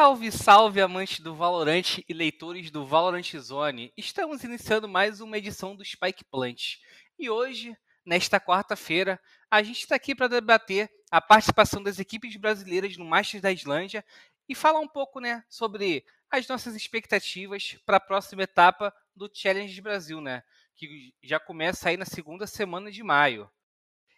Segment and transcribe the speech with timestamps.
[0.00, 3.92] Salve, salve, amantes do Valorant e leitores do Valorant Zone!
[3.98, 6.78] Estamos iniciando mais uma edição do Spike Plant.
[7.18, 12.96] E hoje, nesta quarta-feira, a gente está aqui para debater a participação das equipes brasileiras
[12.96, 14.02] no Masters da Islândia
[14.48, 19.82] e falar um pouco né, sobre as nossas expectativas para a próxima etapa do Challenge
[19.82, 20.42] Brasil, né?
[20.76, 23.50] Que já começa aí na segunda semana de maio.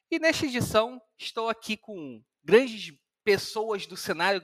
[0.09, 2.93] E nesta edição, estou aqui com grandes
[3.25, 4.43] pessoas do cenário,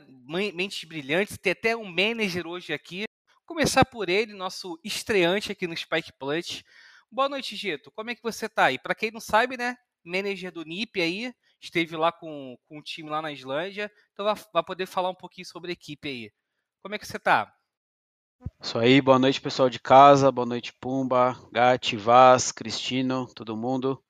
[0.55, 3.05] mentes brilhantes, tem até um manager hoje aqui.
[3.45, 6.63] Começar por ele, nosso estreante aqui no Spike Plant.
[7.11, 7.91] Boa noite, Gito.
[7.93, 8.71] Como é que você tá?
[8.71, 12.83] E para quem não sabe, né, manager do NIP aí, esteve lá com, com o
[12.83, 16.33] time lá na Islândia, então vai, vai poder falar um pouquinho sobre a equipe aí.
[16.83, 17.53] Como é que você tá?
[18.61, 24.03] Isso aí, boa noite pessoal de casa, boa noite Pumba, Gatti, Vaz, Cristino, todo mundo.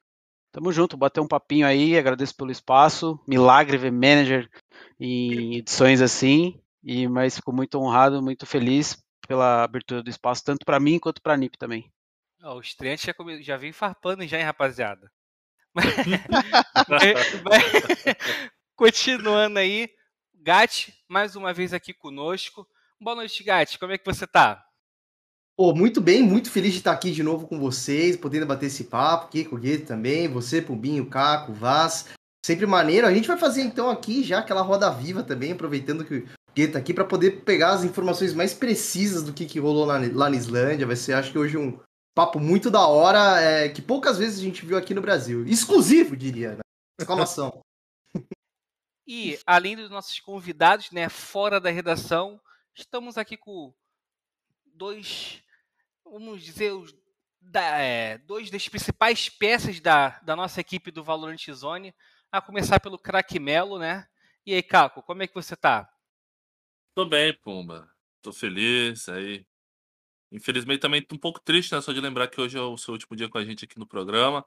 [0.59, 3.17] Tamo junto, bater um papinho aí, agradeço pelo espaço.
[3.29, 4.51] Milagre ver manager
[4.99, 10.67] em edições assim, e mas fico muito honrado, muito feliz pela abertura do espaço, tanto
[10.67, 11.89] para mim quanto para a NIP também.
[12.43, 13.41] Oh, o estreante já, come...
[13.41, 15.09] já vem farpando já, hein, rapaziada.
[18.75, 19.89] Continuando aí,
[20.35, 22.67] Gatti, mais uma vez aqui conosco.
[23.01, 23.79] Boa noite, Gatti.
[23.79, 24.68] Como é que você tá?
[25.59, 28.85] Pô, muito bem, muito feliz de estar aqui de novo com vocês, podendo bater esse
[28.85, 32.07] papo aqui com o Gueto também, você, Pumbinho, Caco, Vaz.
[32.47, 33.09] Sempre maneiro.
[33.09, 36.75] A gente vai fazer então aqui já aquela roda viva também, aproveitando que o Gueto
[36.75, 40.31] tá aqui para poder pegar as informações mais precisas do que, que rolou lá, lá
[40.31, 40.87] na Islândia.
[40.87, 41.77] Vai ser, acho que hoje, um
[42.15, 45.45] papo muito da hora, é, que poucas vezes a gente viu aqui no Brasil.
[45.45, 46.61] Exclusivo, diria, né?
[47.01, 47.61] Exclamação.
[49.05, 52.41] e além dos nossos convidados, né, fora da redação,
[52.77, 53.75] estamos aqui com
[54.73, 55.43] dois
[56.11, 56.95] vamos dizer, os,
[57.41, 61.95] da, é, dois das principais peças da, da nossa equipe do Valorant Zone,
[62.31, 64.07] a começar pelo craque Melo, né?
[64.45, 65.89] E aí, Caco, como é que você tá?
[66.95, 67.89] Tô bem, Pumba.
[68.23, 69.47] Tô feliz aí.
[70.31, 71.81] Infelizmente também tô um pouco triste, né?
[71.81, 73.87] Só de lembrar que hoje é o seu último dia com a gente aqui no
[73.87, 74.45] programa.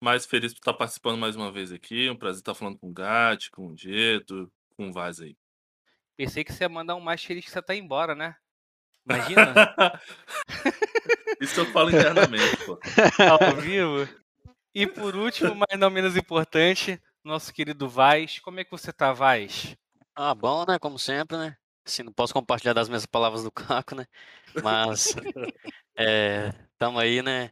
[0.00, 2.10] Mas feliz por estar participando mais uma vez aqui.
[2.10, 5.36] Um prazer estar falando com o Gat, com o Dieto, com o Vaz aí.
[6.16, 8.36] Pensei que você ia mandar um mais feliz que você tá embora, né?
[9.08, 9.54] Imagina?
[11.40, 12.78] Isso eu falo internamente, pô.
[13.30, 14.08] Ao vivo.
[14.74, 18.38] E por último, mas não menos importante, nosso querido Vaz.
[18.40, 19.76] Como é que você tá, Vaz?
[20.14, 20.78] Ah, bom, né?
[20.78, 21.56] Como sempre, né?
[21.86, 24.04] Assim, não posso compartilhar das mesmas palavras do Caco, né?
[24.62, 25.54] Mas estamos
[25.96, 26.52] é,
[27.02, 27.50] aí, né?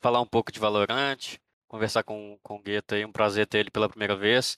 [0.00, 3.70] Falar um pouco de Valorante, conversar com, com o Gueto aí, um prazer ter ele
[3.70, 4.56] pela primeira vez.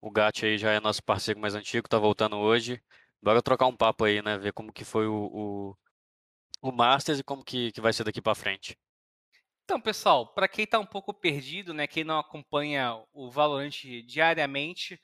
[0.00, 2.80] O Gat aí já é nosso parceiro mais antigo, tá voltando hoje.
[3.22, 4.38] Bora trocar um papo aí, né?
[4.38, 5.76] Ver como que foi o, o,
[6.62, 8.78] o Masters e como que, que vai ser daqui para frente.
[9.64, 14.98] Então, pessoal, para quem está um pouco perdido, né, quem não acompanha o Valorant diariamente,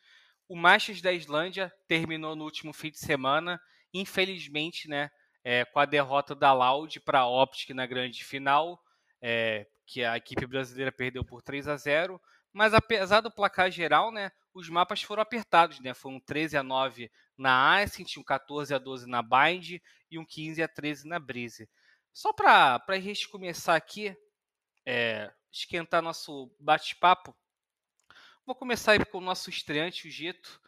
[0.48, 3.60] o Masters da Islândia terminou no último fim de semana,
[3.92, 5.10] infelizmente, né,
[5.44, 8.82] é, com a derrota da Loud para a Optic na grande final,
[9.20, 12.18] é, que a equipe brasileira perdeu por 3 a 0.
[12.50, 15.92] Mas apesar do placar geral, né, os mapas foram apertados, né?
[15.92, 19.80] Foi um 13 a 9 na Ascent, um 14 a 12 na Bind
[20.10, 21.68] e um 15 a 13 na Breeze.
[22.12, 24.16] Só para a gente começar aqui,
[24.86, 27.34] é, esquentar nosso bate-papo,
[28.46, 30.60] vou começar aí com o nosso estreante, o Geto.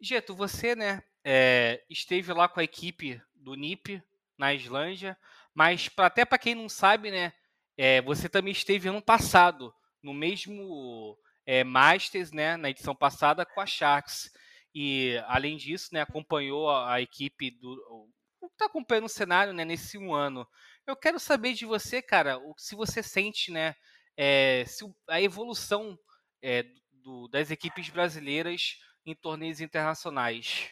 [0.00, 4.02] Geto, você, né, é, esteve lá com a equipe do NIP
[4.38, 5.18] na Islândia,
[5.54, 7.32] mas pra, até para quem não sabe, né,
[7.76, 13.60] é, você também esteve ano passado no mesmo é, Masters, né, na edição passada com
[13.60, 14.32] a Sharks.
[14.78, 18.10] E, além disso, né, acompanhou a, equipe do.
[18.42, 20.46] Está acompanhando o cenário né, nesse um ano.
[20.86, 23.74] Eu quero saber de você, cara, o, se você sente né,
[24.18, 25.98] é, se a evolução
[26.42, 28.76] é, do, das equipes brasileiras
[29.06, 30.68] em torneios internacionais.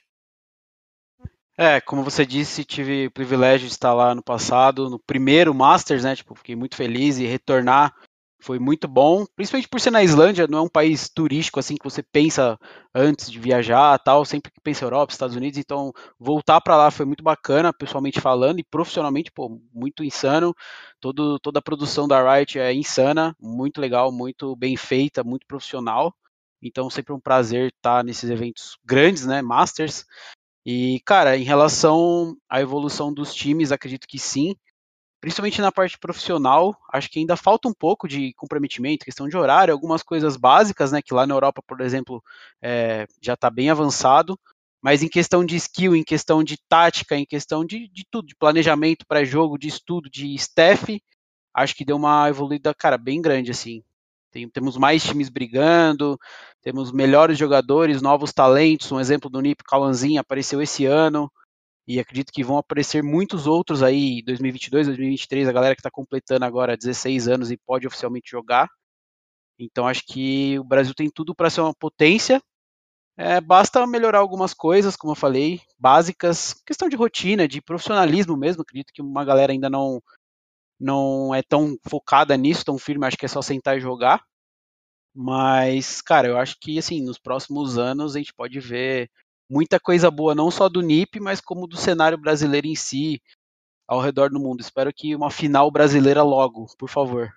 [1.56, 6.04] É, como você disse, tive o privilégio de estar lá no passado, no primeiro Masters,
[6.04, 6.14] né?
[6.14, 7.96] Tipo, fiquei muito feliz e retornar
[8.44, 11.84] foi muito bom, principalmente por ser na Islândia, não é um país turístico assim que
[11.84, 12.58] você pensa
[12.94, 17.06] antes de viajar, tal, sempre que pensa Europa, Estados Unidos, então voltar para lá foi
[17.06, 20.54] muito bacana, pessoalmente falando e profissionalmente, pô, muito insano.
[21.00, 26.14] Todo, toda a produção da Riot é insana, muito legal, muito bem feita, muito profissional.
[26.62, 30.04] Então sempre um prazer estar nesses eventos grandes, né, Masters.
[30.66, 34.54] E cara, em relação à evolução dos times, acredito que sim
[35.24, 39.72] principalmente na parte profissional, acho que ainda falta um pouco de comprometimento, questão de horário,
[39.72, 42.22] algumas coisas básicas, né, que lá na Europa, por exemplo,
[42.60, 44.38] é, já está bem avançado,
[44.82, 48.36] mas em questão de skill, em questão de tática, em questão de, de tudo, de
[48.36, 51.00] planejamento para jogo, de estudo, de staff,
[51.54, 53.82] acho que deu uma evoluída, cara, bem grande, assim.
[54.30, 56.18] Tem, temos mais times brigando,
[56.60, 61.32] temos melhores jogadores, novos talentos, um exemplo do Nip Calanzinho apareceu esse ano,
[61.86, 66.44] e acredito que vão aparecer muitos outros aí 2022, 2023, a galera que está completando
[66.44, 68.68] agora 16 anos e pode oficialmente jogar.
[69.58, 72.42] Então acho que o Brasil tem tudo para ser uma potência.
[73.16, 78.62] É, basta melhorar algumas coisas, como eu falei, básicas, questão de rotina, de profissionalismo mesmo.
[78.62, 80.02] Acredito que uma galera ainda não
[80.80, 83.06] não é tão focada nisso, tão firme.
[83.06, 84.22] Acho que é só sentar e jogar.
[85.14, 89.10] Mas, cara, eu acho que assim nos próximos anos a gente pode ver
[89.54, 93.22] muita coisa boa, não só do NIP, mas como do cenário brasileiro em si,
[93.86, 94.60] ao redor do mundo.
[94.60, 97.32] Espero que uma final brasileira logo, por favor.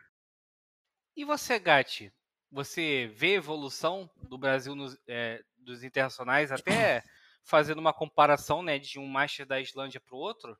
[1.15, 2.11] E você, Gatti?
[2.51, 7.03] Você vê evolução do Brasil nos, é, dos internacionais, até
[7.45, 10.57] fazendo uma comparação né, de um Master da Islândia para o outro?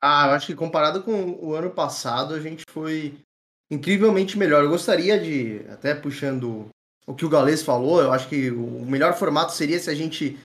[0.00, 3.18] Ah, eu acho que comparado com o ano passado, a gente foi
[3.68, 4.62] incrivelmente melhor.
[4.62, 6.68] Eu gostaria de, até puxando
[7.06, 10.38] o que o Galês falou, eu acho que o melhor formato seria se a gente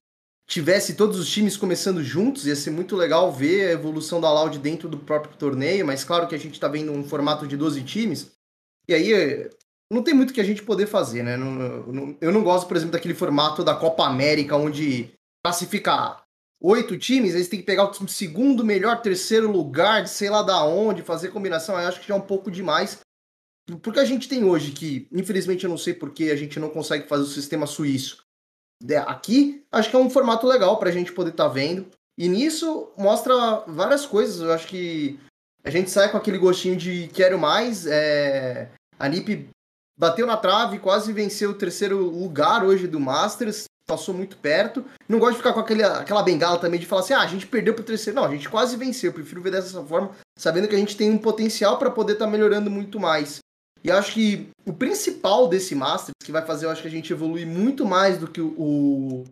[0.50, 4.58] tivesse todos os times começando juntos, ia ser muito legal ver a evolução da Loud
[4.58, 7.84] dentro do próprio torneio, mas claro que a gente está vendo um formato de 12
[7.84, 8.32] times,
[8.88, 9.48] e aí
[9.92, 11.36] não tem muito que a gente poder fazer, né?
[12.20, 15.12] eu não gosto, por exemplo, daquele formato da Copa América, onde
[15.46, 16.24] classificar
[16.60, 21.04] oito times, eles têm que pegar o segundo melhor, terceiro lugar, sei lá da onde,
[21.04, 23.00] fazer combinação, eu acho que já é um pouco demais
[23.84, 27.08] porque a gente tem hoje que, infelizmente eu não sei porque a gente não consegue
[27.08, 28.28] fazer o sistema suíço
[29.08, 31.88] aqui, acho que é um formato legal para a gente poder estar tá vendo.
[32.18, 34.42] E nisso mostra várias coisas.
[34.42, 35.20] Eu acho que
[35.64, 37.86] a gente sai com aquele gostinho de quero mais.
[37.86, 38.70] É...
[38.98, 39.50] A NIP
[39.98, 44.84] bateu na trave, quase venceu o terceiro lugar hoje do Masters, passou muito perto.
[45.08, 47.48] Não gosto de ficar com aquele, aquela bengala também de falar assim: ah, a gente
[47.48, 48.20] perdeu pro terceiro.
[48.20, 49.10] Não, a gente quase venceu.
[49.10, 52.26] Eu prefiro ver dessa forma, sabendo que a gente tem um potencial para poder estar
[52.26, 53.40] tá melhorando muito mais.
[53.84, 57.14] E acho que o principal desse Masters, que vai fazer eu acho que a gente
[57.14, 59.24] evoluir muito mais do que o,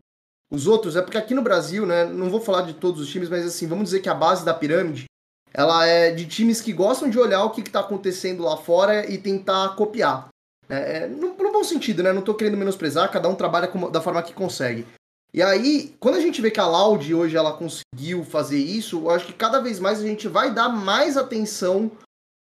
[0.52, 3.30] os outros, é porque aqui no Brasil, né, não vou falar de todos os times,
[3.30, 5.06] mas assim, vamos dizer que a base da pirâmide,
[5.54, 9.18] ela é de times que gostam de olhar o que está acontecendo lá fora e
[9.18, 10.30] tentar copiar.
[10.70, 12.12] É, é, no, no, bom sentido, né?
[12.12, 14.86] Não estou querendo menosprezar, cada um trabalha como, da forma que consegue.
[15.34, 19.10] E aí, quando a gente vê que a Loud hoje ela conseguiu fazer isso, eu
[19.10, 21.92] acho que cada vez mais a gente vai dar mais atenção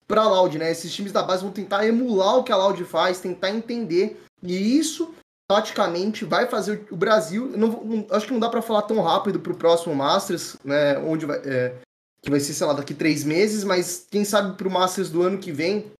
[0.06, 0.70] para a Loud, né?
[0.70, 4.22] Esses times da base vão tentar emular o que a Loud faz, tentar entender.
[4.42, 5.14] E isso,
[5.50, 7.52] taticamente, vai fazer o Brasil.
[7.56, 10.98] Não, não, acho que não dá para falar tão rápido para o próximo Masters, né?
[10.98, 11.74] Onde vai, é,
[12.22, 15.22] que vai ser, sei lá, daqui três meses, mas quem sabe para o Masters do
[15.22, 15.90] ano que vem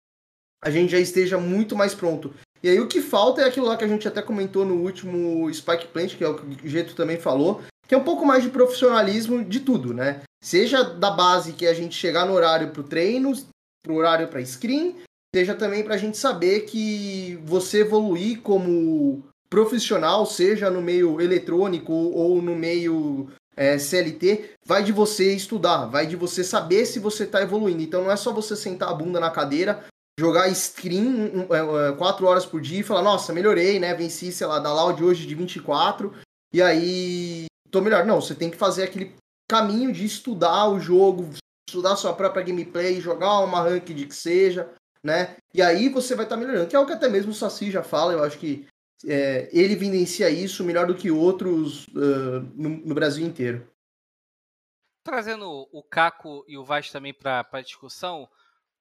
[0.62, 2.34] a gente já esteja muito mais pronto.
[2.62, 5.52] E aí o que falta é aquilo lá que a gente até comentou no último
[5.52, 8.42] Spike Plant, que é o que o Jeito também falou, que é um pouco mais
[8.42, 10.22] de profissionalismo de tudo, né?
[10.42, 13.32] Seja da base que a gente chegar no horário pro treino,
[13.86, 14.96] para o horário para screen,
[15.34, 21.92] seja também para a gente saber que você evoluir como profissional, seja no meio eletrônico
[21.92, 27.24] ou no meio é, CLT, vai de você estudar, vai de você saber se você
[27.24, 27.82] está evoluindo.
[27.82, 29.84] Então não é só você sentar a bunda na cadeira,
[30.18, 31.46] jogar screen
[31.96, 33.94] 4 é, horas por dia e falar, nossa, melhorei, né?
[33.94, 36.12] Venci, sei lá, da Loud hoje de 24,
[36.52, 38.04] e aí tô melhor.
[38.04, 39.14] Não, você tem que fazer aquele
[39.48, 41.30] caminho de estudar o jogo,
[41.68, 44.72] estudar sua própria gameplay, jogar uma ranked que seja,
[45.02, 45.36] né?
[45.52, 47.70] E aí você vai estar tá melhorando, que é o que até mesmo o Saci
[47.70, 48.66] já fala, eu acho que
[49.04, 53.68] é, ele evidencia isso melhor do que outros uh, no, no, Brasil inteiro.
[55.04, 58.28] Trazendo o Caco e o Vaz também para a discussão,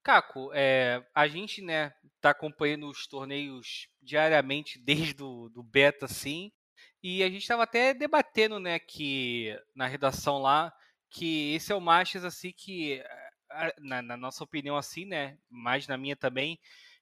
[0.04, 6.52] Caco, é, a gente né está acompanhando os torneios diariamente desde o do beta, sim,
[7.04, 10.72] e a gente estava até debatendo né que na redação lá
[11.16, 13.02] que esse é o Masters assim que
[13.80, 16.60] na, na, nossa opinião assim, né, mais na minha também,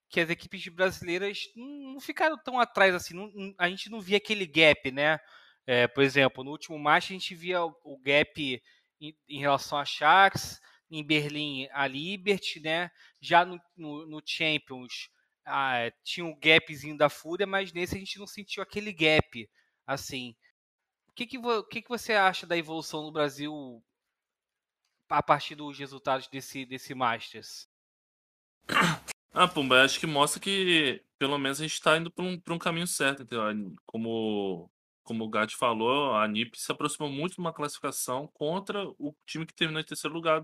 [0.09, 4.45] que as equipes brasileiras não ficaram tão atrás assim, não, a gente não via aquele
[4.45, 5.19] gap, né?
[5.65, 8.61] É, por exemplo, no último match a gente via o, o gap
[9.01, 10.59] em, em, relação a Sharks,
[10.91, 12.91] em Berlim a Liberty, né?
[13.19, 15.09] Já no, no, no Champions
[15.45, 19.49] ah, tinha um gapzinho da Fúria, mas nesse a gente não sentiu aquele gap,
[19.87, 20.35] assim.
[21.07, 21.37] O que, que,
[21.71, 23.83] que, que você acha da evolução no Brasil
[25.13, 27.69] a partir dos resultados desse, desse Masters?
[29.35, 32.59] Ah, Pumba, acho que mostra que pelo menos a gente está indo para um, um
[32.59, 33.41] caminho certo, entendeu?
[33.83, 34.71] Como,
[35.03, 39.43] como o Gatti falou, a NIP se aproximou muito de uma classificação contra o time
[39.43, 40.39] que terminou em terceiro lugar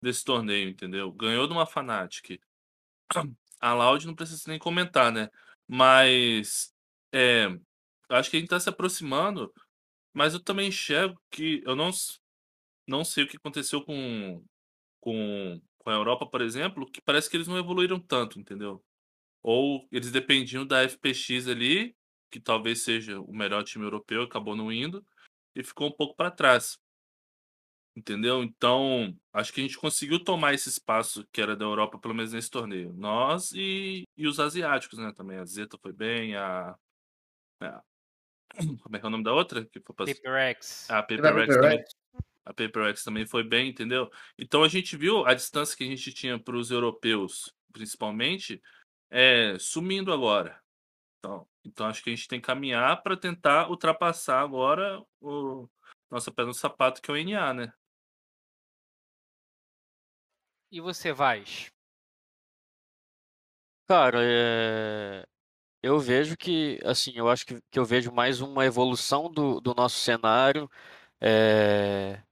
[0.00, 1.10] desse torneio, entendeu?
[1.10, 2.40] Ganhou de uma Fnatic.
[3.60, 5.28] A Loud não precisa nem comentar, né?
[5.66, 6.72] Mas
[7.12, 7.48] é,
[8.10, 9.52] acho que a gente está se aproximando,
[10.14, 11.90] mas eu também enxergo que eu não
[12.88, 14.42] não sei o que aconteceu com,
[15.00, 18.82] com, com a Europa, por exemplo, que parece que eles não evoluíram tanto, entendeu?
[19.42, 21.94] Ou eles dependiam da FPX ali,
[22.30, 25.06] que talvez seja o melhor time europeu, acabou não indo,
[25.54, 26.78] e ficou um pouco para trás.
[27.96, 28.42] Entendeu?
[28.44, 32.32] Então, acho que a gente conseguiu tomar esse espaço que era da Europa, pelo menos
[32.32, 32.92] nesse torneio.
[32.94, 35.12] Nós e, e os asiáticos, né?
[35.12, 36.76] Também a Zeta foi bem, a.
[37.60, 37.82] a-
[38.82, 39.64] como é que é o nome da outra?
[39.64, 40.06] Que foi pra...
[40.06, 40.88] Paper X.
[40.88, 41.84] A Paper Paper Rex também.
[42.48, 44.10] A Paper Rex também foi bem, entendeu?
[44.38, 48.62] Então a gente viu a distância que a gente tinha para os europeus, principalmente,
[49.10, 50.58] é, sumindo agora.
[51.18, 55.68] Então, então acho que a gente tem que caminhar para tentar ultrapassar agora o
[56.10, 57.72] nossa pé no sapato, que é o NA, né?
[60.70, 61.70] E você, Vaz?
[63.86, 65.26] Cara, é...
[65.82, 69.74] eu vejo que, assim, eu acho que, que eu vejo mais uma evolução do, do
[69.74, 70.70] nosso cenário
[71.20, 72.22] é,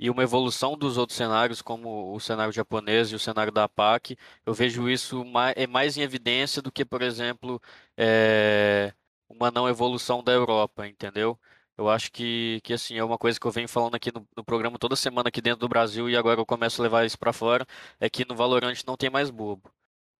[0.00, 4.16] e uma evolução dos outros cenários, como o cenário japonês e o cenário da PAC.
[4.46, 7.60] Eu vejo isso mais, é mais em evidência do que, por exemplo,
[7.96, 8.94] é,
[9.28, 11.38] uma não evolução da Europa, entendeu?
[11.76, 14.44] Eu acho que, que assim, é uma coisa que eu venho falando aqui no, no
[14.44, 17.32] programa toda semana aqui dentro do Brasil e agora eu começo a levar isso pra
[17.32, 17.66] fora,
[17.98, 19.70] é que no Valorant não tem mais bobo.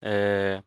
[0.02, 0.62] É,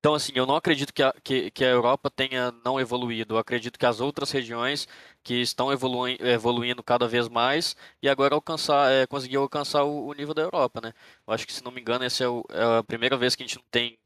[0.00, 3.34] Então, assim, eu não acredito que a, que, que a Europa tenha não evoluído.
[3.34, 4.88] Eu acredito que as outras regiões
[5.22, 10.14] que estão evolui, evoluindo cada vez mais e agora alcançar, é, conseguir alcançar o, o
[10.14, 10.92] nível da Europa, né?
[11.26, 13.42] Eu acho que, se não me engano, essa é, o- é a primeira vez que
[13.42, 13.98] a gente não tem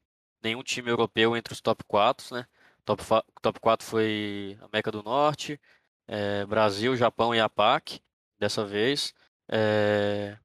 [0.43, 2.47] nenhum time europeu entre os top 4, né?
[2.85, 3.03] Top,
[3.41, 5.61] top 4 foi América do Norte,
[6.09, 8.01] é, Brasil, Japão e a PAC,
[8.39, 9.15] dessa vez.
[9.49, 10.37] É,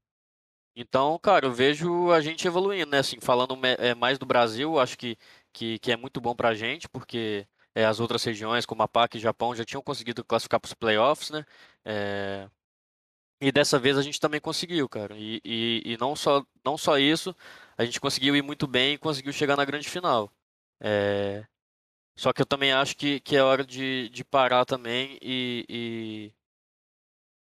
[0.76, 3.00] então, cara, eu vejo a gente evoluindo, né?
[3.00, 5.18] Assim, falando é, mais do Brasil, acho que,
[5.60, 9.18] que, que é muito bom pra gente, porque é, as outras regiões, como a PAC
[9.18, 11.46] e Japão, já tinham conseguido classificar para os playoffs, né?
[11.84, 12.50] É,
[13.42, 15.16] e dessa vez a gente também conseguiu, cara.
[15.18, 17.36] E, e, e não só, não só isso,
[17.78, 20.32] a gente conseguiu ir muito bem e conseguiu chegar na grande final.
[20.80, 21.46] É,
[22.18, 26.34] só que eu também acho que, que é hora de, de parar também e,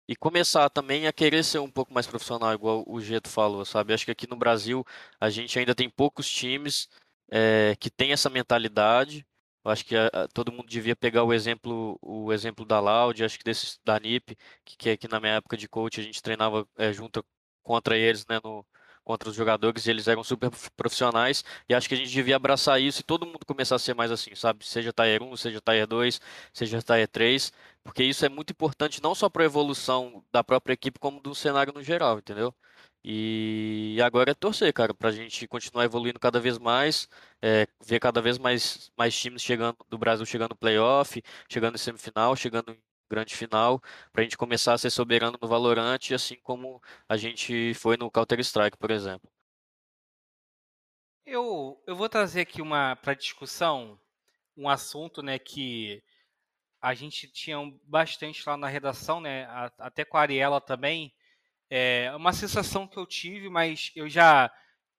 [0.08, 3.94] e começar também a querer ser um pouco mais profissional, igual o Geto falou, sabe?
[3.94, 4.84] Acho que aqui no Brasil
[5.18, 6.88] a gente ainda tem poucos times
[7.32, 9.26] eh, que tem essa mentalidade.
[9.64, 13.24] Eu acho que a- a- todo mundo devia pegar o exemplo, o exemplo da Loud,
[13.24, 16.22] acho que desse da NiP, que, que, que na minha época de coach a gente
[16.22, 17.24] treinava eh, junto
[17.62, 18.66] contra eles, né, no,
[19.04, 22.80] contra os jogadores, e eles eram super profissionais, e acho que a gente devia abraçar
[22.80, 24.64] isso e todo mundo começar a ser mais assim, sabe?
[24.66, 26.20] Seja Tier 1, seja Tier 2,
[26.52, 30.74] seja Tier 3, porque isso é muito importante não só para a evolução da própria
[30.74, 32.54] equipe, como do cenário no geral, entendeu?
[33.04, 37.08] E agora é torcer, cara, pra gente continuar evoluindo cada vez mais,
[37.42, 41.78] é, ver cada vez mais, mais times chegando do Brasil chegando no playoff, chegando em
[41.78, 42.80] semifinal, chegando em
[43.10, 43.82] grande final,
[44.12, 48.78] pra gente começar a ser soberano no Valorant, assim como a gente foi no Counter-Strike,
[48.78, 49.28] por exemplo.
[51.26, 53.98] Eu, eu vou trazer aqui uma para discussão
[54.56, 56.02] um assunto, né, que
[56.80, 59.46] a gente tinha bastante lá na redação, né,
[59.78, 61.12] até com a Ariela também.
[61.74, 64.52] É uma sensação que eu tive, mas eu já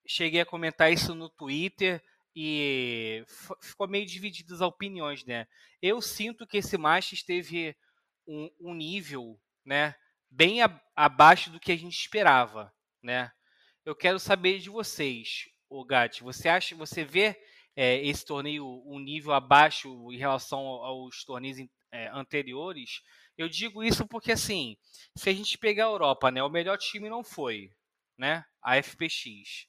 [0.07, 2.01] cheguei a comentar isso no Twitter
[2.35, 3.23] e
[3.61, 5.45] ficou meio divididas as opiniões, né?
[5.79, 7.75] Eu sinto que esse Masters teve
[8.27, 9.93] um, um nível, né,
[10.31, 13.31] bem a- abaixo do que a gente esperava, né?
[13.85, 17.39] Eu quero saber de vocês, o Gatti, você acha, você vê
[17.75, 21.57] é, esse torneio um nível abaixo em relação ao- aos torneios
[21.91, 23.01] é, anteriores?
[23.37, 24.77] Eu digo isso porque assim,
[25.17, 27.71] se a gente pegar a Europa, né, o melhor time não foi,
[28.17, 28.45] né?
[28.61, 29.67] A FPX.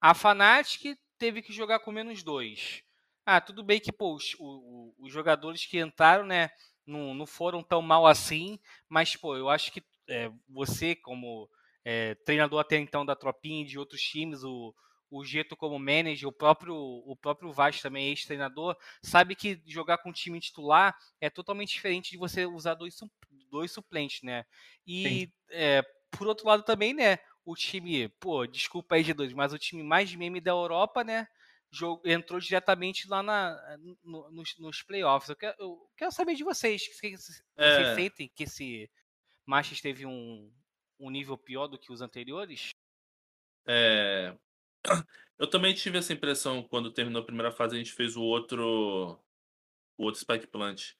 [0.00, 2.82] A Fnatic teve que jogar com menos dois.
[3.26, 6.50] Ah, tudo bem que pô, os, o- os jogadores que entraram, né,
[6.86, 11.48] não, não foram tão mal assim, mas pô, eu acho que é, você como
[11.84, 14.74] é, treinador até então da Tropinha e de outros times, o,
[15.10, 20.10] o Geto como manager, o próprio o próprio Vaz também ex-treinador, sabe que jogar com
[20.10, 22.96] um time titular é totalmente diferente de você usar dois,
[23.50, 24.44] dois suplentes, né?
[24.86, 27.18] E é, por outro lado também, né?
[27.44, 31.26] O time, pô, desculpa aí, G2, mas o time mais meme da Europa, né?
[31.72, 33.56] jo- entrou diretamente lá na,
[34.02, 35.28] no- nos, nos playoffs.
[35.30, 36.82] Eu quero, eu quero saber de vocês.
[36.84, 37.94] Vocês, vocês É.
[37.94, 38.90] sentem que esse
[39.46, 40.52] Masters teve um,
[40.98, 42.70] um nível pior do que os anteriores?
[43.66, 44.36] É,
[45.38, 49.18] Eu também tive essa impressão quando terminou a primeira fase, a gente fez o outro,
[49.96, 50.92] o outro Spike Plant.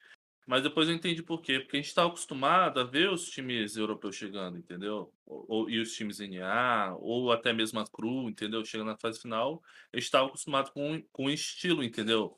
[0.46, 1.60] Mas depois eu entendi por quê.
[1.60, 5.12] Porque a gente estava acostumado a ver os times europeus chegando, entendeu?
[5.26, 8.64] Ou, e os times NA, ou até mesmo a Cru, entendeu?
[8.64, 9.62] Chegando na fase final.
[9.92, 12.37] Eu estava acostumado com, com o estilo, entendeu?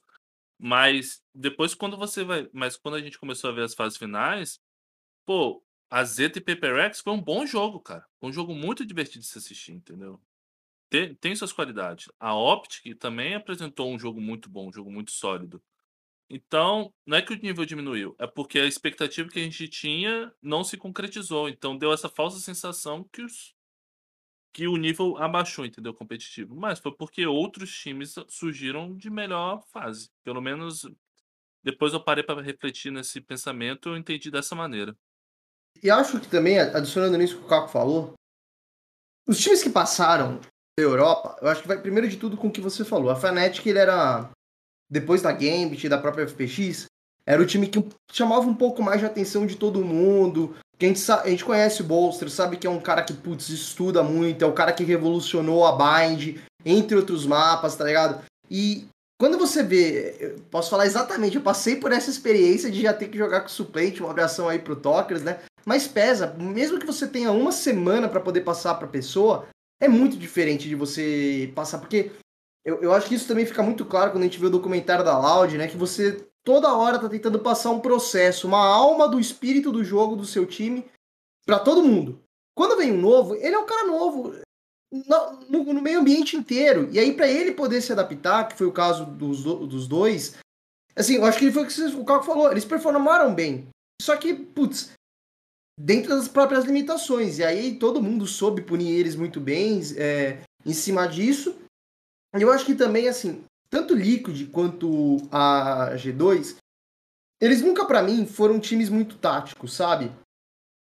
[0.59, 2.51] Mas depois quando você vai.
[2.53, 4.61] Mas quando a gente começou a ver as fases finais,
[5.25, 8.07] pô, a Zeta e Paper Rex foi um bom jogo, cara.
[8.21, 10.21] Um jogo muito divertido de se assistir, entendeu?
[10.93, 12.11] Tem, tem suas qualidades.
[12.21, 15.63] A Optic também apresentou um jogo muito bom, um jogo muito sólido.
[16.29, 20.31] Então, não é que o nível diminuiu, é porque a expectativa que a gente tinha
[20.43, 21.49] não se concretizou.
[21.49, 23.55] Então, deu essa falsa sensação que, os,
[24.53, 25.95] que o nível abaixou, entendeu?
[25.95, 26.55] Competitivo.
[26.55, 30.11] Mas foi porque outros times surgiram de melhor fase.
[30.23, 30.87] Pelo menos
[31.65, 34.95] depois eu parei para refletir nesse pensamento eu entendi dessa maneira.
[35.83, 38.13] E acho que também, adicionando nisso que o Caco falou,
[39.27, 40.39] os times que passaram
[40.79, 43.11] Europa, eu acho que vai primeiro de tudo com o que você falou.
[43.11, 44.31] A Fnatic, ele era,
[44.91, 46.87] depois da Gambit e da própria FPX,
[47.27, 50.57] era o time que chamava um pouco mais de atenção de todo mundo.
[50.79, 53.51] Que a, gente, a gente conhece o Bolster, sabe que é um cara que, putz,
[53.51, 58.25] estuda muito, é o cara que revolucionou a Bind, entre outros mapas, tá ligado?
[58.51, 58.87] E
[59.21, 63.19] quando você vê, posso falar exatamente, eu passei por essa experiência de já ter que
[63.19, 65.39] jogar com suplente, uma abração aí pro Tokers, né?
[65.65, 69.47] Mas pesa, mesmo que você tenha uma semana para poder passar para pessoa,
[69.83, 72.13] é muito diferente de você passar, porque
[72.65, 75.05] eu, eu acho que isso também fica muito claro quando a gente vê o documentário
[75.05, 75.67] da Loud, né?
[75.67, 80.15] Que você toda hora tá tentando passar um processo, uma alma do espírito do jogo
[80.15, 80.85] do seu time
[81.45, 82.23] para todo mundo.
[82.55, 84.37] Quando vem um novo, ele é um cara novo
[84.93, 86.89] no, no meio ambiente inteiro.
[86.93, 90.37] E aí, para ele poder se adaptar, que foi o caso dos, dos dois,
[90.95, 93.67] assim, eu acho que foi o que o Caco falou, eles performaram bem.
[94.01, 94.93] Só que, putz,
[95.79, 97.39] dentro das próprias limitações.
[97.39, 101.57] E aí todo mundo soube punir eles muito bem é, em cima disso.
[102.33, 106.57] Eu acho que também, assim, tanto Liquid quanto a G2,
[107.41, 110.13] eles nunca para mim foram times muito táticos, sabe?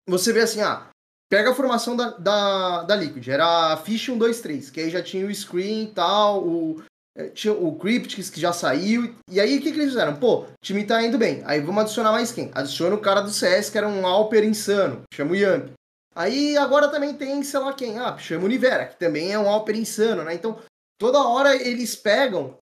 [0.08, 0.90] Você vê assim, ah,
[1.30, 4.90] pega a formação da, da, da Liquid, era a Fish 1, 2, 3, que aí
[4.90, 6.82] já tinha o Screen e tal, o,
[7.34, 10.16] tinha o Cryptics que já saiu, e aí o que, que eles fizeram?
[10.16, 12.50] Pô, o time tá indo bem, aí vamos adicionar mais quem?
[12.54, 15.70] Adiciona o cara do CS, que era um Alper insano, chama o Yamp.
[16.14, 19.48] Aí agora também tem, sei lá quem, ah, chama o Nivera, que também é um
[19.48, 20.34] Alper insano, né?
[20.34, 20.58] Então,
[20.98, 22.56] toda hora eles pegam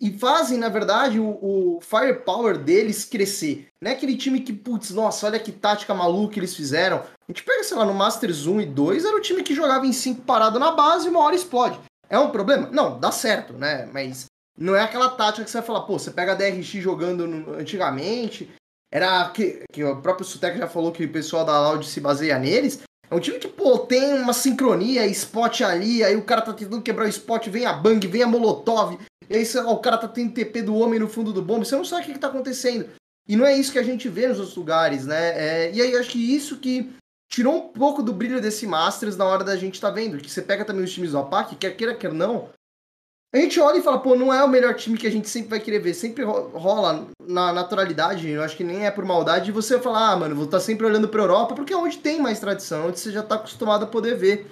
[0.00, 1.28] e fazem, na verdade, o,
[1.76, 3.68] o firepower deles crescer.
[3.80, 6.98] Não é aquele time que, putz, nossa, olha que tática maluca eles fizeram.
[6.98, 9.86] A gente pega, sei lá, no Masters 1 e 2, era o time que jogava
[9.86, 11.78] em 5 parado na base e uma hora explode.
[12.10, 12.68] É um problema?
[12.70, 13.88] Não, dá certo, né?
[13.92, 17.26] Mas não é aquela tática que você vai falar, pô, você pega a DRX jogando
[17.26, 18.50] no, antigamente,
[18.92, 22.38] era que, que o próprio Sutec já falou que o pessoal da Loud se baseia
[22.38, 22.80] neles.
[23.10, 26.82] É um time que, pô, tem uma sincronia, spot ali, aí o cara tá tentando
[26.82, 28.98] quebrar o spot, vem a Bang, vem a Molotov,
[29.30, 31.84] e aí o cara tá tendo TP do homem no fundo do bombe, você não
[31.84, 32.88] sabe o que, que tá acontecendo.
[33.26, 35.66] E não é isso que a gente vê nos outros lugares, né?
[35.66, 36.90] É, e aí acho que isso que
[37.28, 40.18] tirou um pouco do brilho desse Masters na hora da gente tá vendo.
[40.18, 42.50] Que você pega também os times do APAC, quer queira, quer não.
[43.32, 45.50] A gente olha e fala, pô, não é o melhor time que a gente sempre
[45.50, 45.92] vai querer ver.
[45.92, 50.16] Sempre rola na naturalidade, eu acho que nem é por maldade, e você falar, ah,
[50.16, 52.98] mano, vou estar tá sempre olhando pra Europa, porque é onde tem mais tradição, onde
[52.98, 54.50] você já tá acostumado a poder ver.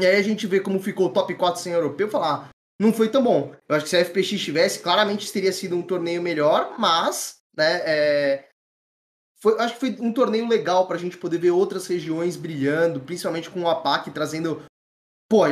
[0.00, 2.48] E aí a gente vê como ficou o top 4 sem europeu, falar, ah,
[2.80, 3.54] não foi tão bom.
[3.68, 7.80] Eu acho que se a FPX tivesse, claramente teria sido um torneio melhor, mas, né,
[7.84, 8.48] é...
[9.44, 13.50] foi, acho que foi um torneio legal pra gente poder ver outras regiões brilhando, principalmente
[13.50, 14.64] com o APAC trazendo.
[15.28, 15.42] Pô,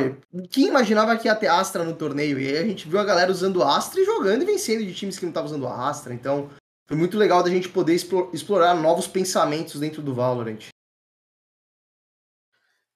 [0.49, 2.39] quem imaginava que ia ter Astra no torneio?
[2.39, 5.19] E aí a gente viu a galera usando Astra e jogando e vencendo de times
[5.19, 6.11] que não estavam usando Astra.
[6.11, 6.49] Então,
[6.87, 10.69] foi muito legal da gente poder explorar novos pensamentos dentro do Valorant.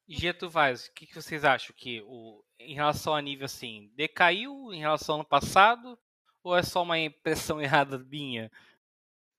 [0.08, 4.72] Geto Vaz, o que, que vocês acham que o, em relação a nível assim, decaiu
[4.72, 5.96] em relação ao ano passado?
[6.42, 8.50] Ou é só uma impressão errada minha?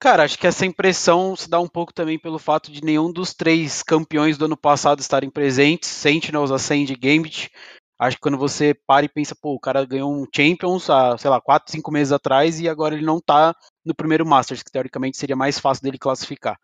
[0.02, 3.34] Cara, acho que essa impressão se dá um pouco também pelo fato de nenhum dos
[3.34, 7.52] três campeões do ano passado estarem presentes, Sentinels, Ascend e Gambit.
[8.00, 11.30] Acho que quando você para e pensa, pô, o cara ganhou um Champions há, sei
[11.30, 13.54] lá, 4, 5 meses atrás e agora ele não tá
[13.86, 16.58] no primeiro Masters, que teoricamente seria mais fácil dele classificar.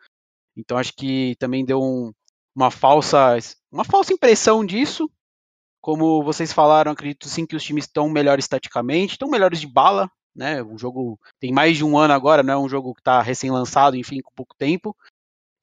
[0.55, 2.13] Então acho que também deu um,
[2.55, 3.37] uma falsa
[3.69, 5.11] uma falsa impressão disso.
[5.81, 10.09] Como vocês falaram, acredito sim que os times estão melhores taticamente, estão melhores de bala,
[10.35, 10.61] né?
[10.61, 13.95] O jogo tem mais de um ano agora, não é um jogo que está recém-lançado,
[13.95, 14.95] enfim, com pouco tempo.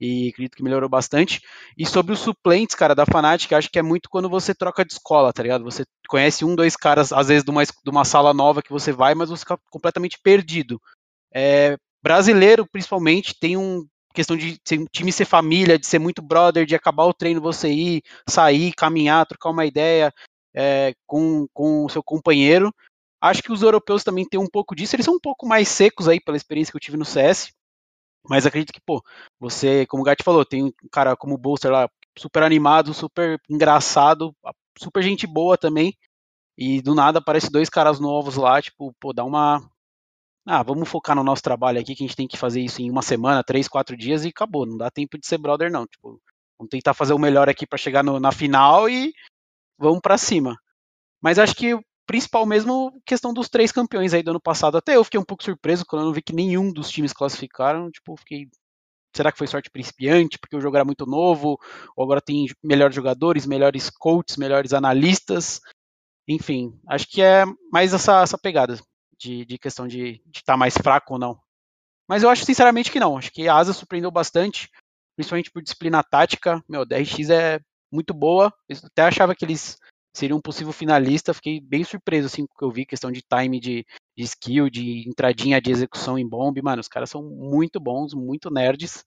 [0.00, 1.40] E acredito que melhorou bastante.
[1.78, 4.92] E sobre os suplentes, cara, da Fnatic, acho que é muito quando você troca de
[4.92, 5.62] escola, tá ligado?
[5.62, 8.90] Você conhece um, dois caras, às vezes, de uma, de uma sala nova que você
[8.90, 10.80] vai, mas você fica completamente perdido.
[11.32, 16.66] É, brasileiro, principalmente, tem um questão de ser, time ser família, de ser muito brother,
[16.66, 20.12] de acabar o treino você ir, sair, caminhar, trocar uma ideia
[20.54, 22.72] é, com, com o seu companheiro.
[23.22, 26.08] Acho que os europeus também têm um pouco disso, eles são um pouco mais secos
[26.08, 27.52] aí pela experiência que eu tive no CS,
[28.28, 29.02] mas acredito que, pô,
[29.38, 33.40] você, como o Gat falou, tem um cara como o Bolster lá, super animado, super
[33.48, 34.34] engraçado,
[34.78, 35.96] super gente boa também,
[36.58, 39.62] e do nada aparece dois caras novos lá, tipo, pô, dá uma,
[40.46, 42.90] ah, vamos focar no nosso trabalho aqui, que a gente tem que fazer isso em
[42.90, 44.66] uma semana, três, quatro dias e acabou.
[44.66, 45.86] Não dá tempo de ser brother, não.
[45.86, 46.20] Tipo,
[46.58, 49.12] vamos tentar fazer o melhor aqui para chegar no, na final e
[49.78, 50.56] vamos para cima.
[51.22, 54.76] Mas acho que principal mesmo questão dos três campeões aí do ano passado.
[54.76, 57.90] Até eu fiquei um pouco surpreso quando eu não vi que nenhum dos times classificaram.
[57.90, 58.48] Tipo, fiquei.
[59.14, 60.38] Será que foi sorte principiante?
[60.38, 61.58] Porque o jogo era muito novo?
[61.96, 65.60] Ou agora tem melhores jogadores, melhores coaches, melhores analistas?
[66.26, 68.78] Enfim, acho que é mais essa, essa pegada
[69.18, 71.38] de, de questão de estar tá mais fraco ou não.
[72.08, 73.18] Mas eu acho sinceramente que não.
[73.18, 74.68] Acho que a Asa surpreendeu bastante,
[75.16, 76.62] principalmente por disciplina tática.
[76.68, 77.60] Meu, a DRX é
[77.92, 78.52] muito boa.
[78.68, 79.78] Eu até achava que eles
[80.12, 81.34] seriam um possível finalista.
[81.34, 84.68] Fiquei bem surpreso assim com o que eu vi, questão de time de, de skill,
[84.70, 86.60] de entradinha de execução em bomb.
[86.62, 89.04] Mano, os caras são muito bons, muito nerds.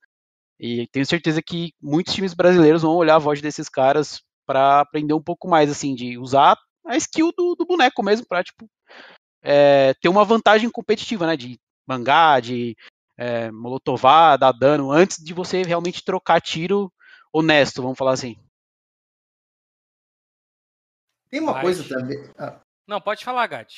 [0.59, 5.13] E tenho certeza que muitos times brasileiros vão olhar a voz desses caras para aprender
[5.13, 8.69] um pouco mais, assim, de usar a skill do, do boneco mesmo, pra, tipo,
[9.43, 11.35] é, ter uma vantagem competitiva, né?
[11.35, 12.75] De mangá, de
[13.17, 16.91] é, molotovar, dar dano, antes de você realmente trocar tiro
[17.33, 18.37] honesto, vamos falar assim.
[21.29, 22.17] Tem uma coisa também.
[22.37, 22.59] Ah.
[22.87, 23.77] Não, pode falar, Gatti.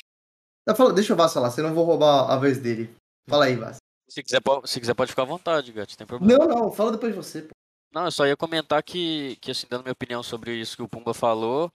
[0.93, 2.93] deixa o Vaz falar, senão eu vou roubar a vez dele.
[3.29, 3.77] Fala aí, Vaz.
[4.09, 6.45] Se quiser, se quiser pode ficar à vontade, Gatti, tem problema.
[6.45, 7.41] Não, não, fala depois de você.
[7.41, 7.53] Pô.
[7.91, 10.87] Não, eu só ia comentar que, que, assim, dando minha opinião sobre isso que o
[10.87, 11.71] Pumba falou,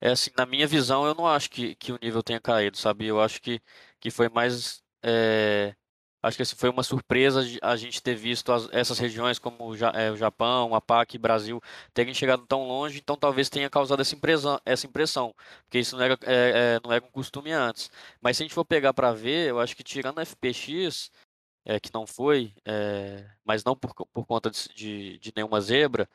[0.00, 3.06] é assim, na minha visão, eu não acho que, que o nível tenha caído, sabe?
[3.06, 3.60] Eu acho que,
[4.00, 5.74] que foi mais é,
[6.26, 9.76] Acho que assim, foi uma surpresa a gente ter visto as, essas regiões como o,
[9.94, 11.62] é, o Japão, a PAC, Brasil
[11.94, 15.32] terem chegado tão longe, então talvez tenha causado essa impressão, essa impressão
[15.64, 17.90] porque isso não era, é, é, não era um costume antes.
[18.20, 21.12] Mas se a gente for pegar para ver, eu acho que tirando a FPX,
[21.64, 26.08] é, que não foi, é, mas não por, por conta de, de, de, nenhuma zebra,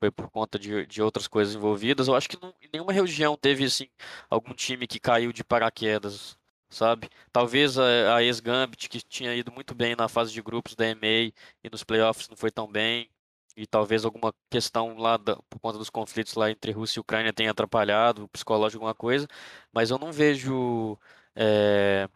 [0.00, 3.36] foi por conta de, de outras coisas envolvidas, eu acho que não, em nenhuma região
[3.36, 3.88] teve assim,
[4.30, 7.08] algum time que caiu de paraquedas sabe?
[7.32, 11.32] Talvez a, a ex-Gambit, que tinha ido muito bem na fase de grupos da EMEA
[11.64, 13.10] e nos playoffs não foi tão bem,
[13.56, 17.32] e talvez alguma questão lá da, por conta dos conflitos lá entre Rússia e Ucrânia
[17.32, 19.26] tenha atrapalhado, o psicológico alguma coisa,
[19.72, 20.98] mas eu não vejo
[21.34, 22.08] é,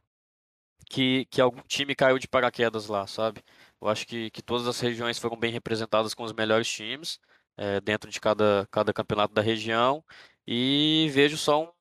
[0.88, 3.42] que, que algum time caiu de paraquedas lá, sabe?
[3.80, 7.18] Eu acho que, que todas as regiões foram bem representadas com os melhores times
[7.56, 10.04] é, dentro de cada, cada campeonato da região
[10.46, 11.72] e vejo só um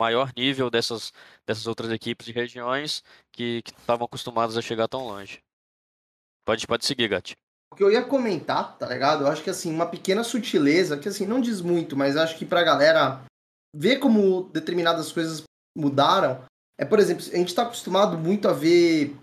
[0.00, 1.12] maior nível dessas,
[1.46, 5.40] dessas outras equipes e regiões que estavam acostumadas a chegar tão longe.
[6.44, 7.36] Pode, pode seguir, Gatti.
[7.72, 9.24] O que eu ia comentar, tá ligado?
[9.24, 12.44] Eu acho que assim, uma pequena sutileza, que assim, não diz muito, mas acho que
[12.44, 13.22] pra galera
[13.76, 15.44] ver como determinadas coisas
[15.76, 16.42] mudaram.
[16.78, 19.14] É, por exemplo, a gente tá acostumado muito a ver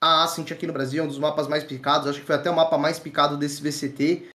[0.00, 2.50] a Ascent aqui no Brasil, é um dos mapas mais picados, acho que foi até
[2.50, 4.28] o mapa mais picado desse VCT.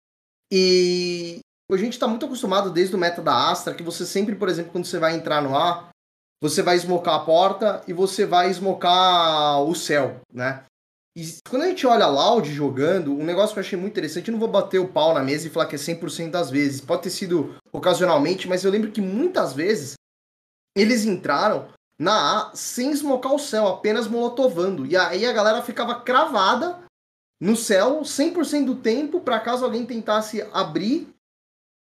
[0.53, 4.49] E a gente está muito acostumado desde o meta da Astra, que você sempre, por
[4.49, 5.89] exemplo, quando você vai entrar no ar,
[6.43, 10.65] você vai esmocar a porta e você vai esmocar o céu, né?
[11.17, 14.33] E quando a gente olha Loud jogando, um negócio que eu achei muito interessante, eu
[14.33, 16.81] não vou bater o pau na mesa e falar que é 100% das vezes.
[16.81, 19.95] Pode ter sido ocasionalmente, mas eu lembro que muitas vezes
[20.77, 24.85] eles entraram na A sem esmocar o céu, apenas molotovando.
[24.85, 26.81] E aí a galera ficava cravada
[27.41, 31.14] no céu 100% do tempo para caso alguém tentasse abrir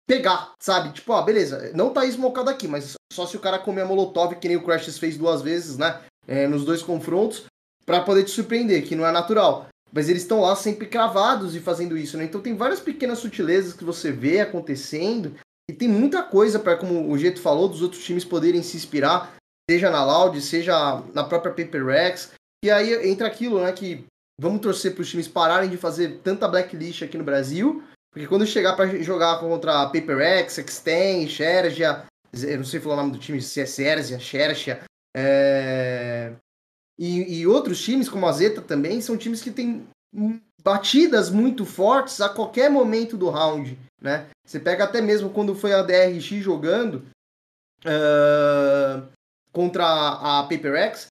[0.07, 0.91] pegar, sabe?
[0.93, 4.35] Tipo, ó, beleza, não tá esmocado aqui, mas só se o cara comer a Molotov,
[4.35, 6.01] que nem o Crash fez duas vezes, né?
[6.27, 7.45] É, nos dois confrontos,
[7.85, 9.67] para poder te surpreender, que não é natural.
[9.91, 12.23] Mas eles estão lá sempre cravados e fazendo isso, né?
[12.23, 15.35] Então tem várias pequenas sutilezas que você vê acontecendo.
[15.69, 19.33] E tem muita coisa para, como o Jeito falou, dos outros times poderem se inspirar,
[19.69, 22.31] seja na Loud, seja na própria Paper Rex.
[22.65, 23.71] E aí entra aquilo, né?
[23.71, 24.03] Que
[24.39, 28.45] vamos torcer para os times pararem de fazer tanta blacklist aqui no Brasil porque quando
[28.45, 33.41] chegar para jogar contra PaperX, Extend, Xergia, eu não sei falar o nome do time,
[33.41, 34.83] se é Sergia, Xerxia,
[35.17, 36.31] é...
[36.97, 39.87] e, e, outros times, como a Zeta também, são times que têm
[40.63, 44.27] batidas muito fortes a qualquer momento do round, né?
[44.45, 47.03] Você pega até mesmo quando foi a DRX jogando
[47.83, 49.07] uh,
[49.51, 51.07] contra a PaperX,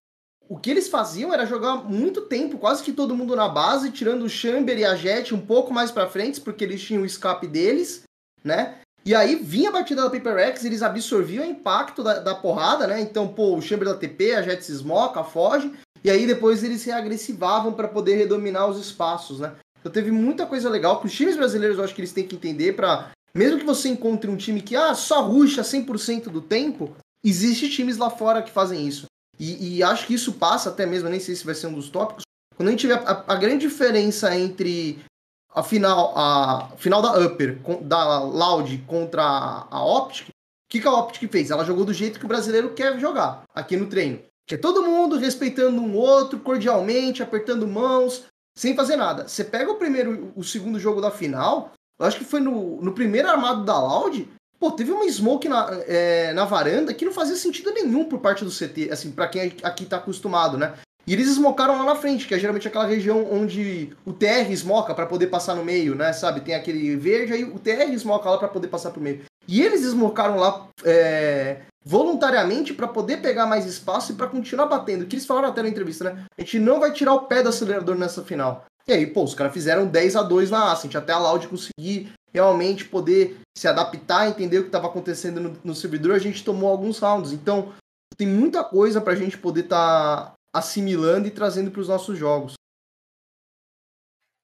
[0.53, 4.25] o que eles faziam era jogar muito tempo, quase que todo mundo na base, tirando
[4.25, 7.47] o Chamber e a Jet um pouco mais para frente, porque eles tinham o escape
[7.47, 8.03] deles,
[8.45, 8.75] né?
[9.03, 12.87] E aí vinha a batida da Paper X, eles absorviam o impacto da, da, porrada,
[12.87, 13.01] né?
[13.01, 15.73] Então, pô, o Chamber da TP, a Jet se esmoca, foge,
[16.05, 19.55] e aí depois eles se agressivavam para poder redominar os espaços, né?
[19.81, 22.37] Então teve muita coisa legal que os times brasileiros eu acho que eles têm que
[22.37, 26.95] entender para mesmo que você encontre um time que ah, só ruxa 100% do tempo,
[27.25, 29.07] existe times lá fora que fazem isso.
[29.43, 31.91] E, e, acho que isso passa até mesmo, nem sei se vai ser um dos
[31.91, 32.23] tópicos,
[32.55, 35.05] quando a gente vê a, a grande diferença entre
[35.53, 40.33] a final, a final da Upper, da Loud contra a, a Optic, o
[40.71, 41.51] que, que a Optic fez?
[41.51, 44.23] Ela jogou do jeito que o brasileiro quer jogar aqui no treino.
[44.47, 48.25] Que é todo mundo respeitando um outro, cordialmente, apertando mãos,
[48.57, 49.27] sem fazer nada.
[49.27, 52.93] Você pega o primeiro o segundo jogo da final, eu acho que foi no, no
[52.93, 54.29] primeiro armado da Loud,
[54.63, 58.45] Pô, teve uma smoke na, é, na varanda que não fazia sentido nenhum por parte
[58.45, 60.75] do CT, assim, para quem aqui tá acostumado, né?
[61.05, 64.95] E eles smocaram lá na frente, que é geralmente aquela região onde o TR smoca
[64.95, 66.13] para poder passar no meio, né?
[66.13, 66.43] Sabe?
[66.43, 69.23] Tem aquele verde, aí o TR smoca lá para poder passar pro meio.
[69.49, 75.03] E eles smocaram lá é, voluntariamente para poder pegar mais espaço e para continuar batendo.
[75.03, 76.25] O que eles falaram até na entrevista, né?
[76.39, 78.65] A gente não vai tirar o pé do acelerador nessa final.
[78.87, 82.13] E aí, pô, os caras fizeram 10 a 2 na Ascent, até a Loud conseguir
[82.33, 86.71] realmente poder se adaptar, entender o que estava acontecendo no, no, servidor, a gente tomou
[86.71, 87.33] alguns rounds.
[87.33, 87.75] Então,
[88.17, 92.19] tem muita coisa para a gente poder estar tá assimilando e trazendo para os nossos
[92.19, 92.55] jogos.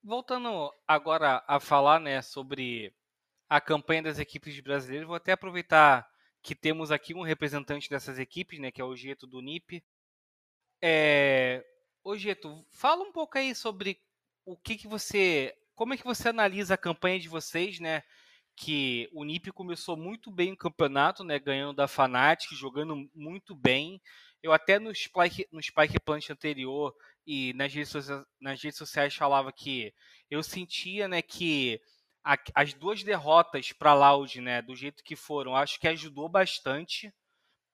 [0.02, 2.94] Voltando agora a falar né, sobre
[3.48, 6.06] a campanha das equipes brasileiras, vou até aproveitar
[6.42, 9.82] que temos aqui um representante dessas equipes, né, que é o Geto do NIP.
[10.80, 11.64] É...
[12.04, 14.00] Ô Geto, fala um pouco aí sobre
[14.48, 18.02] o que, que você como é que você analisa a campanha de vocês, né?
[18.56, 21.38] Que o NIP começou muito bem o campeonato, né?
[21.38, 24.00] Ganhando da Fnatic, jogando muito bem.
[24.42, 26.94] Eu até no Spike, no Spike Plant anterior
[27.26, 29.94] e nas redes, sociais, nas redes sociais falava que
[30.30, 31.80] eu sentia, né, que
[32.24, 37.12] a, as duas derrotas para Loud, né, do jeito que foram, acho que ajudou bastante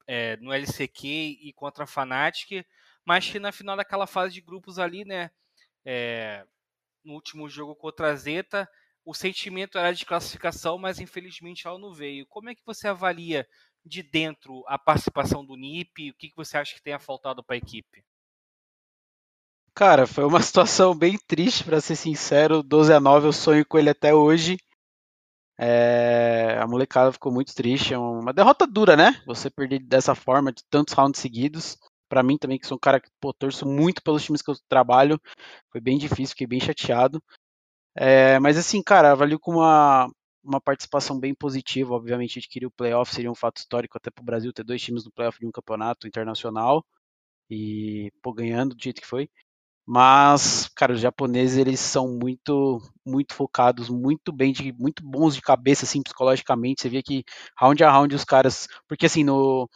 [0.07, 2.67] é, no LCQ e contra a Fnatic,
[3.05, 5.31] mas que na final daquela fase de grupos ali, né,
[5.85, 6.45] é,
[7.05, 8.69] no último jogo contra a Zeta,
[9.05, 12.27] o sentimento era de classificação, mas infelizmente ela não veio.
[12.27, 13.47] Como é que você avalia
[13.85, 16.11] de dentro a participação do NIP?
[16.11, 18.03] O que, você acha que tenha faltado para a equipe?
[19.75, 22.63] Cara, foi uma situação bem triste, para ser sincero.
[22.63, 24.57] 12 a 9 eu sonho com ele até hoje.
[25.59, 26.59] É...
[26.61, 27.93] a molecada ficou muito triste.
[27.93, 29.23] É uma derrota dura, né?
[29.27, 31.77] Você perder dessa forma, de tantos rounds seguidos
[32.09, 34.57] para mim também, que sou um cara que pô, torço muito pelos times que eu
[34.69, 35.21] trabalho,
[35.71, 37.23] foi bem difícil, fiquei bem chateado.
[37.97, 40.09] É, mas assim, cara, avalio com uma,
[40.43, 41.95] uma participação bem positiva.
[41.95, 45.05] Obviamente, adquirir o playoff seria um fato histórico até para o Brasil ter dois times
[45.05, 46.85] no playoff de um campeonato internacional
[47.51, 49.29] e pô, ganhando do jeito que foi.
[49.87, 55.43] Mas, cara, os japoneses eles são muito, muito focados, muito bem, de, muito bons de
[55.43, 56.83] cabeça, assim, psicologicamente.
[56.83, 57.25] Você vê que
[57.59, 59.69] round a round os caras, porque assim no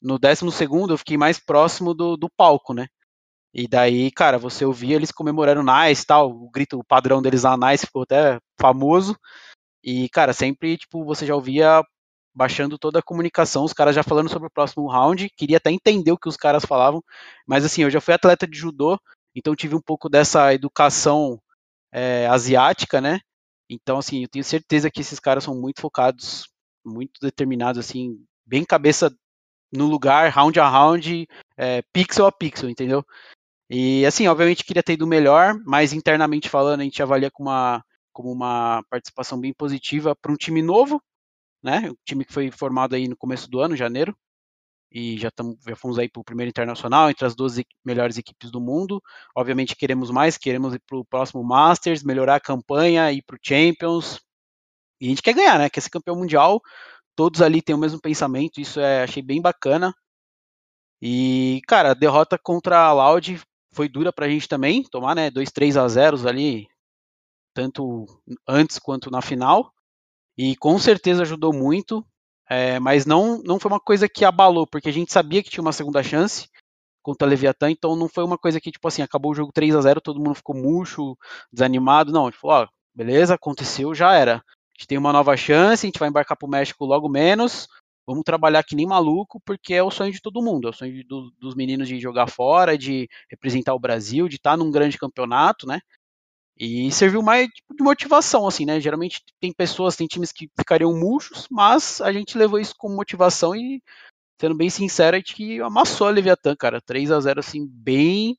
[0.00, 2.86] no décimo segundo eu fiquei mais próximo do, do palco, né?
[3.54, 7.86] E daí, cara, você ouvia eles comemorando Nice tal, o grito, padrão deles lá, Nice,
[7.86, 9.16] ficou até famoso.
[9.82, 11.82] E, cara, sempre, tipo, você já ouvia
[12.34, 16.12] baixando toda a comunicação, os caras já falando sobre o próximo round, queria até entender
[16.12, 17.02] o que os caras falavam,
[17.46, 18.98] mas assim, eu já fui atleta de judô,
[19.34, 21.40] então tive um pouco dessa educação
[21.90, 23.20] é, asiática, né?
[23.70, 26.46] Então, assim, eu tenho certeza que esses caras são muito focados,
[26.84, 29.10] muito determinados, assim, bem cabeça
[29.72, 31.26] no lugar, round a round,
[31.56, 33.04] é, pixel a pixel, entendeu?
[33.70, 37.84] E assim, obviamente queria ter ido melhor, mas internamente falando, a gente avalia como uma,
[38.12, 41.02] como uma participação bem positiva para um time novo,
[41.62, 41.90] né?
[41.90, 44.16] Um time que foi formado aí no começo do ano, janeiro,
[44.90, 48.50] e já, tamo, já fomos aí para o primeiro internacional, entre as 12 melhores equipes
[48.50, 49.02] do mundo.
[49.36, 53.38] Obviamente queremos mais, queremos ir para o próximo Masters, melhorar a campanha, ir para o
[53.42, 54.20] Champions.
[55.00, 55.68] E a gente quer ganhar, né?
[55.68, 56.62] Quer ser campeão mundial
[57.16, 59.94] todos ali têm o mesmo pensamento, isso é, achei bem bacana.
[61.00, 63.40] E, cara, a derrota contra a Loud
[63.72, 66.66] foi dura pra gente também, tomar, né, dois 3 a 0 ali,
[67.54, 68.06] tanto
[68.48, 69.72] antes quanto na final.
[70.38, 72.06] E com certeza ajudou muito,
[72.48, 75.62] é, mas não, não foi uma coisa que abalou, porque a gente sabia que tinha
[75.62, 76.48] uma segunda chance
[77.02, 79.74] contra a Leviatã, então não foi uma coisa que, tipo assim, acabou o jogo 3
[79.76, 81.16] a 0 todo mundo ficou murcho,
[81.52, 84.42] desanimado, não, tipo, ó, beleza, aconteceu, já era
[84.76, 87.66] a gente tem uma nova chance, a gente vai embarcar para o México logo menos.
[88.06, 90.68] Vamos trabalhar que nem maluco, porque é o sonho de todo mundo.
[90.68, 94.36] É o sonho de, do, dos meninos de jogar fora, de representar o Brasil, de
[94.36, 95.80] estar tá num grande campeonato, né?
[96.58, 98.80] E serviu mais tipo, de motivação, assim, né?
[98.80, 103.56] Geralmente tem pessoas, tem times que ficariam murchos, mas a gente levou isso como motivação
[103.56, 103.82] e,
[104.40, 106.80] sendo bem sincero, a gente amassou a Leviatã, cara.
[106.80, 108.38] 3 a 0 assim, bem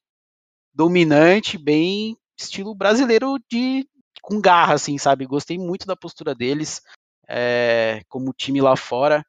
[0.73, 3.87] dominante, bem estilo brasileiro de,
[4.21, 5.25] com garra, assim, sabe?
[5.25, 6.81] Gostei muito da postura deles,
[7.27, 9.25] é, como time lá fora.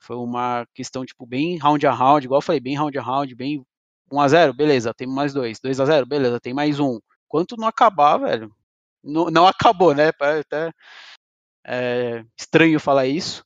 [0.00, 3.34] Foi uma questão, tipo, bem round a round, igual eu falei, bem round a round,
[3.34, 3.64] bem
[4.10, 5.58] 1x0, beleza, tem mais dois.
[5.60, 6.98] 2x0, beleza, tem mais um.
[7.28, 8.54] Quanto não acabar, velho,
[9.02, 10.08] não, não acabou, né?
[10.08, 10.72] Até
[11.64, 13.44] é, estranho falar isso.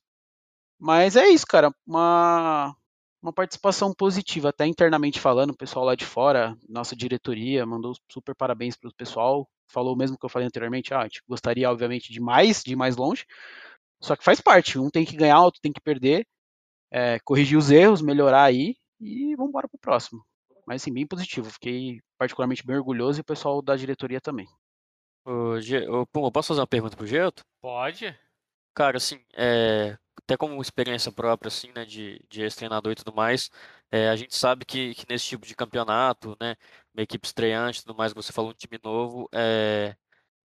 [0.79, 1.71] Mas é isso, cara.
[1.85, 2.75] Uma,
[3.21, 8.35] uma participação positiva, até internamente falando, o pessoal lá de fora, nossa diretoria, mandou super
[8.35, 11.69] parabéns para o pessoal falou o mesmo que eu falei anteriormente, ah, a gente gostaria,
[11.69, 13.25] obviamente, de mais, de ir mais longe,
[14.01, 16.25] só que faz parte, um tem que ganhar, outro tem que perder,
[16.91, 20.23] é, corrigir os erros, melhorar aí, e vamos embora pro próximo.
[20.65, 24.47] Mas, assim, bem positivo, fiquei particularmente bem orgulhoso e o pessoal da diretoria também.
[25.25, 27.43] Ô, Pum, posso fazer uma pergunta pro Gelto?
[27.61, 28.17] Pode.
[28.73, 29.97] Cara, assim, é...
[30.27, 33.49] até como experiência própria, assim, né, de, de ex-treinador e tudo mais,
[33.89, 36.57] é, a gente sabe que, que nesse tipo de campeonato, né,
[36.93, 39.95] uma equipe estreante e tudo mais, você falou um time novo, é,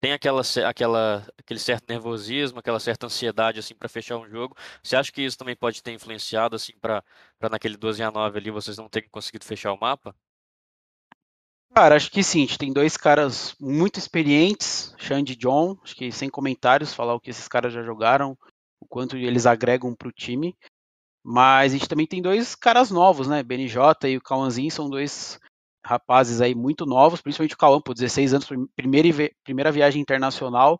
[0.01, 4.57] tem aquela, aquela, aquele certo nervosismo, aquela certa ansiedade, assim, para fechar um jogo.
[4.83, 7.05] Você acha que isso também pode ter influenciado, assim, para
[7.51, 10.15] naquele 12 a 9 ali vocês não terem conseguido fechar o mapa?
[11.75, 12.45] Cara, acho que sim.
[12.45, 15.77] A gente tem dois caras muito experientes, Xande e John.
[15.83, 18.37] Acho que sem comentários falar o que esses caras já jogaram,
[18.93, 20.55] quanto eles agregam para o time.
[21.25, 23.43] Mas a gente também tem dois caras novos, né?
[23.43, 25.41] BNJ e o Cauãzinho são dois
[25.83, 29.09] rapazes aí muito novos, principalmente o Cauã, por 16 anos, primeira,
[29.43, 30.79] primeira viagem internacional.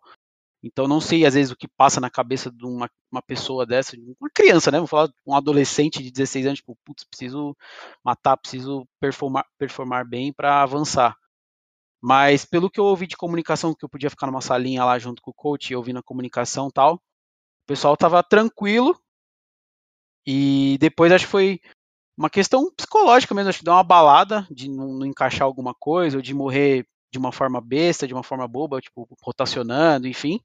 [0.61, 3.97] Então não sei às vezes o que passa na cabeça de uma, uma pessoa dessa,
[4.19, 4.77] uma criança, né?
[4.77, 7.57] Vamos falar um adolescente de 16 anos, tipo, putz, preciso
[8.03, 11.17] matar, preciso performar, performar bem para avançar.
[11.99, 15.19] Mas pelo que eu ouvi de comunicação, que eu podia ficar numa salinha lá junto
[15.19, 17.01] com o coach ouvindo a comunicação e tal,
[17.63, 18.99] o pessoal tava tranquilo.
[20.25, 21.61] E depois acho que foi
[22.17, 26.17] uma questão psicológica mesmo, acho que deu uma balada de não, não encaixar alguma coisa,
[26.17, 30.39] ou de morrer de uma forma besta, de uma forma boba, tipo, rotacionando, enfim.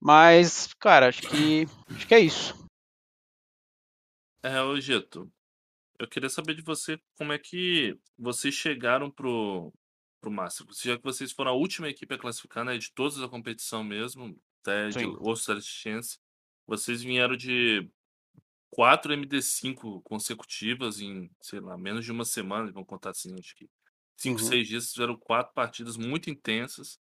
[0.00, 2.54] Mas, cara, acho que acho que é isso.
[4.42, 5.30] É, ô Gito,
[5.98, 9.72] eu queria saber de você como é que vocês chegaram pro,
[10.20, 10.66] pro Master.
[10.82, 14.38] Já que vocês foram a última equipe a classificar, né, de todas a competição mesmo,
[14.68, 16.18] até de Oscar Chance,
[16.66, 17.88] vocês vieram de
[18.70, 23.68] quatro MD5 consecutivas em, sei lá, menos de uma semana, vamos contar assim, acho que
[24.16, 24.46] cinco, uhum.
[24.46, 27.00] seis dias, fizeram quatro partidas muito intensas,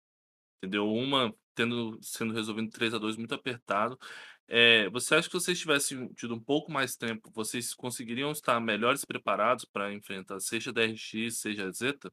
[0.57, 0.91] entendeu?
[0.91, 3.99] Uma tendo sendo resolvido 3 a 2 muito apertado.
[4.47, 8.59] É, você acha que se vocês tivessem tido um pouco mais tempo, vocês conseguiriam estar
[8.59, 12.11] melhores preparados para enfrentar seja a DRX, seja a Zeta?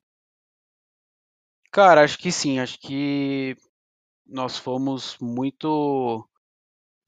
[1.70, 2.58] Cara, acho que sim.
[2.58, 3.56] Acho que
[4.28, 6.28] nós fomos muito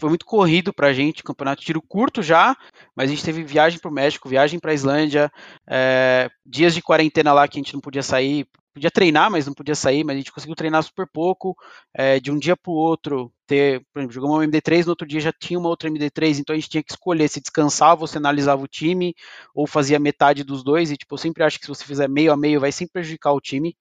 [0.01, 2.57] foi muito corrido pra gente, campeonato de tiro curto já,
[2.97, 5.31] mas a gente teve viagem pro México, viagem pra Islândia,
[5.69, 9.53] é, dias de quarentena lá que a gente não podia sair, podia treinar, mas não
[9.53, 11.55] podia sair, mas a gente conseguiu treinar super pouco,
[11.93, 15.21] é, de um dia pro outro, ter, por exemplo, jogamos uma MD3, no outro dia
[15.21, 18.63] já tinha uma outra MD3, então a gente tinha que escolher se descansava, você analisava
[18.63, 19.15] o time,
[19.55, 22.33] ou fazia metade dos dois, e tipo, eu sempre acho que se você fizer meio
[22.33, 23.77] a meio, vai sempre prejudicar o time,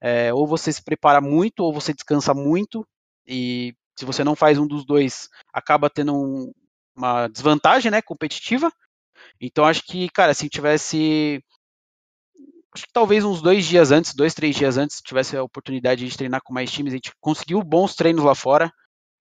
[0.00, 2.86] é, ou você se prepara muito, ou você descansa muito,
[3.26, 6.52] e se você não faz um dos dois, acaba tendo um,
[6.94, 8.70] uma desvantagem, né, competitiva.
[9.40, 11.42] Então acho que, cara, se tivesse
[12.74, 16.16] acho que talvez uns dois dias antes, dois, três dias antes, tivesse a oportunidade de
[16.16, 18.70] treinar com mais times, a gente conseguiu bons treinos lá fora,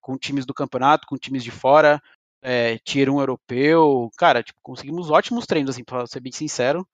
[0.02, 2.02] com times do campeonato, com times de fora,
[2.42, 6.86] é, tier 1 europeu, cara, tipo, conseguimos ótimos treinos, assim, pra ser bem sincero,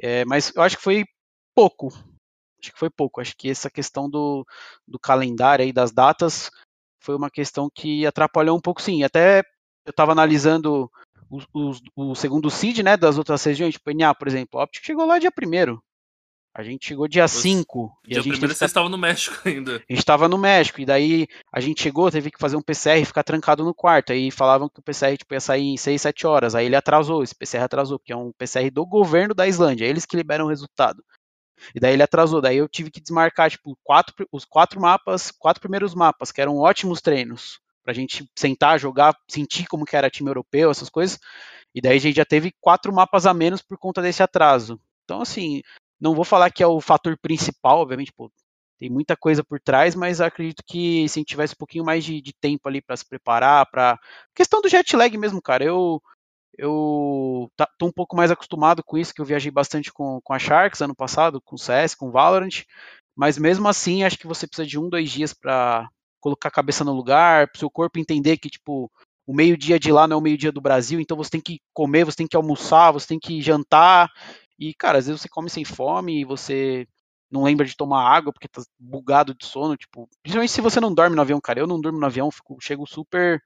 [0.00, 1.04] é, mas eu acho que foi
[1.54, 1.88] pouco,
[2.64, 4.46] acho que foi pouco, acho que essa questão do,
[4.86, 6.50] do calendário aí, das datas,
[7.00, 9.02] foi uma questão que atrapalhou um pouco, sim.
[9.02, 9.40] Até
[9.84, 10.90] eu estava analisando
[11.28, 14.58] o, o, o, segundo seed, né, das outras regiões, tipo NA, por exemplo.
[14.58, 15.82] O Optic chegou lá dia primeiro.
[16.56, 17.98] A gente chegou dia 5.
[18.06, 19.74] Dia primeiro você estava no México ainda.
[19.76, 23.02] A gente estava no México, e daí a gente chegou, teve que fazer um PCR
[23.02, 24.12] e ficar trancado no quarto.
[24.12, 26.54] Aí falavam que o PCR tipo, ia sair em 6, 7 horas.
[26.54, 30.06] Aí ele atrasou, esse PCR atrasou, porque é um PCR do governo da Islândia, eles
[30.06, 31.04] que liberam o resultado.
[31.74, 32.40] E daí ele atrasou.
[32.40, 36.58] Daí eu tive que desmarcar, tipo, quatro, os quatro mapas, quatro primeiros mapas, que eram
[36.58, 37.60] ótimos treinos.
[37.82, 41.18] Pra gente sentar, jogar, sentir como que era time europeu, essas coisas.
[41.74, 44.80] E daí a gente já teve quatro mapas a menos por conta desse atraso.
[45.04, 45.60] Então, assim,
[46.00, 48.30] não vou falar que é o fator principal, obviamente, pô,
[48.78, 52.04] tem muita coisa por trás, mas acredito que se a gente tivesse um pouquinho mais
[52.04, 53.98] de, de tempo ali para se preparar, para
[54.34, 56.02] questão do jet lag mesmo, cara, eu
[56.58, 60.32] eu tá, tô um pouco mais acostumado com isso, que eu viajei bastante com, com
[60.32, 62.62] a Sharks ano passado, com o CS, com o Valorant,
[63.16, 65.88] mas mesmo assim acho que você precisa de um, dois dias para
[66.20, 68.90] colocar a cabeça no lugar, para o seu corpo entender que, tipo,
[69.26, 72.04] o meio-dia de lá não é o meio-dia do Brasil, então você tem que comer,
[72.04, 74.10] você tem que almoçar, você tem que jantar,
[74.58, 76.86] e, cara, às vezes você come sem fome e você
[77.30, 80.94] não lembra de tomar água porque tá bugado de sono, tipo, principalmente se você não
[80.94, 83.42] dorme no avião, cara, eu não durmo no avião, fico, chego super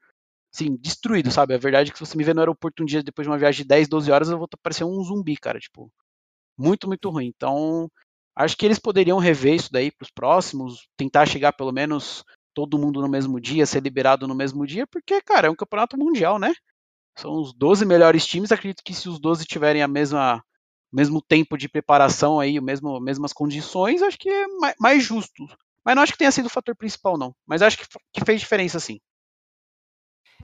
[0.51, 1.53] sim, destruído, sabe?
[1.53, 3.37] A verdade é que se você me ver no aeroporto um dia depois de uma
[3.37, 5.91] viagem de 10, 12 horas, eu vou parecer um zumbi, cara, tipo,
[6.57, 7.27] muito, muito ruim.
[7.35, 7.89] Então,
[8.35, 12.23] acho que eles poderiam rever isso daí para os próximos, tentar chegar pelo menos
[12.53, 15.97] todo mundo no mesmo dia, ser liberado no mesmo dia, porque, cara, é um campeonato
[15.97, 16.53] mundial, né?
[17.17, 20.43] São os 12 melhores times, acredito que se os 12 tiverem a mesma
[20.91, 25.45] mesmo tempo de preparação aí, mesmo mesmas condições, acho que é mais, mais justo.
[25.85, 28.39] Mas não acho que tenha sido o fator principal não, mas acho que, que fez
[28.41, 28.99] diferença sim.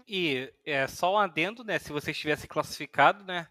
[0.08, 1.80] E é só um adendo, né?
[1.80, 3.48] Se vocês tivessem classificado, né?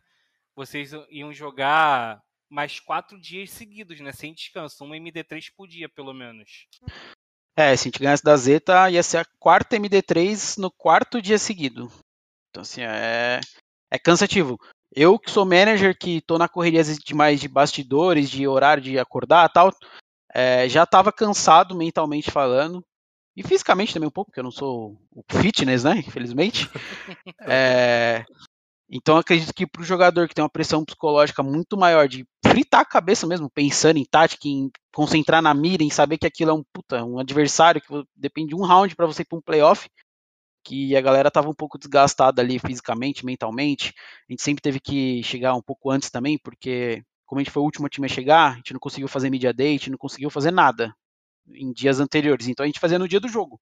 [0.54, 4.12] Vocês iam jogar mais quatro dias seguidos, né?
[4.12, 4.84] Sem descanso.
[4.84, 6.66] Um MD3 por dia, pelo menos.
[7.56, 11.38] É, se a gente ganhasse da Zeta, ia ser a quarta MD3 no quarto dia
[11.38, 11.90] seguido.
[12.50, 13.40] Então, assim, é,
[13.90, 14.58] é cansativo.
[14.94, 18.96] Eu que sou manager, que tô na correria de mais de bastidores, de horário de
[18.98, 19.72] acordar tal,
[20.32, 22.84] é, já estava cansado mentalmente falando.
[23.36, 25.98] E fisicamente também um pouco, porque eu não sou o fitness, né?
[25.98, 26.68] Infelizmente.
[27.46, 28.24] É,
[28.88, 32.80] então acredito que para o jogador que tem uma pressão psicológica muito maior de fritar
[32.80, 36.54] a cabeça mesmo, pensando em tática, em concentrar na mira, em saber que aquilo é
[36.54, 39.88] um puta, um adversário que depende de um round para você ir para um playoff,
[40.64, 43.92] que a galera tava um pouco desgastada ali fisicamente, mentalmente.
[44.28, 47.62] A gente sempre teve que chegar um pouco antes também, porque como a gente foi
[47.62, 49.98] o último time a chegar, a gente não conseguiu fazer media day, a gente não
[49.98, 50.94] conseguiu fazer nada
[51.48, 52.48] em dias anteriores.
[52.48, 53.60] Então a gente fazia no dia do jogo.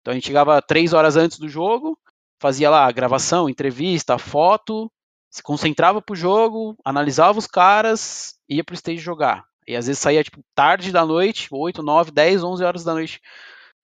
[0.00, 1.98] Então a gente chegava três horas antes do jogo,
[2.40, 4.90] fazia lá gravação, entrevista, foto,
[5.30, 9.44] se concentrava pro jogo, analisava os caras, ia pro stage jogar.
[9.66, 13.20] E às vezes saía tipo tarde da noite, 8, 9, 10, 11 horas da noite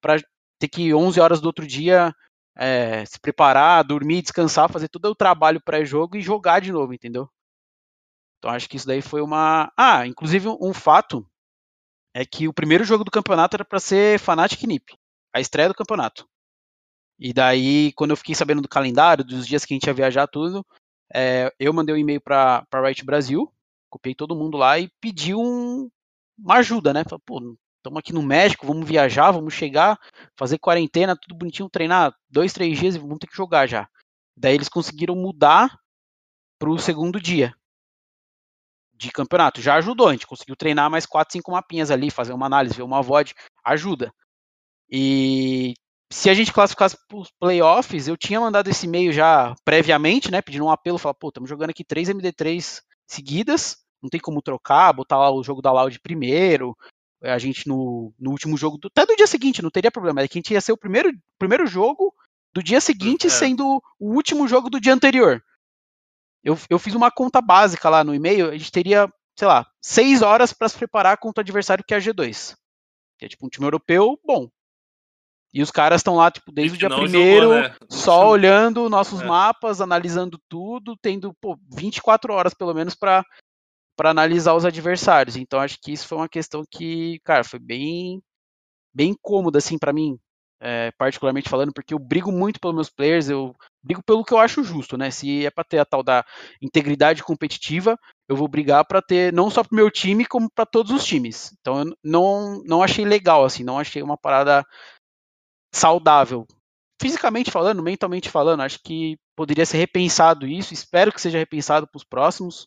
[0.01, 0.21] para
[0.59, 2.15] ter que 11 horas do outro dia
[2.57, 7.29] é, se preparar, dormir, descansar, fazer todo o trabalho pré-jogo e jogar de novo, entendeu?
[8.39, 9.71] Então acho que isso daí foi uma.
[9.77, 11.27] Ah, inclusive um fato
[12.17, 14.95] é que o primeiro jogo do campeonato era para ser Fnatic Nip,
[15.35, 16.27] a estreia do campeonato.
[17.19, 20.27] E daí, quando eu fiquei sabendo do calendário, dos dias que a gente ia viajar,
[20.27, 20.65] tudo,
[21.13, 23.53] é, eu mandei um e-mail para Right Brasil,
[23.91, 25.91] copiei todo mundo lá e pedi um,
[26.39, 27.05] uma ajuda, né?
[27.05, 27.39] Falei, pô,
[27.77, 30.01] estamos aqui no México, vamos viajar, vamos chegar,
[30.39, 33.87] fazer quarentena, tudo bonitinho, treinar dois, três dias e vamos ter que jogar já.
[34.35, 35.79] Daí eles conseguiram mudar
[36.59, 37.55] para o segundo dia
[38.97, 39.61] de campeonato.
[39.61, 42.83] Já ajudou, a gente conseguiu treinar mais quatro, cinco mapinhas ali, fazer uma análise, ver
[42.83, 43.35] uma VOD,
[43.65, 44.13] ajuda.
[44.91, 45.75] E
[46.13, 50.41] se a gente classificasse para os playoffs, eu tinha mandado esse e-mail já previamente, né,
[50.41, 54.93] pedindo um apelo, falar, pô, estamos jogando aqui três MD3 seguidas, não tem como trocar,
[54.93, 56.77] botar lá o jogo da Loud primeiro,
[57.23, 60.29] a gente no, no último jogo, do, até do dia seguinte, não teria problema, é
[60.29, 62.15] que a gente ia ser o primeiro, primeiro jogo
[62.55, 63.31] do dia seguinte, é.
[63.31, 65.43] sendo o último jogo do dia anterior.
[66.47, 70.23] Eu, eu fiz uma conta básica lá no e-mail, a gente teria, sei lá, seis
[70.23, 72.55] horas para se preparar contra o adversário que é a G2.
[73.19, 74.49] Que é tipo um time europeu bom.
[75.53, 77.77] E os caras estão lá, tipo, desde o dia primeiro, jogou, né?
[77.91, 79.25] só olhando nossos é.
[79.25, 83.25] mapas, analisando tudo, tendo pô, 24 horas pelo menos para
[83.97, 85.37] para analisar os adversários.
[85.37, 88.23] Então acho que isso foi uma questão que, cara, foi bem
[88.95, 90.17] bem cômoda assim para mim,
[90.61, 94.39] é, particularmente falando, porque eu brigo muito pelos meus players, eu brigo pelo que eu
[94.39, 95.11] acho justo, né?
[95.11, 96.25] Se é para ter a tal da
[96.61, 97.99] integridade competitiva,
[98.29, 101.53] eu vou brigar para ter não só pro meu time, como para todos os times.
[101.61, 104.65] Então eu não não achei legal assim, não achei uma parada
[105.75, 106.47] saudável.
[107.01, 111.99] Fisicamente falando, mentalmente falando, acho que poderia ser repensado isso, espero que seja repensado para
[111.99, 112.67] os próximos.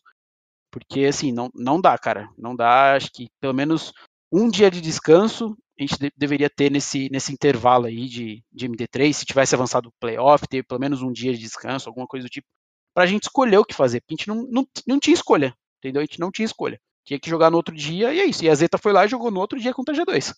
[0.72, 2.28] Porque, assim, não, não dá, cara.
[2.38, 2.94] Não dá.
[2.94, 3.92] Acho que pelo menos
[4.32, 8.68] um dia de descanso a gente de, deveria ter nesse, nesse intervalo aí de, de
[8.68, 9.12] MD3.
[9.14, 12.30] Se tivesse avançado o playoff, ter pelo menos um dia de descanso, alguma coisa do
[12.30, 12.46] tipo,
[12.94, 14.00] pra gente escolher o que fazer.
[14.00, 16.02] Porque a gente não, não, não tinha escolha, entendeu?
[16.02, 16.78] A gente não tinha escolha.
[17.04, 18.44] Tinha que jogar no outro dia e é isso.
[18.44, 20.34] E a Zeta foi lá e jogou no outro dia contra a G2.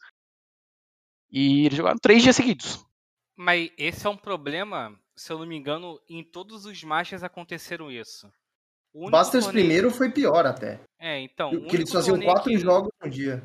[1.30, 2.86] E eles jogaram três dias seguidos.
[3.36, 7.90] Mas esse é um problema, se eu não me engano, em todos os matches aconteceram
[7.90, 8.30] isso.
[8.94, 9.66] O Busters torneio...
[9.66, 10.80] primeiro foi pior até.
[11.00, 11.50] É, então.
[11.64, 12.58] Que eles faziam quatro que...
[12.58, 13.42] jogos no dia.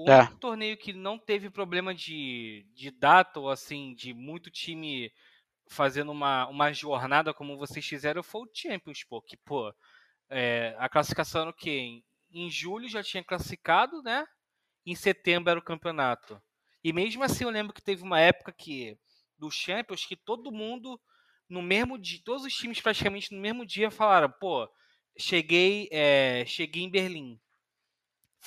[0.00, 0.28] O é.
[0.38, 5.12] torneio que não teve problema de, de data ou assim, de muito time
[5.66, 9.20] fazendo uma, uma jornada como vocês fizeram foi o Champions, pô.
[9.20, 9.74] Que, pô,
[10.30, 11.80] é, a classificação era o quê?
[11.80, 14.24] Em, em julho já tinha classificado, né?
[14.86, 16.40] Em setembro era o campeonato.
[16.84, 18.96] E mesmo assim eu lembro que teve uma época que
[19.36, 21.00] do Champions que todo mundo
[21.48, 24.70] no mesmo dia, todos os times praticamente no mesmo dia falaram, pô,
[25.18, 27.40] cheguei, é, cheguei em Berlim.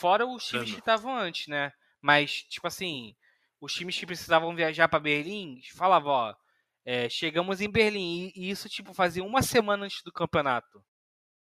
[0.02, 1.72] Fora os times que estavam antes, né?
[2.02, 3.16] Mas, tipo assim,
[3.62, 6.36] os times que precisavam viajar para Berlim falavam, ó,
[6.84, 8.32] é, chegamos em Berlim.
[8.36, 10.84] E, isso, tipo, fazia uma semana antes do campeonato.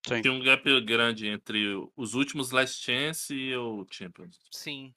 [0.05, 0.21] Sim.
[0.21, 4.37] Tem um gap grande entre os últimos Last Chance e o Champions.
[4.51, 4.93] Sim.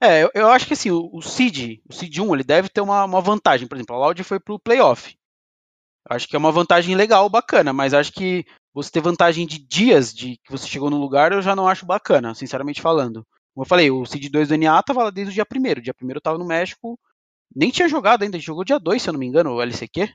[0.00, 2.80] É, eu, eu acho que assim, o, o Seed, o Seed 1, ele deve ter
[2.80, 3.68] uma, uma vantagem.
[3.68, 5.14] Por exemplo, a Loud foi pro playoff.
[6.08, 10.14] Acho que é uma vantagem legal, bacana, mas acho que você ter vantagem de dias
[10.14, 13.26] de que você chegou no lugar, eu já não acho bacana, sinceramente falando.
[13.54, 15.82] Como eu falei, o Seed 2 do NA tava lá desde o dia 1 O
[15.82, 16.98] dia 1 eu tava no México,
[17.54, 20.08] nem tinha jogado ainda, jogou dia 2, se eu não me engano, o LCQ.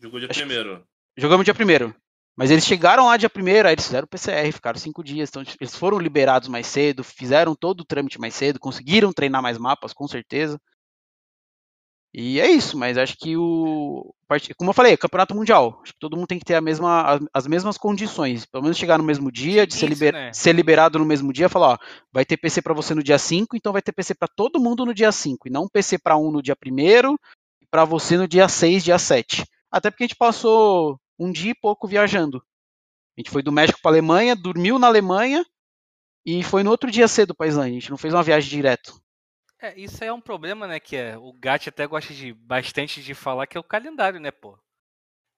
[0.00, 0.82] Jogou dia 1
[1.16, 1.94] Jogamos dia 1
[2.36, 5.28] mas eles chegaram lá dia 1 aí eles fizeram o PCR, ficaram cinco dias.
[5.28, 9.56] Então eles foram liberados mais cedo, fizeram todo o trâmite mais cedo, conseguiram treinar mais
[9.56, 10.60] mapas, com certeza.
[12.16, 14.14] E é isso, mas acho que o.
[14.56, 15.80] Como eu falei, campeonato mundial.
[15.82, 18.46] Acho que todo mundo tem que ter a mesma, as mesmas condições.
[18.46, 20.32] Pelo menos chegar no mesmo dia, de ser, liber, né?
[20.32, 21.78] ser liberado no mesmo dia, falar, ó,
[22.12, 24.86] vai ter PC para você no dia 5, então vai ter PC para todo mundo
[24.86, 25.48] no dia 5.
[25.48, 27.16] E não PC para um no dia 1
[27.68, 29.44] para você no dia 6, dia 7.
[29.68, 32.40] Até porque a gente passou um dia e pouco viajando.
[33.16, 35.44] A gente foi do México para Alemanha, dormiu na Alemanha
[36.24, 37.76] e foi no outro dia cedo para Islândia.
[37.76, 39.00] A gente não fez uma viagem direto.
[39.60, 40.78] É, isso aí é um problema, né?
[40.80, 44.30] Que é, o Gat até gosta de bastante de falar que é o calendário, né,
[44.30, 44.58] pô?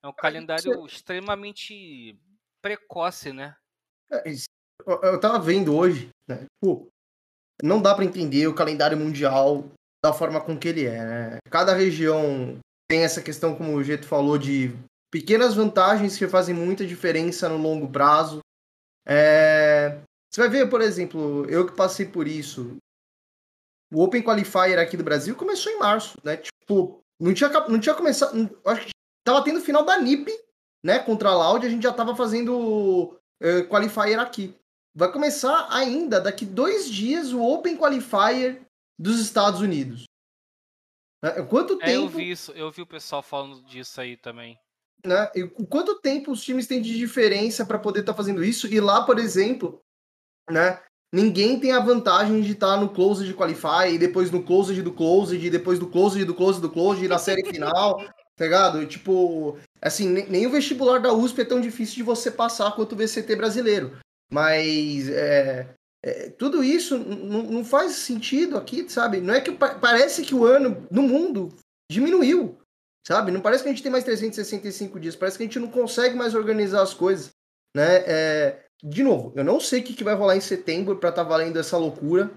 [0.02, 2.18] É um calendário extremamente
[2.62, 3.56] precoce, né?
[4.10, 4.22] É,
[4.86, 6.44] eu- tava vendo hoje, né?
[6.60, 6.88] Pô,
[7.62, 9.64] não dá pra entender o calendário mundial
[10.04, 11.38] da forma com que ele é, né?
[11.50, 12.58] Cada região
[12.88, 14.70] tem essa questão, como o Geto falou, de
[15.10, 18.40] pequenas vantagens que fazem muita diferença no longo prazo.
[19.06, 19.98] É,
[20.32, 22.76] Você vai ver, por exemplo, eu que passei por isso,
[23.92, 26.36] o Open Qualifier aqui do Brasil começou em março, né?
[26.36, 28.60] Tipo, não tinha, não tinha começado.
[28.64, 28.92] Acho que
[29.24, 30.30] tava tendo o final da NIP,
[30.84, 30.98] né?
[30.98, 34.54] Contra a Loud, a gente já tava fazendo eh, Qualifier aqui.
[34.94, 38.62] Vai começar ainda, daqui dois dias, o Open Qualifier
[38.98, 40.04] dos Estados Unidos.
[41.22, 41.30] Né?
[41.48, 44.58] Quanto É, eu tempo, vi isso, eu vi o pessoal falando disso aí também.
[45.04, 45.30] né?
[45.34, 48.66] E o quanto tempo os times têm de diferença para poder estar fazendo isso?
[48.66, 49.80] E lá, por exemplo,
[50.50, 50.82] né?
[51.12, 55.44] Ninguém tem a vantagem de estar no closed qualify, e depois no closed do closed,
[55.44, 57.98] e depois do closed do closed do closed, e na série final,
[58.36, 58.84] tá ligado?
[58.86, 62.92] Tipo, assim, ne- nem o vestibular da USP é tão difícil de você passar quanto
[62.92, 63.96] o VCT brasileiro.
[64.32, 65.68] Mas é,
[66.04, 69.20] é, tudo isso não faz sentido aqui, sabe?
[69.20, 71.54] Não é que pa- parece que o ano no mundo
[71.90, 72.58] diminuiu,
[73.06, 73.30] sabe?
[73.30, 76.16] Não parece que a gente tem mais 365 dias, parece que a gente não consegue
[76.16, 77.30] mais organizar as coisas,
[77.76, 78.02] né?
[78.04, 81.22] É, de novo, eu não sei o que, que vai rolar em setembro pra estar
[81.22, 82.30] valendo essa loucura,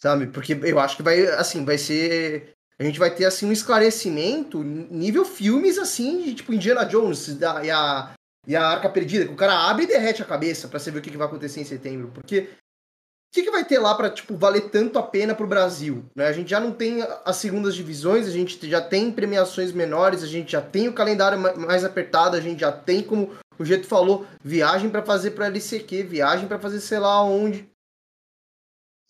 [0.00, 0.26] sabe?
[0.28, 2.50] Porque eu acho que vai, assim, vai ser.
[2.78, 7.62] A gente vai ter, assim, um esclarecimento nível filmes, assim, de tipo Indiana Jones da-
[7.64, 8.12] e, a,
[8.46, 11.00] e a Arca Perdida, que o cara abre e derrete a cabeça pra você ver
[11.00, 12.10] o que, que vai acontecer em setembro.
[12.14, 16.04] Porque o que, que vai ter lá pra, tipo, valer tanto a pena pro Brasil?
[16.16, 16.26] Né?
[16.26, 20.26] A gente já não tem as segundas divisões, a gente já tem premiações menores, a
[20.26, 23.30] gente já tem o calendário ma- mais apertado, a gente já tem, como
[23.60, 27.70] o Jeito falou, viagem pra fazer pra LCQ, viagem pra fazer sei lá onde.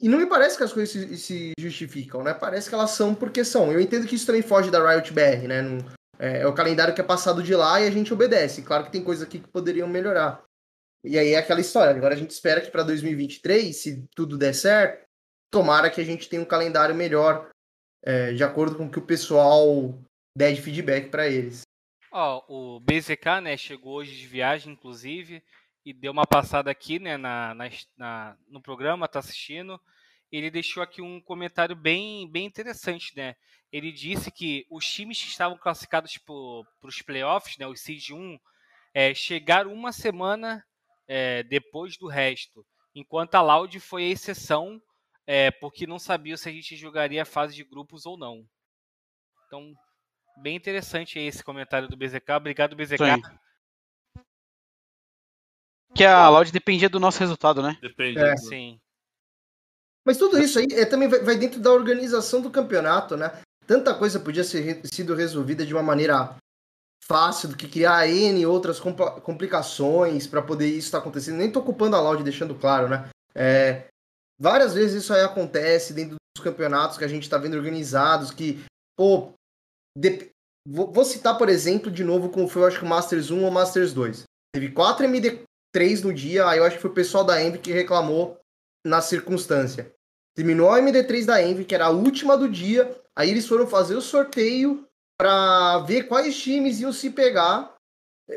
[0.01, 2.35] E não me parece que as coisas se, se justificam, né?
[2.35, 3.71] Parece que elas são porque são.
[3.71, 5.63] Eu entendo que isso também foge da Riot BR, né?
[6.19, 8.63] É, é o calendário que é passado de lá e a gente obedece.
[8.63, 10.43] Claro que tem coisas aqui que poderiam melhorar.
[11.05, 11.95] E aí é aquela história.
[11.95, 15.05] Agora a gente espera que para 2023, se tudo der certo,
[15.49, 17.49] tomara que a gente tenha um calendário melhor,
[18.03, 19.97] é, de acordo com o que o pessoal
[20.37, 21.63] der de feedback para eles.
[22.13, 25.43] Ó, o BZK, né, chegou hoje de viagem, inclusive,
[25.85, 29.81] e deu uma passada aqui, né, na, na- na- no programa, tá assistindo.
[30.31, 33.35] Ele deixou aqui um comentário bem, bem interessante, né?
[33.73, 38.39] Ele disse que os times que estavam classificados para os playoffs, né, os Seed 1,
[38.95, 40.65] é, chegaram uma semana
[41.09, 44.81] é, depois do resto, enquanto a Loud foi a exceção,
[45.27, 48.45] é, porque não sabia se a gente jogaria a fase de grupos ou não.
[49.47, 49.75] Então,
[50.39, 52.33] bem interessante esse comentário do BZK.
[52.37, 52.97] Obrigado, BZK.
[53.15, 53.23] Sim.
[55.95, 57.77] Que a Loud dependia do nosso resultado, né?
[57.81, 58.19] Depende.
[58.19, 58.35] É.
[58.35, 58.79] do- Sim.
[60.05, 63.41] Mas tudo isso aí é, também vai, vai dentro da organização do campeonato, né?
[63.67, 66.37] Tanta coisa podia ser sido resolvida de uma maneira
[67.05, 71.37] fácil do que criar N outras complicações para poder isso estar acontecendo.
[71.37, 73.09] Nem tô culpando a Loud, deixando claro, né?
[73.35, 73.89] É,
[74.39, 78.65] várias vezes isso aí acontece dentro dos campeonatos que a gente tá vendo organizados, que,
[78.97, 79.33] pô,
[79.97, 80.31] dep-
[80.67, 83.51] vou, citar, por exemplo, de novo como foi, eu acho que o Masters 1 ou
[83.51, 84.25] Masters 2.
[84.55, 87.73] Teve 4 MD3 no dia, aí eu acho que foi o pessoal da Envy que
[87.73, 88.39] reclamou
[88.87, 89.93] na circunstância.
[90.35, 92.97] Terminou a MD3 da Envy, que era a última do dia.
[93.17, 94.87] Aí eles foram fazer o sorteio
[95.19, 97.75] pra ver quais times iam se pegar.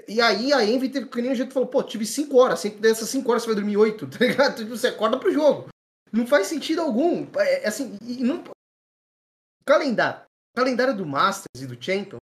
[0.08, 2.80] E aí a Envy teve que nem o jeito falou, pô, tive 5 horas, sempre
[2.80, 4.58] dessas 5 horas você vai dormir 8, tá ligado?
[4.58, 5.68] Tipo, Você acorda pro jogo.
[6.12, 7.28] Não faz sentido algum.
[7.38, 8.43] É, assim, e não...
[9.66, 10.22] Calendário,
[10.56, 12.18] calendário do Masters e do Champion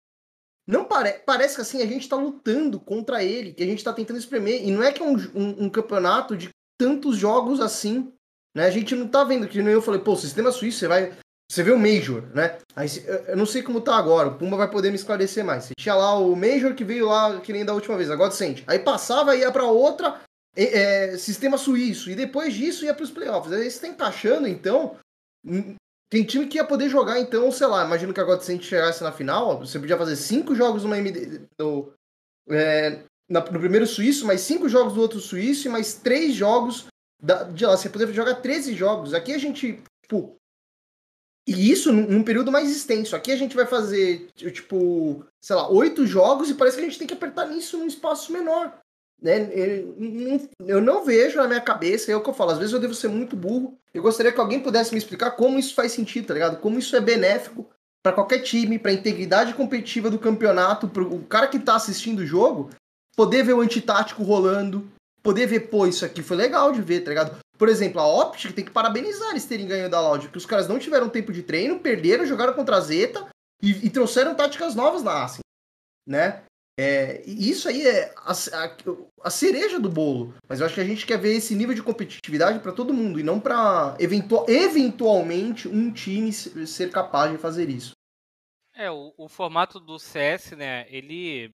[0.68, 1.12] não pare...
[1.26, 4.62] parece que assim a gente tá lutando contra ele, que a gente tá tentando espremer.
[4.62, 8.12] E não é que é um, um- um campeonato de tantos jogos assim,
[8.56, 8.66] né?
[8.66, 11.12] A gente não tá vendo que nem eu falei, pô, sistema suíço, você vai.
[11.50, 12.58] Você vê o Major, né?
[12.76, 12.86] Aí,
[13.26, 15.64] eu- não sei como tá agora, o Pumba vai poder me esclarecer mais.
[15.64, 18.62] Você tinha lá o Major que veio lá, que nem da última vez, a Godsend.
[18.68, 20.20] Aí passava ia pra outra,
[20.54, 22.08] é, é, sistema suíço.
[22.10, 23.52] E depois disso ia pros playoffs.
[23.52, 24.96] Aí você tá encaixando, então.
[26.10, 29.12] Tem time que ia poder jogar, então, sei lá, imagino que a Godsend chegasse na
[29.12, 31.42] final, você podia fazer cinco jogos numa MD.
[31.58, 31.92] No,
[32.48, 36.86] é, na- no primeiro suíço, mais cinco jogos do outro suíço e mais três jogos
[37.22, 37.76] da- de lá.
[37.76, 39.14] Você poderia jogar 13 jogos.
[39.14, 40.34] Aqui a gente, tipo.
[41.46, 43.14] E isso num, num período mais extenso.
[43.14, 46.98] Aqui a gente vai fazer, tipo, sei lá, oito jogos e parece que a gente
[46.98, 48.76] tem que apertar nisso num espaço menor.
[49.22, 49.50] Né?
[50.66, 52.94] Eu, não- vejo na minha cabeça, é o que eu falo, às vezes eu devo
[52.94, 53.76] ser muito burro.
[53.92, 56.58] Eu gostaria que alguém pudesse me explicar como isso faz sentido, tá ligado?
[56.60, 57.68] Como isso é benéfico
[58.02, 62.20] para qualquer time, para a integridade competitiva do campeonato, para o cara que tá assistindo
[62.20, 62.70] o jogo,
[63.14, 64.88] poder ver o antitático rolando,
[65.22, 67.38] poder ver, pô, isso aqui foi legal de ver, tá ligado?
[67.58, 70.66] Por exemplo, a Optic tem que parabenizar eles terem ganho da Loud, porque os caras
[70.66, 73.26] não tiveram tempo de treino, perderam, jogaram contra a Zeta
[73.62, 75.42] e, e trouxeram táticas novas na Assim,
[76.08, 76.42] né?
[76.82, 78.76] É, isso aí é a, a,
[79.24, 80.32] a, cereja do bolo.
[80.48, 83.20] Mas eu acho que a gente quer ver esse nível de competitividade para todo mundo
[83.20, 87.92] e não para eventual, eventualmente um time ser capaz de fazer isso.
[88.74, 91.50] É, o, o formato do CS, né, ele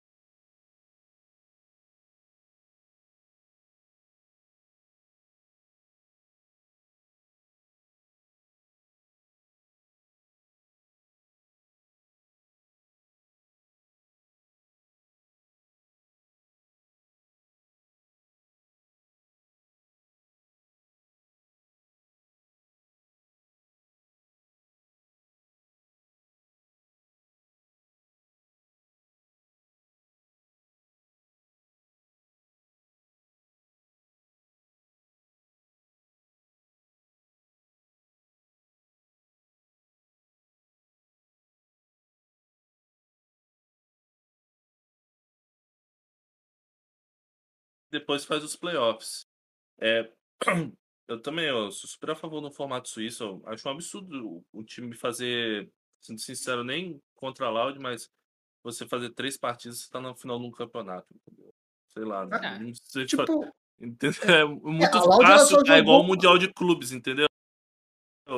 [47.91, 49.27] depois faz os playoffs.
[49.79, 50.11] É,
[51.09, 53.25] eu também eu sou super a favor do formato suíço.
[53.25, 55.71] Eu acho um absurdo o time fazer,
[56.01, 58.11] sendo sincero, nem contra a Loud, mas
[58.63, 61.07] você fazer três partidas e tá no final de um campeonato.
[61.15, 61.53] Entendeu?
[61.89, 62.29] Sei lá.
[62.43, 63.23] É, não sei tipo,
[63.81, 67.27] É muito é, fácil, é igual o Mundial de Clubes, entendeu?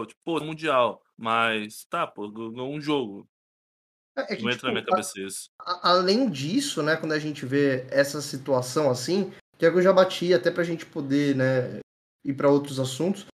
[0.06, 1.02] Tipo, pô, Mundial.
[1.16, 3.28] Mas, tá, pô, ganhou um jogo.
[4.16, 5.50] É, é que, não entra tipo, na minha cabeça isso.
[5.58, 9.32] A, além disso, né, quando a gente vê essa situação assim,
[9.62, 11.78] que é que eu já bati até pra gente poder, né,
[12.26, 13.26] ir para outros assuntos.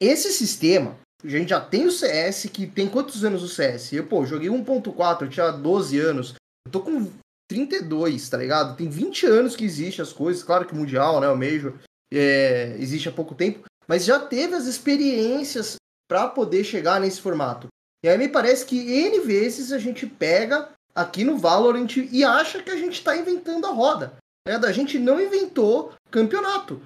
[0.00, 3.92] Esse sistema, a gente já tem o CS, que tem quantos anos o CS?
[3.92, 6.34] Eu, pô, joguei 1.4, eu tinha 12 anos.
[6.66, 7.12] Eu tô com
[7.50, 8.78] 32, tá ligado?
[8.78, 10.42] Tem 20 anos que existe as coisas.
[10.42, 11.74] Claro que Mundial, né, o Major,
[12.10, 13.68] é, existe há pouco tempo.
[13.86, 15.76] Mas já teve as experiências
[16.08, 17.68] para poder chegar nesse formato.
[18.02, 22.62] E aí me parece que N vezes a gente pega aqui no Valorant e acha
[22.62, 24.18] que a gente está inventando a roda.
[24.46, 26.82] É, a gente não inventou campeonato.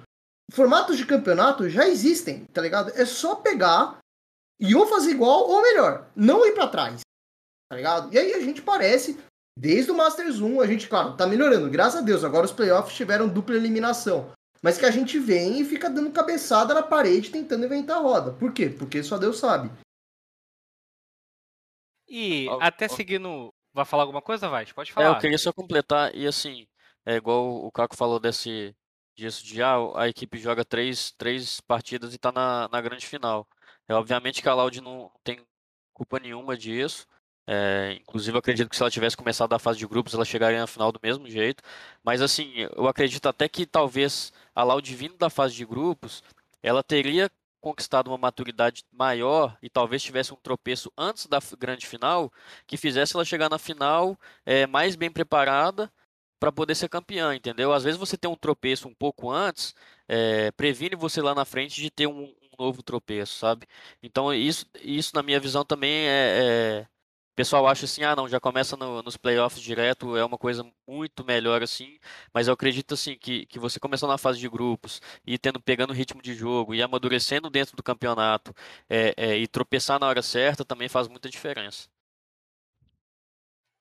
[0.51, 2.91] Formatos de campeonato já existem, tá ligado?
[2.95, 3.97] É só pegar
[4.59, 7.01] e ou fazer igual ou melhor, não ir para trás,
[7.69, 8.13] tá ligado?
[8.13, 9.19] E aí a gente parece,
[9.57, 12.23] desde o Masters 1, a gente, claro, tá melhorando, graças a Deus.
[12.23, 14.31] Agora os playoffs tiveram dupla eliminação.
[14.61, 18.33] Mas que a gente vem e fica dando cabeçada na parede tentando inventar a roda.
[18.33, 18.69] Por quê?
[18.69, 19.69] Porque só Deus sabe.
[22.07, 23.53] E até seguindo.
[23.73, 24.65] Vai falar alguma coisa, vai?
[24.67, 25.07] Pode falar.
[25.07, 26.65] É, eu queria só completar, e assim,
[27.05, 28.75] é igual o Caco falou desse
[29.15, 33.47] disso de ah, a equipe joga três, três partidas e está na, na grande final.
[33.87, 35.39] É obviamente que a Laude não tem
[35.93, 37.07] culpa nenhuma disso.
[37.47, 40.67] É, inclusive, acredito que se ela tivesse começado a fase de grupos, ela chegaria na
[40.67, 41.63] final do mesmo jeito.
[42.03, 46.23] Mas, assim, eu acredito até que talvez a Laude vindo da fase de grupos,
[46.63, 47.29] ela teria
[47.61, 52.31] conquistado uma maturidade maior e talvez tivesse um tropeço antes da grande final,
[52.67, 55.91] que fizesse ela chegar na final é, mais bem preparada
[56.39, 57.73] para poder ser campeã, entendeu?
[57.73, 59.73] Às vezes você tem um tropeço um pouco antes,
[60.07, 63.67] é, previne você lá na frente de ter um, um, novo tropeço, sabe?
[64.01, 66.87] Então isso, isso na minha visão também é, é...
[67.33, 70.65] O pessoal acha assim, ah não, já começa no, nos playoffs direto, é uma coisa
[70.87, 71.99] muito melhor assim,
[72.33, 75.91] mas eu acredito assim que, que você começando na fase de grupos e tendo pegando
[75.91, 78.53] ritmo de jogo e amadurecendo dentro do campeonato
[78.89, 81.89] é, é, e tropeçar na hora certa também faz muita diferença.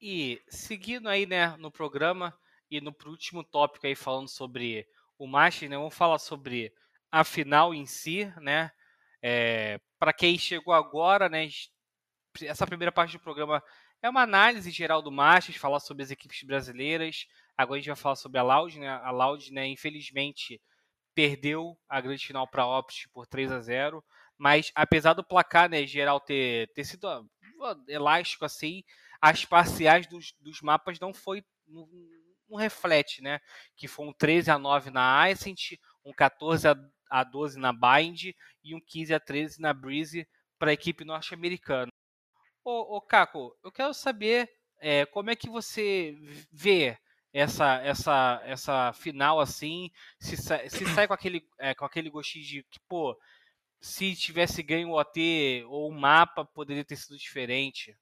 [0.01, 2.35] E seguindo aí né, no programa,
[2.71, 4.87] e no último tópico aí falando sobre
[5.19, 6.73] o Masters, né, vamos falar sobre
[7.11, 8.71] a final em si, né?
[9.23, 11.49] É, para quem chegou agora, né?
[12.43, 13.63] Essa primeira parte do programa
[14.03, 17.27] é uma análise geral do Masters, falar sobre as equipes brasileiras.
[17.57, 18.89] Agora a gente vai falar sobre a Loud, né?
[18.89, 20.61] A Loud, né, infelizmente,
[21.15, 24.05] perdeu a grande final para a Opt por 3 a 0
[24.37, 27.07] mas apesar do placar né, geral ter, ter sido
[27.89, 28.83] elástico assim,
[29.21, 31.45] as parciais dos, dos mapas não foi
[32.53, 33.41] reflete, né?
[33.77, 36.69] Que foi um 13 a 9 na Ascent, um 14
[37.11, 40.27] a 12 na Bind e um 15 a 13 na Breeze
[40.59, 41.91] para a equipe norte-americana.
[42.65, 46.17] Ô, ô Caco, eu quero saber é, como é que você
[46.51, 46.99] vê
[47.33, 49.91] essa essa essa final assim,
[50.21, 53.19] se, se sai com aquele é, com aquele gostinho de que pô,
[53.81, 57.97] se tivesse ganho o OT ou o mapa poderia ter sido diferente.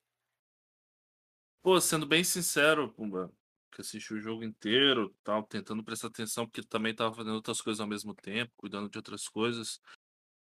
[1.63, 3.33] Pô, sendo bem sincero, Pumba,
[3.73, 7.81] que assistiu o jogo inteiro, tal, tentando prestar atenção, porque também estava fazendo outras coisas
[7.81, 9.81] ao mesmo tempo, cuidando de outras coisas.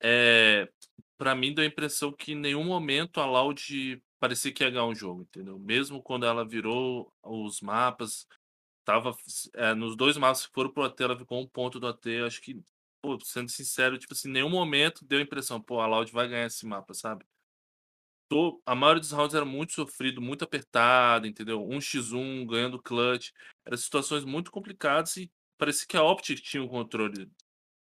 [0.02, 0.68] É,
[1.18, 4.86] para mim deu a impressão que em nenhum momento a Loud parecia que ia ganhar
[4.86, 5.60] um jogo, entendeu?
[5.60, 8.28] Mesmo quando ela virou os mapas,
[8.84, 9.16] tava
[9.54, 12.42] é, nos dois mapas que foram pro AT, ela ficou um ponto do AT, acho
[12.42, 12.60] que,
[13.02, 16.28] pô, sendo sincero, tipo assim, em nenhum momento deu a impressão, pô, a Loud vai
[16.28, 17.26] ganhar esse mapa, sabe?
[18.66, 21.62] A maioria dos rounds era muito sofrido, muito apertado, entendeu?
[21.68, 23.32] 1x1, ganhando clutch.
[23.66, 27.26] Eram situações muito complicadas e parecia que a Optic tinha o controle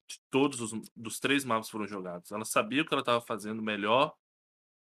[0.07, 2.31] de todos os dos três mapas foram jogados.
[2.31, 4.15] Ela sabia o que ela estava fazendo melhor,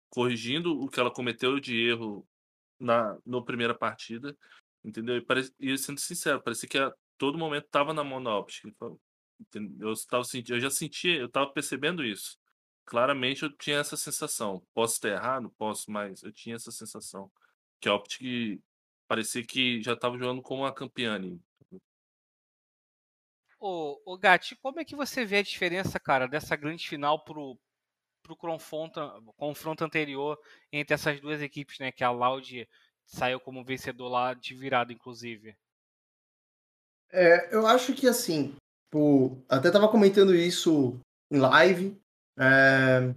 [0.10, 2.28] corrigindo o que ela cometeu de erro
[2.80, 4.38] na no primeira partida,
[4.84, 5.18] entendeu?
[5.18, 8.74] E, parece, e sendo sincero, parecia que a todo momento estava na mão da Optic.
[9.80, 12.38] Eu, estava, eu já sentia, eu estava percebendo isso
[12.88, 14.66] claramente eu tinha essa sensação.
[14.74, 15.50] Posso estar errado?
[15.58, 17.30] Posso, mas eu tinha essa sensação.
[17.80, 18.62] Que a Optic
[19.08, 21.40] parecia que já estava jogando como uma campeã ali.
[23.60, 27.60] Ô, ô Gatti, como é que você vê a diferença, cara, dessa grande final pro,
[28.24, 29.00] pro confronto,
[29.36, 30.40] confronto anterior
[30.72, 31.92] entre essas duas equipes, né?
[31.92, 32.68] Que a Loud
[33.06, 35.58] saiu como vencedor lá de virada, inclusive.
[37.12, 38.56] É, eu acho que assim,
[38.90, 41.00] pô, até tava comentando isso
[41.32, 42.00] em live,
[42.38, 43.14] é...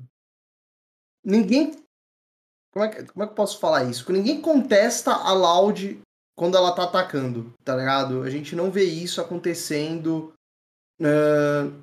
[1.25, 1.77] Ninguém.
[2.73, 4.11] Como é, que, como é que eu posso falar isso?
[4.12, 6.01] Ninguém contesta a Loud
[6.37, 8.23] quando ela tá atacando, tá ligado?
[8.23, 10.33] A gente não vê isso acontecendo
[11.01, 11.81] uh,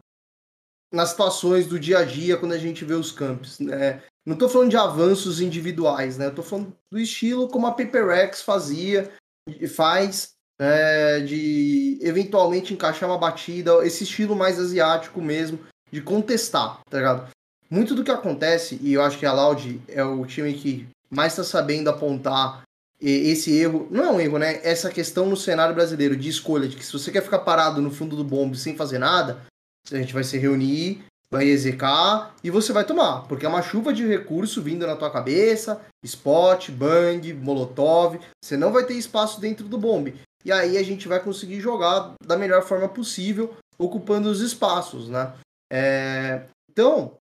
[0.92, 3.60] nas situações do dia a dia quando a gente vê os campos.
[3.60, 4.02] Né?
[4.26, 6.26] Não tô falando de avanços individuais, né?
[6.26, 9.12] Eu tô falando do estilo como a Paper X fazia
[9.48, 15.60] e faz, é, de eventualmente encaixar uma batida, esse estilo mais asiático mesmo,
[15.92, 17.30] de contestar, tá ligado?
[17.70, 21.34] Muito do que acontece, e eu acho que a Loud é o time que mais
[21.34, 22.64] está sabendo apontar
[23.00, 24.60] esse erro, não é um erro, né?
[24.64, 27.92] Essa questão no cenário brasileiro de escolha, de que se você quer ficar parado no
[27.92, 29.46] fundo do bombe sem fazer nada,
[29.92, 33.94] a gente vai se reunir, vai execar e você vai tomar, porque é uma chuva
[33.94, 39.68] de recurso vindo na tua cabeça, spot, bang, molotov, você não vai ter espaço dentro
[39.68, 40.16] do bombe.
[40.44, 45.34] E aí a gente vai conseguir jogar da melhor forma possível, ocupando os espaços, né?
[45.72, 47.18] É, então,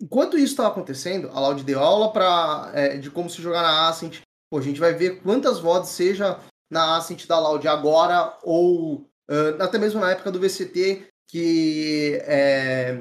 [0.00, 3.88] enquanto isso estava acontecendo, a Loud deu aula pra, é, de como se jogar na
[3.88, 4.20] Ascent.
[4.50, 9.62] Pô, a gente vai ver quantas VODs seja na Ascent da Loud agora ou uh,
[9.62, 12.98] até mesmo na época do VCT, que é,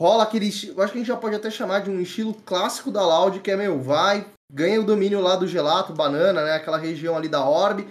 [0.00, 3.06] rola aquele acho que a gente já pode até chamar de um estilo clássico da
[3.06, 7.16] Loud, que é, meu, vai, ganha o domínio lá do gelato, banana, né, aquela região
[7.16, 7.86] ali da orb,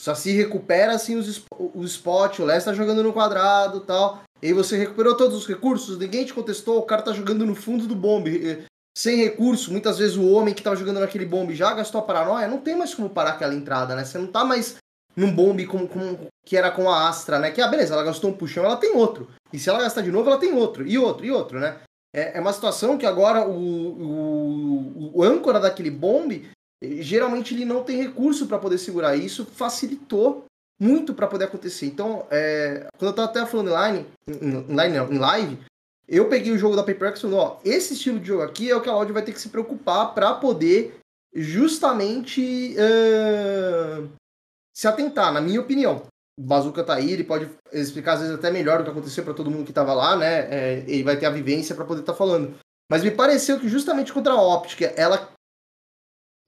[0.00, 4.22] só se recupera assim os, os spot, o Les tá jogando no quadrado tal.
[4.42, 7.54] E aí você recuperou todos os recursos, ninguém te contestou, o cara tá jogando no
[7.54, 8.64] fundo do bombe, eh,
[8.96, 9.72] sem recurso.
[9.72, 12.76] Muitas vezes o homem que tava jogando naquele bombe já gastou a paranoia, não tem
[12.76, 14.04] mais como parar aquela entrada, né?
[14.04, 14.76] Você não tá mais
[15.16, 15.88] num bombe como
[16.44, 17.50] que era com a Astra, né?
[17.50, 19.28] Que, ah, beleza, ela gastou um puxão, ela tem outro.
[19.52, 21.78] E se ela gastar de novo, ela tem outro, e outro, e outro, né?
[22.14, 26.48] É, é uma situação que agora o, o, o âncora daquele bombe
[26.82, 30.45] geralmente ele não tem recurso para poder segurar isso, facilitou
[30.78, 31.86] muito para poder acontecer.
[31.86, 35.58] Então, é, quando eu tava até falando online, em, em live,
[36.08, 38.76] eu peguei o jogo da PaperX e falei, ó, esse estilo de jogo aqui é
[38.76, 40.98] o que a Loud vai ter que se preocupar para poder
[41.34, 44.08] justamente uh,
[44.74, 46.02] se atentar, na minha opinião.
[46.38, 49.34] O Bazuca tá aí, ele pode explicar às vezes até melhor o que aconteceu para
[49.34, 50.54] todo mundo que tava lá, né?
[50.54, 52.54] É, ele vai ter a vivência para poder estar tá falando.
[52.90, 55.32] Mas me pareceu que justamente contra a Optic, ela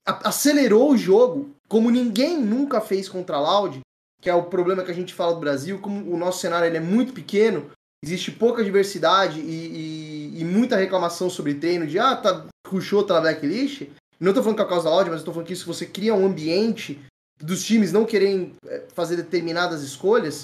[0.05, 3.79] acelerou o jogo como ninguém nunca fez contra a Loud,
[4.21, 6.77] que é o problema que a gente fala do Brasil, como o nosso cenário ele
[6.77, 7.71] é muito pequeno,
[8.03, 13.15] existe pouca diversidade e, e, e muita reclamação sobre treino, de ah, tá, rushou, tá
[13.15, 13.87] na blacklist.
[14.19, 15.65] Não tô falando que é a causa da Loud, mas eu tô falando que isso
[15.65, 16.99] você cria um ambiente
[17.41, 20.43] dos times não querem é, fazer determinadas escolhas.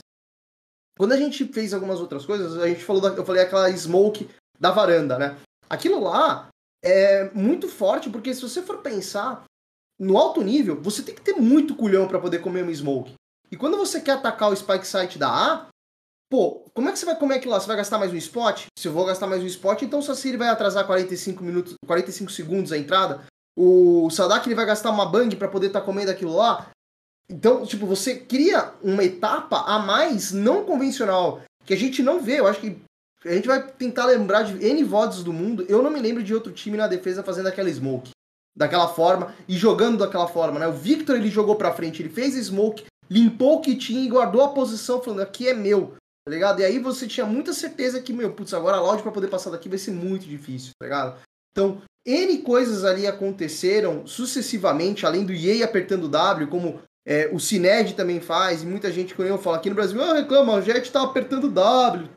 [0.97, 4.29] Quando a gente fez algumas outras coisas, a gente falou, da, eu falei aquela smoke
[4.57, 5.37] da varanda, né?
[5.69, 6.47] Aquilo lá
[6.83, 9.43] é muito forte, porque se você for pensar,
[9.99, 13.13] no alto nível, você tem que ter muito culhão para poder comer um smoke.
[13.55, 15.67] E quando você quer atacar o spike site da A,
[16.29, 17.59] pô, como é que você vai comer aquilo lá?
[17.61, 18.65] Você vai gastar mais um spot?
[18.77, 22.33] Se eu vou gastar mais um spot, então o Sassiri vai atrasar 45 minutos, 45
[22.33, 23.23] segundos a entrada.
[23.57, 26.69] O Sadak ele vai gastar uma bang para poder estar tá comendo aquilo lá.
[27.29, 32.41] Então, tipo, você cria uma etapa a mais não convencional que a gente não vê.
[32.41, 32.77] Eu acho que
[33.23, 35.65] a gente vai tentar lembrar de N VODs do mundo.
[35.69, 38.11] Eu não me lembro de outro time na defesa fazendo aquela smoke
[38.55, 40.67] daquela forma e jogando daquela forma, né?
[40.67, 44.41] O Victor ele jogou pra frente, ele fez smoke, limpou o que tinha e guardou
[44.43, 45.95] a posição, falando aqui é meu,
[46.25, 46.61] tá ligado?
[46.61, 49.49] E aí você tinha muita certeza que, meu, putz, agora a Loud pra poder passar
[49.49, 51.19] daqui vai ser muito difícil, tá ligado?
[51.51, 57.93] Então, N coisas ali aconteceram sucessivamente, além do EA apertando W, como é, o Cined
[57.95, 60.91] também faz, e muita gente que eu falo aqui no Brasil, ah, reclama, o Jet
[60.91, 62.09] tá apertando W.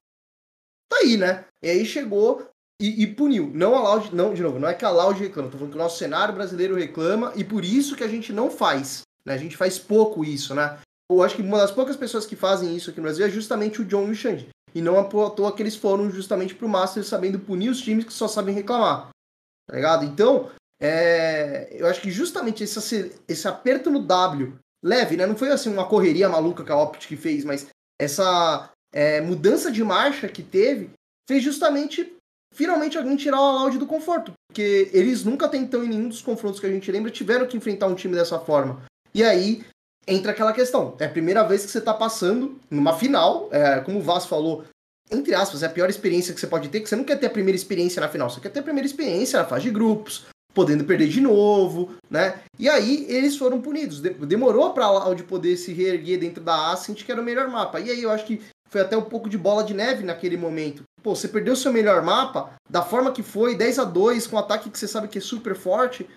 [0.90, 1.44] Tá aí, né?
[1.62, 2.48] E aí chegou
[2.80, 3.50] e, e, puniu.
[3.54, 5.78] Não a Loud, não, de novo, não é que a Loud reclama, tô falando que
[5.78, 9.02] o nosso cenário brasileiro reclama e por isso que a gente não faz.
[9.28, 9.34] Né?
[9.34, 10.78] A gente faz pouco isso, né?
[11.10, 13.80] Eu acho que uma das poucas pessoas que fazem isso aqui no Brasil é justamente
[13.80, 14.48] o John e o Xande.
[14.74, 18.12] E não à toa que eles foram justamente pro Master sabendo punir os times que
[18.12, 19.08] só sabem reclamar.
[19.66, 20.04] Tá ligado?
[20.04, 20.50] Então,
[20.80, 25.26] é, eu acho que justamente esse, esse aperto no W, leve, né?
[25.26, 27.66] Não foi assim uma correria maluca que a Optic fez, mas
[28.00, 30.90] essa é, mudança de marcha que teve
[31.28, 32.14] fez justamente
[32.54, 34.32] finalmente alguém tirar o Loud do conforto.
[34.48, 37.56] Porque eles nunca até então, em nenhum dos confrontos que a gente lembra, tiveram que
[37.56, 38.82] enfrentar um time dessa forma.
[39.14, 39.64] E aí
[40.06, 40.96] entra aquela questão.
[40.98, 44.64] É a primeira vez que você está passando numa final, é, como o Vaz falou,
[45.10, 47.26] entre aspas, é a pior experiência que você pode ter, que você não quer ter
[47.26, 50.26] a primeira experiência na final, você quer ter a primeira experiência na fase de grupos,
[50.54, 52.40] podendo perder de novo, né?
[52.58, 54.00] E aí eles foram punidos.
[54.00, 57.80] Demorou para Loud poder se reerguer dentro da Ascent, que era o melhor mapa.
[57.80, 60.82] E aí eu acho que foi até um pouco de bola de neve naquele momento.
[61.02, 64.38] Pô, você perdeu seu melhor mapa, da forma que foi, 10 a 2 com um
[64.38, 66.08] ataque que você sabe que é super forte.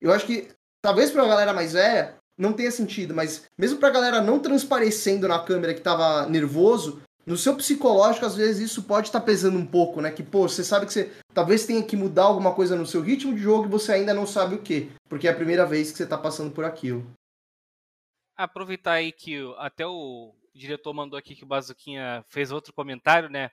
[0.00, 0.48] Eu acho que,
[0.80, 5.28] talvez pra uma galera mais velha, não tenha sentido, mas mesmo pra galera não transparecendo
[5.28, 9.56] na câmera que tava nervoso, no seu psicológico, às vezes isso pode estar tá pesando
[9.56, 10.10] um pouco, né?
[10.10, 13.34] Que, pô, você sabe que você talvez tenha que mudar alguma coisa no seu ritmo
[13.34, 15.98] de jogo e você ainda não sabe o que, porque é a primeira vez que
[15.98, 17.06] você tá passando por aquilo.
[18.36, 23.50] Aproveitar aí que até o diretor mandou aqui que o Bazuquinha fez outro comentário, né?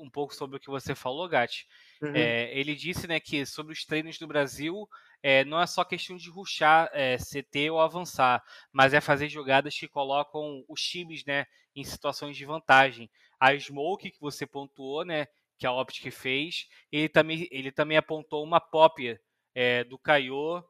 [0.00, 1.66] um pouco sobre o que você falou, Gatti.
[2.02, 2.12] Uhum.
[2.14, 4.88] É, ele disse né, que sobre os treinos do Brasil,
[5.22, 8.42] é, não é só questão de ruxar é, CT ou avançar,
[8.72, 11.44] mas é fazer jogadas que colocam os times né,
[11.76, 13.10] em situações de vantagem.
[13.38, 15.26] A Smoke, que você pontuou, né,
[15.58, 19.18] que a Optic fez, ele também, ele também apontou uma pop
[19.54, 20.64] é, do Caio.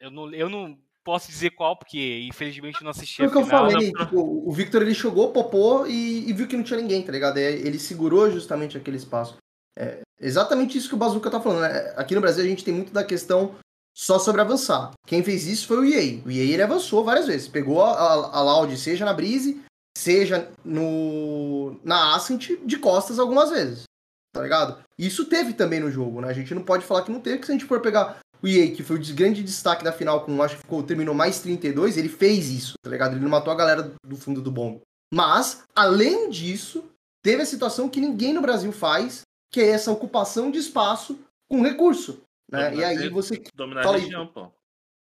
[0.00, 3.46] Eu não, eu não posso dizer qual, porque infelizmente não assisti Foi o que eu
[3.46, 7.12] falei, tipo, o Victor ele chegou, popou e, e, viu que não tinha ninguém, tá
[7.12, 7.36] ligado?
[7.38, 9.36] Ele segurou justamente aquele espaço.
[9.76, 11.92] É exatamente isso que o Bazuca tá falando, né?
[11.96, 13.54] Aqui no Brasil a gente tem muito da questão
[13.94, 14.92] só sobre avançar.
[15.06, 16.22] Quem fez isso foi o EA.
[16.24, 17.48] O EA ele avançou várias vezes.
[17.48, 19.60] Pegou a, a, a Loud, seja na Breeze,
[19.96, 23.84] seja no na Ascent, de costas algumas vezes.
[24.32, 24.82] Tá ligado?
[24.98, 26.28] Isso teve também no jogo, né?
[26.28, 28.48] A gente não pode falar que não teve, porque se a gente for pegar o
[28.48, 31.96] EA, que foi o grande destaque da final, com acho que ficou, terminou mais 32,
[31.96, 33.12] ele fez isso, tá ligado?
[33.12, 34.80] Ele não matou a galera do fundo do bombo.
[35.12, 36.84] Mas, além disso,
[37.22, 41.62] teve a situação que ninguém no Brasil faz, que é essa ocupação de espaço com
[41.62, 42.26] recurso.
[42.50, 42.70] Né?
[42.70, 43.42] Dominar, e aí você.
[43.54, 44.50] Dominar a região, pô.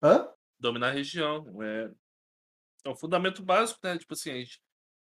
[0.04, 0.30] Hã?
[0.60, 1.46] Dominar a região.
[1.64, 1.92] É,
[2.86, 3.98] é um fundamento básico, né?
[3.98, 4.62] Tipo assim, a gente...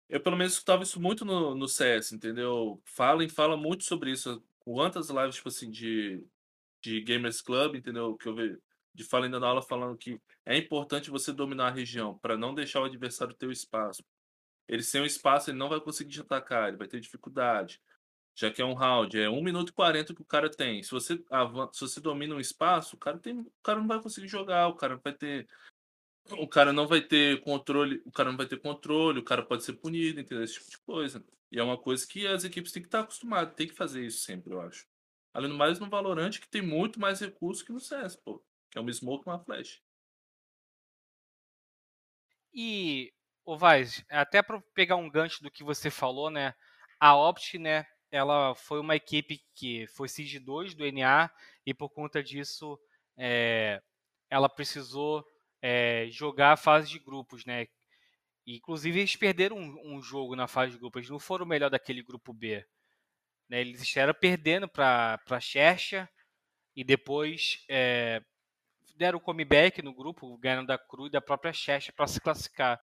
[0.09, 2.81] eu pelo menos escutava isso muito no, no CS, entendeu?
[2.85, 4.41] Fala e fala muito sobre isso.
[4.59, 6.25] Quantas lives, tipo assim, de
[6.81, 8.15] de Gamers Club, entendeu?
[8.15, 8.61] Que eu vejo
[8.93, 12.55] de fala ainda na aula falando que é importante você dominar a região para não
[12.55, 14.03] deixar o adversário ter o espaço.
[14.67, 17.79] Ele sem o espaço, ele não vai conseguir te atacar, ele vai ter dificuldade.
[18.39, 20.83] Já que é um round, é 1 minuto e 40 que o cara tem.
[20.83, 21.15] Se você,
[21.73, 24.75] se você domina um espaço, o cara, tem, o cara não vai conseguir jogar, o
[24.75, 25.47] cara vai ter.
[26.31, 29.63] O cara não vai ter controle, o cara não vai ter controle, o cara pode
[29.63, 30.43] ser punido, entendeu?
[30.43, 31.25] Esse tipo de coisa.
[31.51, 34.19] E é uma coisa que as equipes têm que estar acostumadas, tem que fazer isso
[34.19, 34.85] sempre, eu acho.
[35.33, 38.43] Além do mais, no Valorant, que tem muito mais recursos que no CS, pô.
[38.69, 39.81] Que é uma smoke e uma flash.
[42.53, 43.11] E,
[43.45, 46.53] o Vaz, até para pegar um gancho do que você falou, né?
[46.99, 47.85] A Opt, né?
[48.11, 51.29] Ela foi uma equipe que foi Seed 2 do NA
[51.65, 52.79] e por conta disso
[53.17, 53.81] é,
[54.29, 55.25] ela precisou
[55.61, 57.67] é, jogar a fase de grupos, né?
[58.45, 61.69] inclusive eles perderam um, um, jogo na fase de grupos, eles não foram o melhor
[61.69, 62.65] daquele grupo B.
[63.49, 63.61] Né?
[63.61, 66.09] Eles estiveram perdendo para a Xerxia
[66.75, 68.21] e depois é,
[68.95, 72.79] deram o comeback no grupo, ganhando da Cru e da própria Xerxia para se classificar.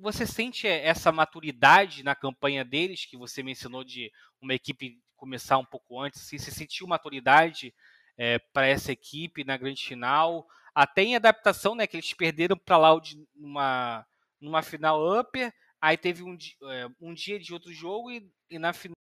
[0.00, 5.64] Você sente essa maturidade na campanha deles, que você mencionou de uma equipe começar um
[5.64, 6.22] pouco antes?
[6.22, 7.74] Assim, você sentiu maturidade
[8.16, 10.48] é, para essa equipe na grande final?
[10.74, 12.98] Até em adaptação, né, que eles perderam para lá
[13.34, 14.06] numa,
[14.40, 16.34] numa final upper, aí teve um,
[16.70, 18.96] é, um dia de outro jogo e, e na final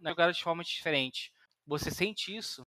[0.00, 1.32] né, jogaram de forma diferente.
[1.66, 2.64] Você sente isso?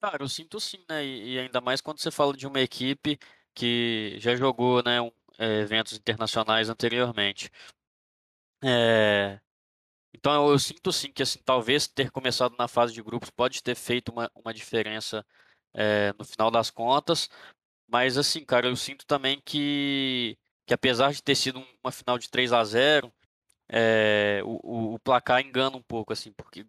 [0.00, 1.04] Cara, eu sinto sim, né?
[1.04, 3.18] E, ainda mais quando você fala de uma equipe
[3.54, 7.50] que já jogou né, um, eventos internacionais anteriormente.
[8.62, 9.40] É...
[10.14, 13.62] Então eu, eu, sinto sim que assim, talvez ter começado na fase de grupos pode
[13.62, 15.24] ter feito uma, uma diferença
[15.74, 17.28] é, no final das contas.
[17.88, 22.30] Mas assim, cara, eu sinto também que, que apesar de ter sido uma final de
[22.30, 23.12] 3 a 0
[23.68, 26.64] é, o, o, placar engana um pouco, assim, porque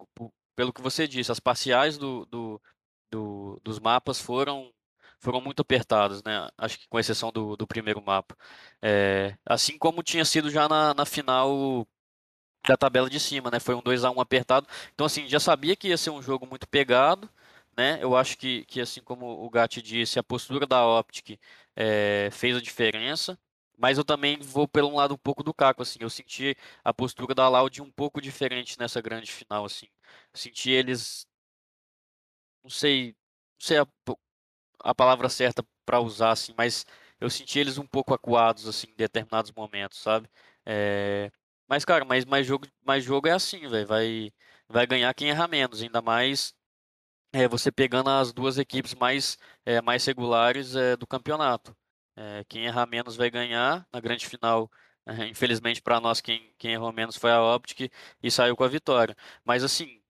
[0.55, 2.61] pelo que você disse, as parciais do, do,
[3.11, 4.71] do, dos mapas foram
[5.19, 6.49] foram muito apertados, né?
[6.57, 8.35] Acho que com exceção do, do primeiro mapa.
[8.81, 11.87] É, assim como tinha sido já na, na final
[12.67, 13.59] da tabela de cima, né?
[13.59, 14.67] Foi um 2 a 1 apertado.
[14.93, 17.29] Então assim, já sabia que ia ser um jogo muito pegado,
[17.77, 17.99] né?
[18.01, 21.39] Eu acho que, que assim como o Gatti disse, a postura da Optic
[21.75, 23.37] é, fez a diferença.
[23.79, 25.99] Mas eu também vou pelo lado um pouco do Caco, assim.
[26.01, 29.85] Eu senti a postura da Loud um pouco diferente nessa grande final, assim.
[30.33, 31.27] Eu senti eles,
[32.63, 33.13] não sei,
[33.59, 33.77] não sei
[34.91, 36.85] a, palavra certa para usar, assim, mas
[37.19, 40.29] eu senti eles um pouco acuados, assim, em determinados momentos, sabe?
[40.65, 41.31] É...
[41.67, 43.87] Mas, cara, mas mais jogo, mais jogo é assim, velho.
[43.87, 44.31] Vai,
[44.69, 46.55] vai ganhar quem erra menos, ainda mais
[47.33, 51.75] é, você pegando as duas equipes mais, é, mais regulares é, do campeonato.
[52.47, 54.71] Quem errar menos vai ganhar na grande final.
[55.29, 57.91] Infelizmente para nós, quem, quem errou menos foi a Optic
[58.23, 59.15] e saiu com a vitória.
[59.45, 60.01] Mas assim,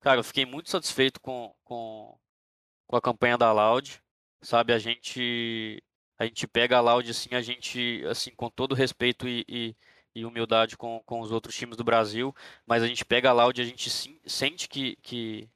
[0.00, 2.18] cara, eu fiquei muito satisfeito com, com,
[2.86, 4.02] com a campanha da Loud.
[4.42, 5.82] Sabe, a gente
[6.18, 9.76] a gente pega a Loud assim, a gente assim com todo respeito e, e,
[10.14, 12.34] e, humildade com, com os outros times do Brasil,
[12.66, 15.48] mas a gente pega a Loud a gente sim, sente que, que,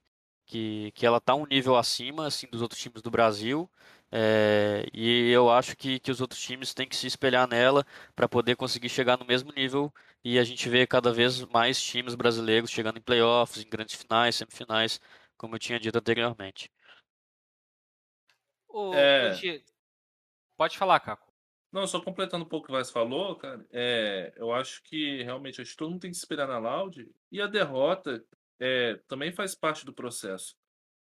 [0.46, 3.70] que, que ela está um nível acima assim dos outros times do Brasil.
[4.12, 8.28] É, e eu acho que, que os outros times têm que se espelhar nela para
[8.28, 12.70] poder conseguir chegar no mesmo nível e a gente vê cada vez mais times brasileiros
[12.70, 15.00] chegando em playoffs, em grandes finais, semifinais,
[15.36, 16.70] como eu tinha dito anteriormente.
[18.94, 19.62] É...
[20.56, 21.32] Pode falar, Caco.
[21.74, 25.24] Não, só completando um pouco o que o Vaz falou, cara, é, eu acho que
[25.24, 28.24] realmente acho que todo mundo tem que se na Loud e a derrota
[28.60, 30.56] é, também faz parte do processo.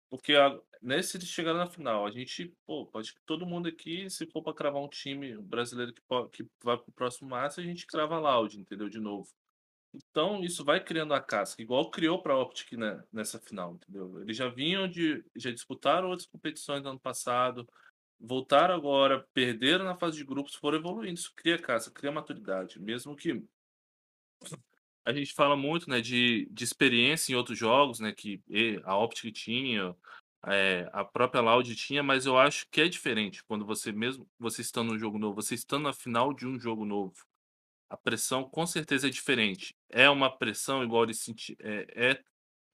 [0.10, 4.26] Porque a, nesse de chegar na final, a gente, pô, pode todo mundo aqui, se
[4.26, 6.02] for para cravar um time brasileiro que,
[6.32, 8.90] que vai pro próximo Master, a gente crava Loud, entendeu?
[8.90, 9.30] De novo.
[10.10, 14.22] Então, isso vai criando a casca, igual criou para a Optic né, nessa final, entendeu?
[14.22, 15.24] Eles já vinham de.
[15.36, 17.68] já disputaram outras competições no ano passado,
[18.20, 21.20] voltaram agora, perderam na fase de grupos, foram evoluindo.
[21.20, 22.80] Isso cria casca, cria maturidade.
[22.80, 23.44] Mesmo que
[25.06, 28.42] a gente fala muito né, de, de experiência em outros jogos, né, que
[28.84, 29.96] a Optic tinha,
[30.46, 34.62] é, a própria Loud tinha, mas eu acho que é diferente quando você mesmo você
[34.62, 37.16] estando no jogo novo, você estando na final de um jogo novo.
[37.90, 39.76] A pressão com certeza é diferente.
[39.90, 41.58] É uma pressão igual eles sentiam.
[41.62, 42.24] É, é,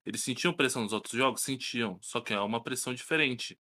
[0.04, 1.42] eles sentiam pressão nos outros jogos?
[1.42, 1.98] Sentiam.
[2.02, 3.58] Só que é uma pressão diferente.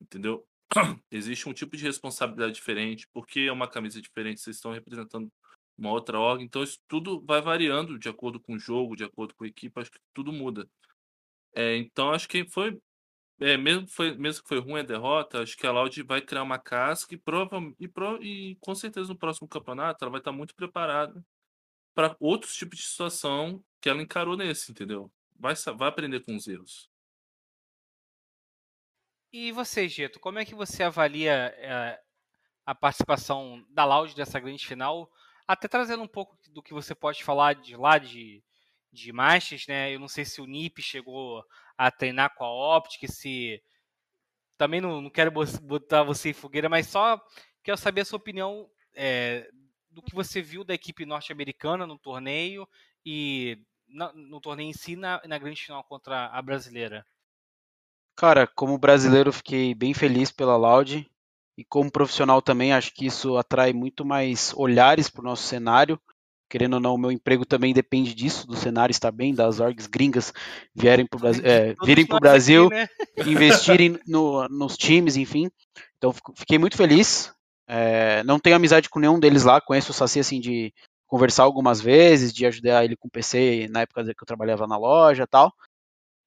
[0.00, 0.46] Entendeu?
[1.10, 5.30] Existe um tipo de responsabilidade diferente, porque é uma camisa diferente, vocês estão representando
[5.76, 6.42] uma outra org.
[6.42, 9.80] Então isso tudo vai variando de acordo com o jogo, de acordo com a equipe,
[9.80, 10.68] acho que tudo muda.
[11.54, 12.78] É, então acho que foi
[13.40, 16.42] é, mesmo, foi, mesmo que foi ruim a derrota, acho que a Loud vai criar
[16.42, 20.32] uma casca e, prova, e, pro, e com certeza no próximo campeonato ela vai estar
[20.32, 21.24] muito preparada
[21.94, 25.10] para outros tipos de situação que ela encarou nesse, entendeu?
[25.38, 26.90] Vai, vai aprender com os erros.
[29.32, 32.00] E você, Geto, como é que você avalia é,
[32.64, 35.10] a participação da Loud dessa grande final?
[35.46, 38.42] Até trazendo um pouco do que você pode falar de lá de,
[38.92, 39.94] de Masters, né?
[39.94, 41.44] Eu não sei se o NIP chegou
[41.78, 43.62] a treinar com a Optic, se.
[44.58, 45.30] Também não, não quero
[45.62, 47.18] botar você em fogueira, mas só
[47.62, 49.48] quero saber a sua opinião é,
[49.88, 52.68] do que você viu da equipe norte-americana no torneio
[53.06, 57.06] e no, no torneio em si na, na grande final contra a brasileira.
[58.16, 61.08] Cara, como brasileiro, fiquei bem feliz pela Loud.
[61.56, 66.00] E como profissional também, acho que isso atrai muito mais olhares para o nosso cenário.
[66.48, 69.86] Querendo ou não, o meu emprego também depende disso, do cenário estar bem, das orgs
[69.86, 70.32] gringas
[70.74, 72.88] vierem Brasil, é, virem para o Brasil, aqui, né?
[73.26, 75.50] investirem no, nos times, enfim.
[75.96, 77.32] Então, fiquei muito feliz.
[77.68, 80.72] É, não tenho amizade com nenhum deles lá, conheço o Saci assim de
[81.06, 84.78] conversar algumas vezes, de ajudar ele com o PC na época que eu trabalhava na
[84.78, 85.52] loja tal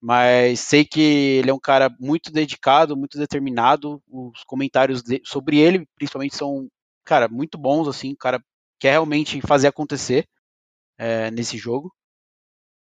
[0.02, 4.02] mas sei que ele é um cara muito dedicado, muito determinado.
[4.10, 6.68] Os comentários de, sobre ele, principalmente, são,
[7.06, 8.16] cara, muito bons, assim.
[8.16, 8.44] Cara
[8.82, 10.28] quer realmente fazer acontecer
[10.98, 11.94] é, nesse jogo.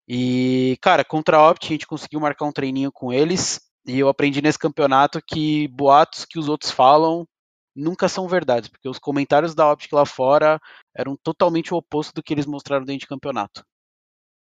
[0.07, 3.61] E, cara, contra a Opt, a gente conseguiu marcar um treininho com eles.
[3.87, 7.27] E eu aprendi nesse campeonato que boatos que os outros falam
[7.75, 10.61] nunca são verdades, porque os comentários da Optic lá fora
[10.97, 13.65] eram totalmente o oposto do que eles mostraram dentro de campeonato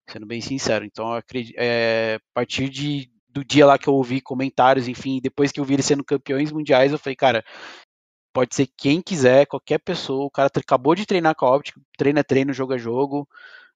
[0.08, 0.84] sendo bem sincero.
[0.84, 5.50] Então, acredito, é, a partir de, do dia lá que eu ouvi comentários, enfim, depois
[5.52, 7.44] que eu vi eles sendo campeões mundiais, eu falei, cara,
[8.34, 12.24] pode ser quem quiser, qualquer pessoa, o cara acabou de treinar com a Optic, treina,
[12.24, 13.28] treino, joga jogo.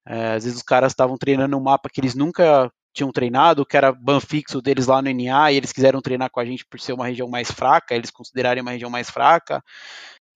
[0.05, 3.77] É, às vezes os caras estavam treinando um mapa que eles nunca tinham treinado, que
[3.77, 6.81] era ban fixo deles lá no NA, e eles quiseram treinar com a gente por
[6.81, 9.63] ser uma região mais fraca, eles considerarem uma região mais fraca.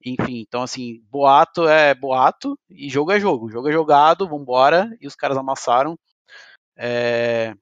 [0.04, 3.50] Enfim, então assim, boato é boato e jogo é jogo.
[3.50, 4.90] Jogo é jogado, vambora.
[5.00, 5.98] E os caras amassaram.
[6.76, 7.54] É...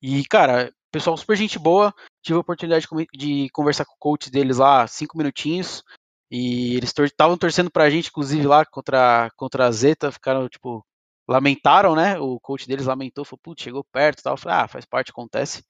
[0.00, 1.92] E, cara, pessoal super gente boa.
[2.22, 5.82] Tive a oportunidade de conversar com o coach deles lá, cinco minutinhos.
[6.30, 10.12] E eles estavam tor torcendo pra gente, inclusive lá contra, contra a Zeta.
[10.12, 10.84] Ficaram, tipo,
[11.28, 12.18] lamentaram, né?
[12.18, 14.34] O coach deles lamentou, falou, putz, chegou perto e tal.
[14.34, 15.64] Eu falei, ah, faz parte, acontece.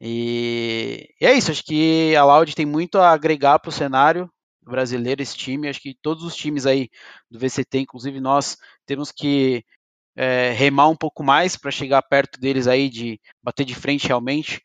[0.00, 4.30] E, e é isso, acho que a Loud tem muito a agregar para o cenário
[4.62, 5.68] brasileiro, esse time.
[5.68, 6.90] Acho que todos os times aí
[7.30, 9.64] do VCT, inclusive nós, temos que
[10.16, 14.62] é, remar um pouco mais para chegar perto deles aí, de bater de frente realmente,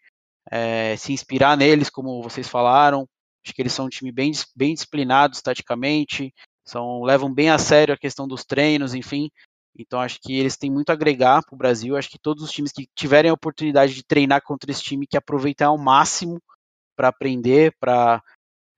[0.49, 3.08] é, se inspirar neles, como vocês falaram.
[3.43, 6.34] Acho que eles são um time bem, bem disciplinados taticamente,
[6.66, 9.30] são, levam bem a sério a questão dos treinos, enfim.
[9.78, 11.97] Então acho que eles têm muito a agregar para o Brasil.
[11.97, 15.18] Acho que todos os times que tiverem a oportunidade de treinar contra esse time, que
[15.18, 16.41] aproveitar ao máximo
[16.95, 18.22] para aprender, para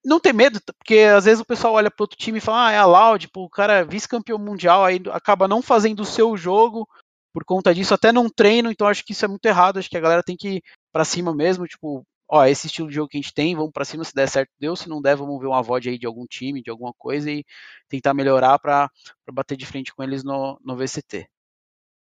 [0.03, 2.71] não ter medo, porque às vezes o pessoal olha para outro time e fala, ah,
[2.71, 6.35] é a Loud, pô, o cara é vice-campeão mundial, aí acaba não fazendo o seu
[6.35, 6.87] jogo
[7.33, 9.97] por conta disso, até não treino, então acho que isso é muito errado, acho que
[9.97, 13.17] a galera tem que ir para cima mesmo, tipo, ó, esse estilo de jogo que
[13.17, 15.47] a gente tem, vamos para cima, se der certo, deu, se não der, vamos ver
[15.47, 17.43] uma VOD aí de algum time, de alguma coisa e
[17.89, 18.89] tentar melhorar para
[19.31, 21.27] bater de frente com eles no, no VCT.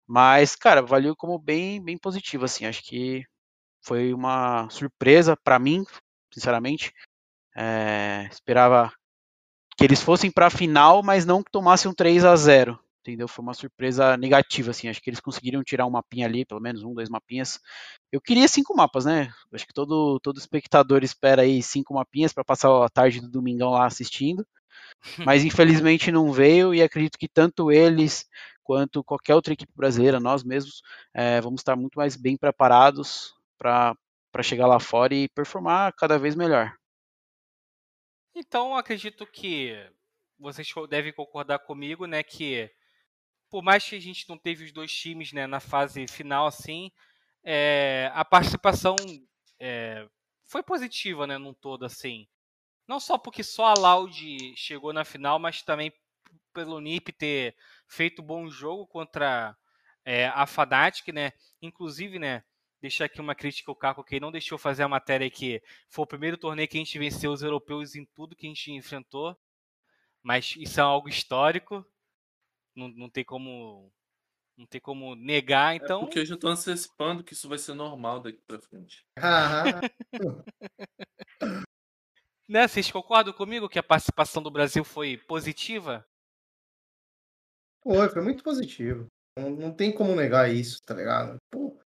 [0.07, 3.23] Mas, cara, valeu como bem, bem positivo, assim, acho que
[3.81, 5.83] foi uma surpresa para mim,
[6.33, 6.93] sinceramente.
[7.55, 8.91] É, esperava
[9.77, 13.27] que eles fossem para a final, mas não que tomassem um 3 a 0 entendeu?
[13.27, 14.87] Foi uma surpresa negativa, assim.
[14.87, 17.59] Acho que eles conseguiram tirar um mapinha ali, pelo menos um, dois mapinhas.
[18.11, 19.31] Eu queria cinco mapas, né?
[19.53, 23.71] Acho que todo, todo espectador espera aí cinco mapinhas para passar a tarde do domingão
[23.71, 24.45] lá assistindo.
[25.27, 28.25] Mas infelizmente não veio e acredito que tanto eles
[28.63, 30.81] quanto qualquer outra equipe brasileira, nós mesmos,
[31.13, 33.95] é, vamos estar muito mais bem preparados para
[34.43, 36.73] chegar lá fora e performar cada vez melhor.
[38.33, 39.75] Então, acredito que
[40.39, 42.71] vocês devem concordar comigo, né, que
[43.49, 46.91] por mais que a gente não teve os dois times, né, na fase final assim,
[47.43, 48.95] é, a participação
[49.59, 50.07] é,
[50.45, 52.27] foi positiva, né, num todo assim.
[52.87, 55.93] Não só porque só a Loud chegou na final, mas também
[56.53, 57.55] pelo NIP ter
[57.87, 59.55] feito bom jogo contra
[60.05, 61.31] é, a Fnatic, né?
[61.61, 62.43] Inclusive, né,
[62.81, 66.07] deixar aqui uma crítica ao Caco, que não deixou fazer a matéria que foi o
[66.07, 69.37] primeiro torneio que a gente venceu os europeus em tudo que a gente enfrentou.
[70.23, 71.85] Mas isso é algo histórico.
[72.75, 73.91] Não, não tem como
[74.57, 76.01] não tem como negar, é então.
[76.01, 79.05] É porque eu já estou antecipando que isso vai ser normal daqui para frente.
[82.47, 86.05] né, vocês concordam comigo que a participação do Brasil foi positiva?
[87.83, 89.07] Foi, foi muito positivo.
[89.37, 91.37] Não, não tem como negar isso, tá ligado?
[91.49, 91.80] Pô,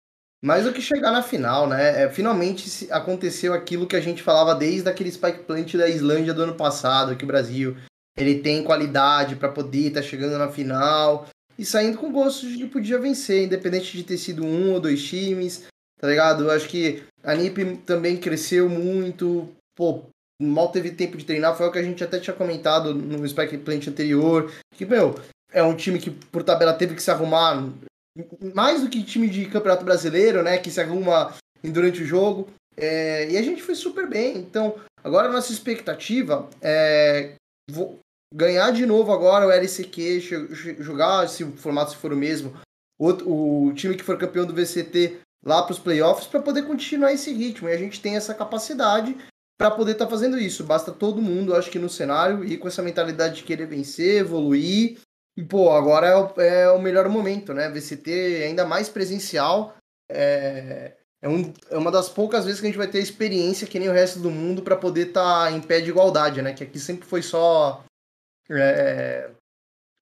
[0.45, 2.03] mais do que chegar na final, né?
[2.03, 6.42] É, finalmente aconteceu aquilo que a gente falava desde aquele Spike Plant da Islândia do
[6.42, 7.74] ano passado, que o Brasil
[8.14, 11.26] ele tem qualidade para poder estar tá chegando na final
[11.59, 15.03] e saindo com gosto de que podia vencer, independente de ter sido um ou dois
[15.03, 15.64] times,
[15.99, 16.45] tá ligado?
[16.45, 20.03] Eu acho que a NiP também cresceu muito, pô,
[20.42, 23.57] mal teve tempo de treinar, foi o que a gente até tinha comentado no Spike
[23.59, 25.14] Plant anterior, que, meu,
[25.51, 27.66] é um time que por tabela teve que se arrumar
[28.55, 30.59] mais do que time de campeonato brasileiro, né?
[30.59, 32.49] Que se arruma durante o jogo.
[32.77, 34.39] É, e a gente foi super bem.
[34.39, 37.35] Então, agora nossa expectativa é
[38.35, 40.21] ganhar de novo agora o LCQ,
[40.81, 42.53] jogar, se o formato for o mesmo,
[42.99, 47.12] o, o time que for campeão do VCT lá para os playoffs, para poder continuar
[47.12, 47.69] esse ritmo.
[47.69, 49.17] E a gente tem essa capacidade
[49.57, 50.65] para poder estar tá fazendo isso.
[50.65, 54.99] Basta todo mundo, acho que no cenário, ir com essa mentalidade de querer vencer, evoluir
[55.37, 57.68] e, pô, agora é o, é o melhor momento, né?
[57.68, 59.76] VCT ainda mais presencial.
[60.09, 63.79] É, é, um, é uma das poucas vezes que a gente vai ter experiência que
[63.79, 66.53] nem o resto do mundo para poder estar tá em pé de igualdade, né?
[66.54, 67.84] Que aqui sempre foi só
[68.49, 69.30] é,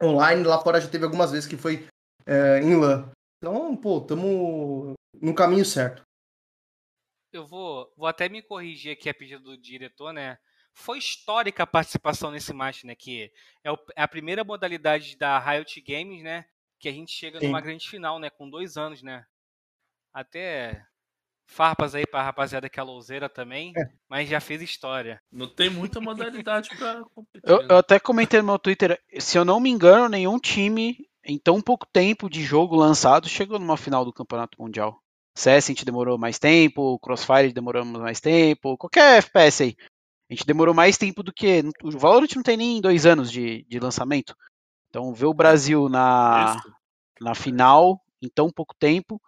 [0.02, 1.86] online, lá fora já teve algumas vezes que foi
[2.26, 3.10] é, em LAN.
[3.38, 6.02] Então, pô, estamos no caminho certo.
[7.32, 10.38] Eu vou, vou até me corrigir aqui a pedido do diretor, né?
[10.74, 12.94] Foi histórica a participação nesse match, né?
[12.94, 13.32] Que
[13.62, 16.44] é, o, é a primeira modalidade da Riot Games, né?
[16.78, 17.46] Que a gente chega Sim.
[17.46, 18.30] numa grande final, né?
[18.30, 19.24] Com dois anos, né?
[20.12, 20.84] Até
[21.46, 23.88] farpas aí pra rapaziada que é louzeira também, é.
[24.08, 25.20] mas já fez história.
[25.30, 27.42] Não tem muita modalidade pra competir.
[27.48, 27.66] Eu, né?
[27.70, 31.60] eu, até comentei no meu Twitter, se eu não me engano, nenhum time em tão
[31.60, 35.00] pouco tempo de jogo lançado chegou numa final do Campeonato Mundial.
[35.34, 39.76] CS a gente demorou mais tempo, Crossfire demoramos mais tempo, qualquer FPS aí.
[40.32, 41.62] A gente demorou mais tempo do que.
[41.82, 44.34] O Valorant não tem nem dois anos de, de lançamento.
[44.88, 46.56] Então, ver o Brasil na,
[47.20, 49.20] na final em tão pouco tempo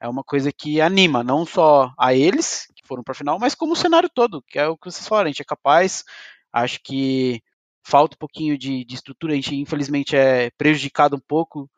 [0.00, 3.56] é uma coisa que anima, não só a eles, que foram para a final, mas
[3.56, 5.26] como o cenário todo, que é o que vocês falaram.
[5.26, 6.04] A gente é capaz,
[6.52, 7.42] acho que
[7.84, 11.68] falta um pouquinho de, de estrutura, a gente infelizmente é prejudicado um pouco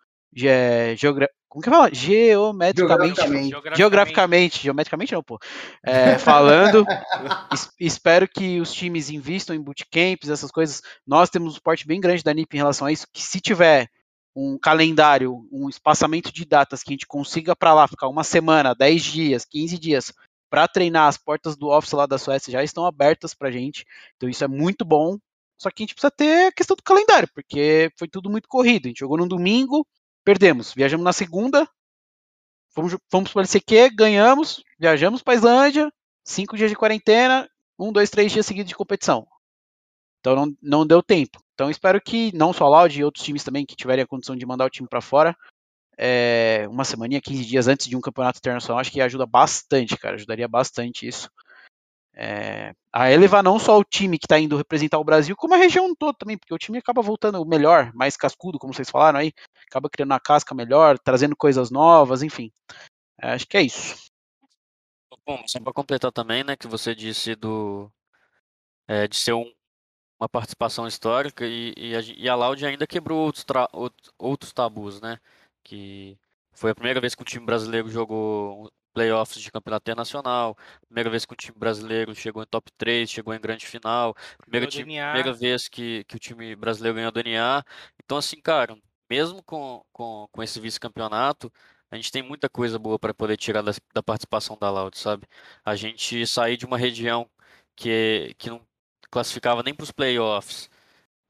[0.43, 1.89] é, geogra como que fala?
[1.95, 3.15] Geometricamente.
[3.15, 3.77] Geograficamente.
[3.77, 5.39] Geograficamente, geometricamente não, pô.
[5.85, 6.85] É, falando,
[7.53, 10.83] es, espero que os times invistam em bootcamps, essas coisas.
[11.07, 13.89] Nós temos um suporte bem grande da NIP em relação a isso, que se tiver
[14.35, 18.75] um calendário, um espaçamento de datas que a gente consiga para lá ficar uma semana,
[18.75, 20.13] 10 dias, 15 dias
[20.51, 23.85] para treinar, as portas do office lá da Suécia já estão abertas para a gente.
[24.17, 25.19] Então isso é muito bom.
[25.57, 28.87] Só que a gente precisa ter a questão do calendário, porque foi tudo muito corrido.
[28.87, 29.87] A gente jogou no domingo,
[30.25, 30.73] perdemos.
[30.73, 31.69] Viajamos na segunda,
[32.71, 35.93] fomos, fomos para o LCQ, ganhamos, viajamos para a Islândia,
[36.25, 37.49] cinco dias de quarentena,
[37.79, 39.27] um, dois, três dias seguidos de competição.
[40.21, 41.39] Então não, não deu tempo.
[41.55, 44.35] Então espero que não só a Loud e outros times também que tiverem a condição
[44.35, 45.37] de mandar o time para fora,
[45.97, 50.17] é, uma semana, 15 dias antes de um campeonato internacional, acho que ajuda bastante, cara.
[50.17, 51.31] Ajudaria bastante isso.
[52.17, 55.57] É, a elevar não só o time que está indo representar o Brasil, como a
[55.57, 59.33] região toda também, porque o time acaba voltando melhor, mais cascudo, como vocês falaram aí,
[59.67, 62.53] acaba criando uma casca melhor, trazendo coisas novas, enfim.
[63.21, 64.11] É, acho que é isso.
[65.27, 67.91] Bom, só para completar também, né, que você disse do
[68.87, 69.51] é, de ser um,
[70.19, 73.45] uma participação histórica e, e, a, e a Loud ainda quebrou outros,
[74.19, 75.19] outros tabus, né?
[75.63, 76.19] Que
[76.53, 81.27] foi a primeira vez que o time brasileiro jogou playoffs de campeonato internacional, primeira vez
[81.27, 85.33] que o time brasileiro chegou em top 3, chegou em grande final, primeira, time, primeira
[85.33, 87.65] vez que, que o time brasileiro ganhou o DNA.
[88.03, 88.79] Então, assim, cara,
[89.15, 91.53] mesmo com, com, com esse vice-campeonato,
[91.91, 95.27] a gente tem muita coisa boa para poder tirar da, da participação da Loud, sabe?
[95.65, 97.31] A gente sair de uma região
[97.77, 98.67] que, que não
[99.11, 100.69] classificava nem para os playoffs,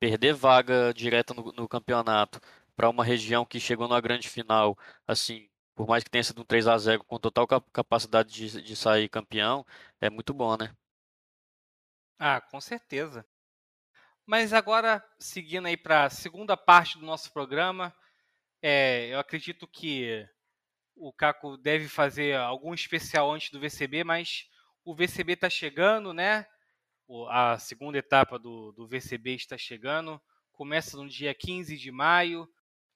[0.01, 2.40] perder vaga direta no, no campeonato
[2.77, 6.44] para uma região que chegou numa grande final, assim, por mais que tenha sido um
[6.47, 9.65] 3 a 0 com total capacidade de, de sair campeão,
[10.01, 10.74] é muito bom, né?
[12.19, 13.24] Ah, com certeza.
[14.27, 17.95] Mas agora, seguindo aí para a segunda parte do nosso programa,
[18.63, 20.27] é, eu acredito que
[20.97, 24.49] o Caco deve fazer algum especial antes do VCB, mas
[24.85, 26.47] o VCB está chegando, né?
[27.29, 30.21] a segunda etapa do, do VCB está chegando,
[30.53, 32.49] começa no dia 15 de maio.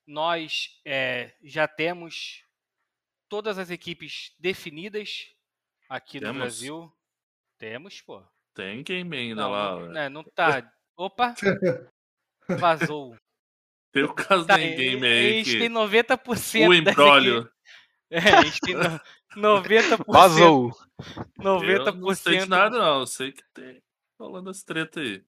[0.06, 2.42] Nós é, já temos
[3.28, 5.26] todas as equipes definidas
[5.88, 6.34] aqui temos.
[6.34, 6.92] no Brasil.
[7.58, 8.24] Temos, pô.
[8.54, 9.76] Tem game ainda não, lá.
[9.80, 10.72] Não, é, não tá.
[10.98, 11.32] Opa!
[12.58, 13.16] Vazou.
[13.94, 15.28] Tem o caso tá, da game aí.
[15.28, 15.58] A gente que...
[15.60, 16.68] tem 90%.
[16.68, 17.50] O embrólio.
[18.10, 18.74] É, a gente tem
[19.36, 20.02] 90%.
[20.08, 20.70] Vazou.
[21.38, 21.86] 90%.
[21.86, 23.00] Eu não sei de nada, não.
[23.00, 23.82] Eu sei que tem
[24.18, 25.22] rolando as treta aí.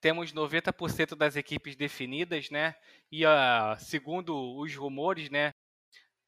[0.00, 2.74] Temos 90% das equipes definidas, né?
[3.08, 5.52] E uh, segundo os rumores, né?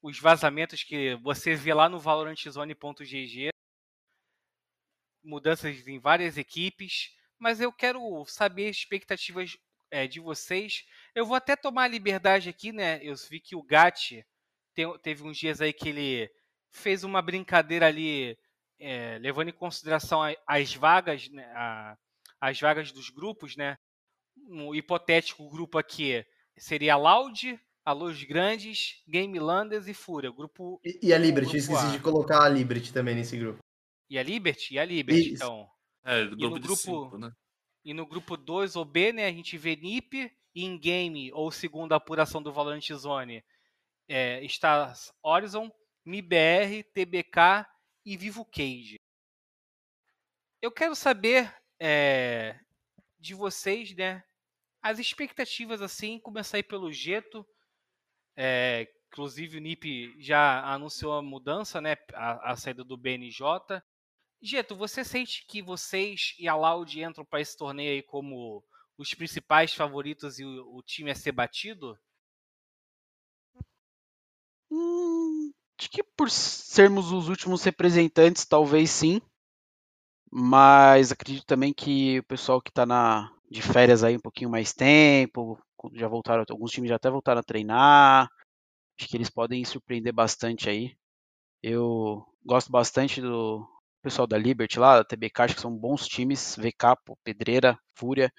[0.01, 3.49] Os vazamentos que você vê lá no valorantZone.gg,
[5.21, 7.13] mudanças em várias equipes,
[7.43, 9.57] mas eu quero saber expectativas
[9.91, 10.85] é, de vocês.
[11.13, 13.01] Eu vou até tomar a liberdade aqui, né?
[13.03, 14.25] Eu vi que o Gatti
[15.03, 16.31] teve uns dias aí que ele
[16.71, 18.37] fez uma brincadeira ali
[18.79, 21.97] é, levando em consideração as vagas, né, a,
[22.39, 23.77] as vagas dos grupos, né?
[24.47, 26.25] Um hipotético grupo aqui
[26.57, 30.31] seria a Loud, a Luz Grandes, Game Landers e Fúria.
[30.31, 33.59] Grupo, e, e a Liberty, esqueci de colocar a Liberty também nesse grupo.
[34.09, 34.75] E a Liberty?
[34.75, 35.43] E a Liberty, Isso.
[35.43, 35.73] então.
[36.03, 37.31] É, grupo e no grupo, cinco, né?
[37.85, 41.97] E no grupo 2 ou B, né, a gente vê NIP, in-game ou segundo a
[41.97, 43.43] apuração do Valorant Zone,
[44.07, 45.71] é, está Horizon,
[46.05, 47.65] MIBR, TBK
[48.05, 48.99] e Vivo Cage.
[50.61, 52.57] Eu quero saber é,
[53.19, 54.23] de vocês, né?
[54.81, 57.45] As expectativas assim, começar aí pelo Geto.
[58.35, 61.95] É, inclusive o NIP já anunciou a mudança, né?
[62.13, 63.41] A, a saída do BNJ.
[64.43, 68.61] Geto, você sente que vocês e a Loud entram para esse torneio aí como
[68.97, 71.97] os principais favoritos e o, o time a ser batido?
[74.69, 79.21] Hum, Acho que por sermos os últimos representantes, talvez sim.
[80.29, 84.73] Mas acredito também que o pessoal que está na de férias aí um pouquinho mais
[84.73, 85.57] tempo,
[85.93, 88.27] já voltaram, alguns times já até voltaram a treinar.
[88.99, 90.95] Acho que eles podem surpreender bastante aí.
[91.63, 93.67] Eu gosto bastante do
[94.03, 98.31] pessoal da Liberty lá, da TBK, acho que são bons times, VK, Pedreira, Fúria,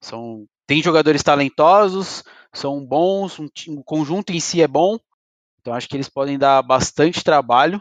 [0.00, 2.22] são tem jogadores talentosos,
[2.52, 4.98] são bons, um, o conjunto em si é bom,
[5.60, 7.80] então acho que eles podem dar bastante trabalho,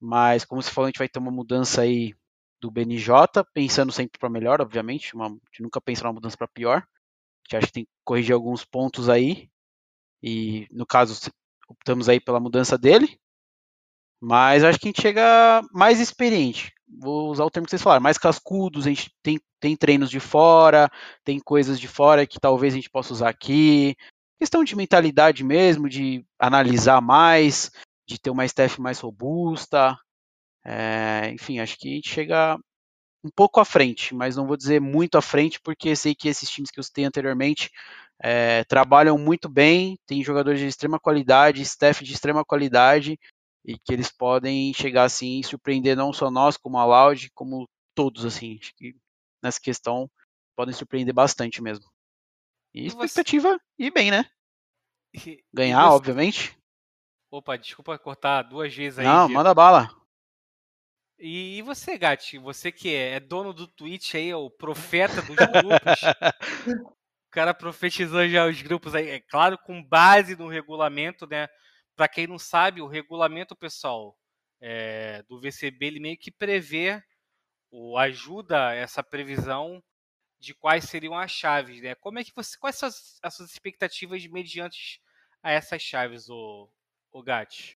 [0.00, 2.14] mas como você falou, a gente vai ter uma mudança aí
[2.60, 6.48] do BNJ, pensando sempre para melhor, obviamente, uma, a gente nunca pensa numa mudança para
[6.48, 6.78] pior.
[6.78, 9.50] A gente acha que tem que corrigir alguns pontos aí.
[10.22, 11.30] E no caso,
[11.68, 13.19] optamos aí pela mudança dele.
[14.20, 16.72] Mas acho que a gente chega mais experiente.
[16.86, 20.20] Vou usar o termo que vocês falaram, mais cascudos, a gente tem, tem treinos de
[20.20, 20.90] fora,
[21.24, 23.96] tem coisas de fora que talvez a gente possa usar aqui
[24.40, 27.70] questão de mentalidade mesmo, de analisar mais,
[28.08, 29.94] de ter uma staff mais robusta.
[30.64, 32.58] É, enfim, acho que a gente chega
[33.22, 36.48] um pouco à frente, mas não vou dizer muito à frente, porque sei que esses
[36.48, 37.70] times que eu citei anteriormente
[38.22, 43.18] é, trabalham muito bem, tem jogadores de extrema qualidade, staff de extrema qualidade,
[43.70, 47.68] e que eles podem chegar assim e surpreender não só nós, como a Loud, como
[47.94, 48.96] todos, assim, acho que
[49.42, 50.10] nessa questão
[50.56, 51.86] podem surpreender bastante mesmo.
[52.74, 53.60] E, expectativa você...
[53.78, 54.24] ir bem, né?
[55.52, 55.94] Ganhar, você...
[55.94, 56.58] obviamente.
[57.30, 59.04] Opa, desculpa cortar duas vezes aí.
[59.04, 59.88] Não, manda bala.
[61.16, 66.00] E você, Gatti, você que é dono do Twitch aí, o profeta dos grupos.
[67.28, 71.46] o cara profetizou já os grupos aí, é claro, com base no regulamento, né?
[72.00, 74.16] Para quem não sabe, o regulamento, pessoal,
[74.58, 76.98] é, do VCB, ele meio que prevê,
[77.70, 79.82] ou ajuda essa previsão
[80.38, 81.94] de quais seriam as chaves, né?
[81.94, 84.98] Como é que você, quais são as, as suas expectativas mediante
[85.42, 86.70] a essas chaves, o,
[87.12, 87.76] o Gatti?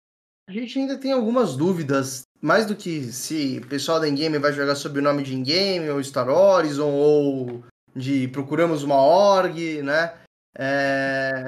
[0.48, 4.52] A gente ainda tem algumas dúvidas, mais do que se o pessoal da Ingame vai
[4.52, 10.16] jogar sob o nome de Ingame, ou Star Horizon, ou de Procuramos uma Org, né?
[10.56, 11.40] É...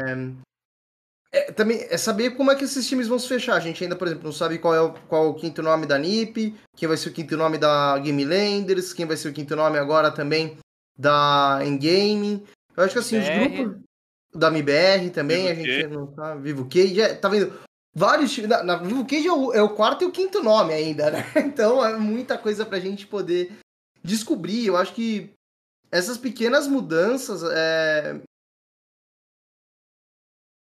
[1.34, 3.56] É, também é saber como é que esses times vão se fechar.
[3.56, 5.84] A gente ainda, por exemplo, não sabe qual é o, qual é o quinto nome
[5.84, 9.32] da NiP, quem vai ser o quinto nome da Game Landers, quem vai ser o
[9.32, 10.56] quinto nome agora também
[10.96, 12.46] da Endgame.
[12.76, 13.32] Eu acho que assim, MBR.
[13.32, 13.82] os grupos
[14.32, 15.88] da MBR também, Vivo a gente K.
[15.88, 16.34] não tá.
[16.36, 17.52] Vivo Cage, tá vendo?
[17.92, 18.50] Vários times.
[18.50, 21.24] Na, na Vivo Cage é o, é o, quarto e o quinto nome ainda, né?
[21.36, 23.52] Então é muita coisa pra gente poder
[24.04, 24.66] descobrir.
[24.66, 25.30] Eu acho que
[25.90, 27.42] essas pequenas mudanças.
[27.42, 28.20] É...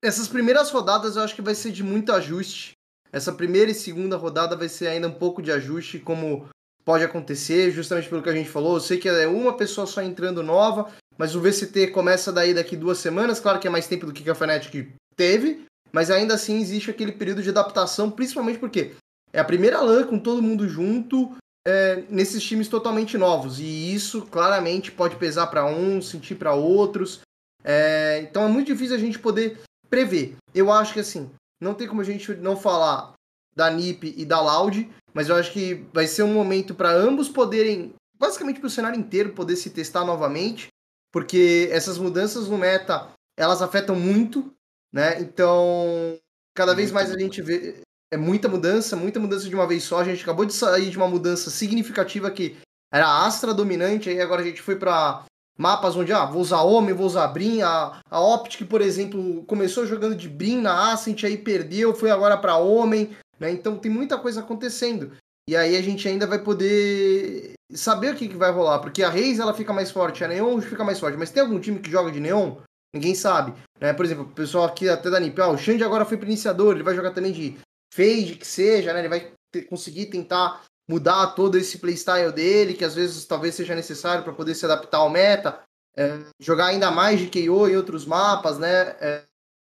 [0.03, 2.73] Essas primeiras rodadas eu acho que vai ser de muito ajuste.
[3.13, 6.49] Essa primeira e segunda rodada vai ser ainda um pouco de ajuste, como
[6.85, 8.75] pode acontecer, justamente pelo que a gente falou.
[8.75, 12.77] Eu sei que é uma pessoa só entrando nova, mas o VCT começa daí daqui
[12.77, 13.39] duas semanas.
[13.39, 17.13] Claro que é mais tempo do que a Fnatic teve, mas ainda assim existe aquele
[17.13, 18.93] período de adaptação, principalmente porque
[19.33, 23.61] é a primeira LAN com todo mundo junto é, nesses times totalmente novos.
[23.61, 27.21] E isso claramente pode pesar para uns, sentir para outros.
[27.63, 29.61] É, então é muito difícil a gente poder
[29.93, 30.37] prever.
[30.55, 33.13] Eu acho que assim, não tem como a gente não falar
[33.55, 37.29] da NIP e da Loud, mas eu acho que vai ser um momento para ambos
[37.29, 40.69] poderem, basicamente para o cenário inteiro, poder se testar novamente,
[41.13, 44.51] porque essas mudanças no meta elas afetam muito,
[44.91, 45.21] né?
[45.21, 46.19] Então,
[46.55, 50.01] cada vez mais a gente vê é muita mudança, muita mudança de uma vez só.
[50.01, 52.57] A gente acabou de sair de uma mudança significativa que
[52.91, 55.25] era Astra dominante, aí agora a gente foi para
[55.59, 59.87] mapas onde, ah, vou usar Homem, vou usar Brin, a, a Optic, por exemplo, começou
[59.87, 63.51] jogando de Brin na Ascent, aí perdeu, foi agora para Homem, né?
[63.51, 65.13] Então tem muita coisa acontecendo.
[65.49, 69.11] E aí a gente ainda vai poder saber o que, que vai rolar, porque a
[69.11, 71.91] Reis ela fica mais forte, a Neon fica mais forte, mas tem algum time que
[71.91, 72.57] joga de Neon?
[72.95, 73.55] Ninguém sabe.
[73.81, 73.93] Né?
[73.93, 76.75] Por exemplo, o pessoal aqui até da NIP, ah, o Xande agora foi pro iniciador,
[76.75, 77.59] ele vai jogar também de
[77.93, 79.01] Fade, que seja, né?
[79.01, 80.63] Ele vai ter, conseguir tentar
[80.93, 84.99] mudar todo esse playstyle dele, que às vezes talvez seja necessário para poder se adaptar
[84.99, 85.59] ao meta,
[85.97, 88.95] é, jogar ainda mais de KO em outros mapas, né?
[89.01, 89.25] É,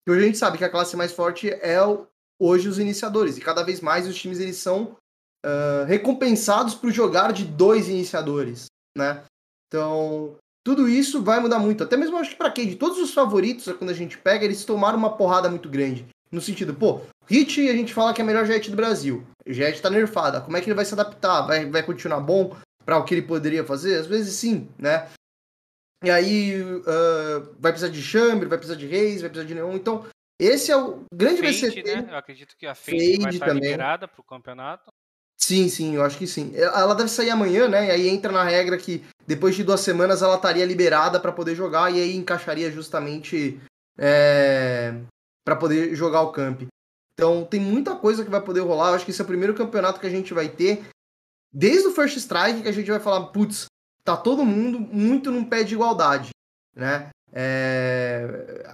[0.08, 3.38] hoje a gente sabe que a classe mais forte é o, hoje os iniciadores.
[3.38, 4.96] E cada vez mais os times eles são
[5.46, 8.66] uh, recompensados por jogar de dois iniciadores,
[8.98, 9.22] né?
[9.68, 11.84] Então, tudo isso vai mudar muito.
[11.84, 12.68] Até mesmo acho que para quem?
[12.68, 16.08] De todos os favoritos, quando a gente pega, eles tomaram uma porrada muito grande.
[16.34, 19.24] No sentido, pô, Hit a gente fala que é a melhor jet do Brasil.
[19.46, 20.40] Jet tá nerfada.
[20.40, 21.42] Como é que ele vai se adaptar?
[21.42, 23.96] Vai, vai continuar bom para o que ele poderia fazer?
[23.96, 25.08] Às vezes sim, né?
[26.02, 29.74] E aí uh, vai precisar de Chamber, vai precisar de Reis, vai precisar de Neon.
[29.74, 30.04] Então,
[30.40, 31.82] esse é o grande Fade, VCT.
[31.84, 32.08] Né?
[32.10, 33.62] Eu acredito que a Fade, vai estar também.
[33.62, 34.92] liberada para o campeonato.
[35.38, 36.52] Sim, sim, eu acho que sim.
[36.56, 37.86] Ela deve sair amanhã, né?
[37.86, 41.54] E aí entra na regra que depois de duas semanas ela estaria liberada para poder
[41.54, 43.60] jogar e aí encaixaria justamente
[43.96, 44.94] é,
[45.44, 46.62] para poder jogar o camp.
[47.12, 48.88] Então tem muita coisa que vai poder rolar.
[48.88, 50.84] Eu acho que esse é o primeiro campeonato que a gente vai ter
[51.52, 53.66] desde o First Strike que a gente vai falar, putz,
[54.02, 56.30] tá todo mundo muito num pé de igualdade,
[56.74, 57.10] né?
[57.32, 58.68] É...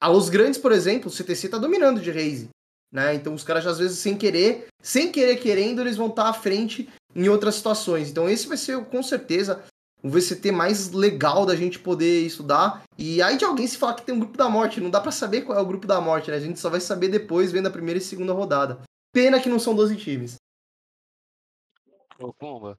[0.00, 2.48] A Los Grandes, por exemplo, o CTC tá dominando de Raze,
[2.92, 3.14] né?
[3.14, 6.34] Então os caras às vezes sem querer, sem querer querendo, eles vão estar tá à
[6.34, 8.10] frente em outras situações.
[8.10, 9.64] Então esse vai ser com certeza
[10.04, 12.84] o VCT mais legal da gente poder estudar.
[12.98, 15.10] E aí de alguém se falar que tem um grupo da morte, não dá para
[15.10, 16.36] saber qual é o grupo da morte, né?
[16.36, 18.82] A gente só vai saber depois vendo a primeira e segunda rodada.
[19.12, 20.36] Pena que não são 12 times.
[22.18, 22.78] Ô, Pumba.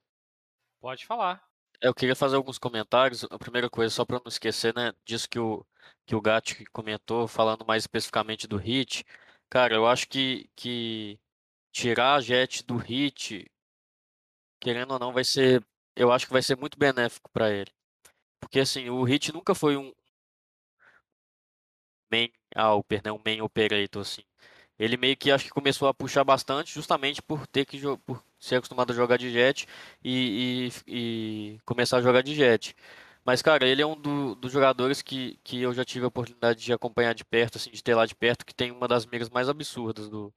[0.79, 1.43] Pode falar.
[1.81, 3.23] Eu queria fazer alguns comentários.
[3.23, 5.65] A primeira coisa, só para não esquecer, né, disso que o,
[6.05, 9.03] que o Gatti comentou, falando mais especificamente do hit.
[9.49, 11.19] Cara, eu acho que, que
[11.71, 13.51] tirar a Jet do hit,
[14.59, 15.65] querendo ou não, vai ser.
[15.95, 17.71] Eu acho que vai ser muito benéfico para ele.
[18.39, 19.93] Porque assim, o hit nunca foi um
[22.11, 24.21] main alper, né, um main operator assim.
[24.79, 28.57] Ele meio que acho que começou a puxar bastante justamente por ter que por ser
[28.57, 29.67] acostumado a jogar de jet
[30.03, 32.75] e, e, e começar a jogar de jet.
[33.25, 36.63] Mas, cara, ele é um do- dos jogadores que, que eu já tive a oportunidade
[36.63, 39.29] de acompanhar de perto, assim, de ter lá de perto, que tem uma das miras
[39.29, 40.33] mais absurdas do,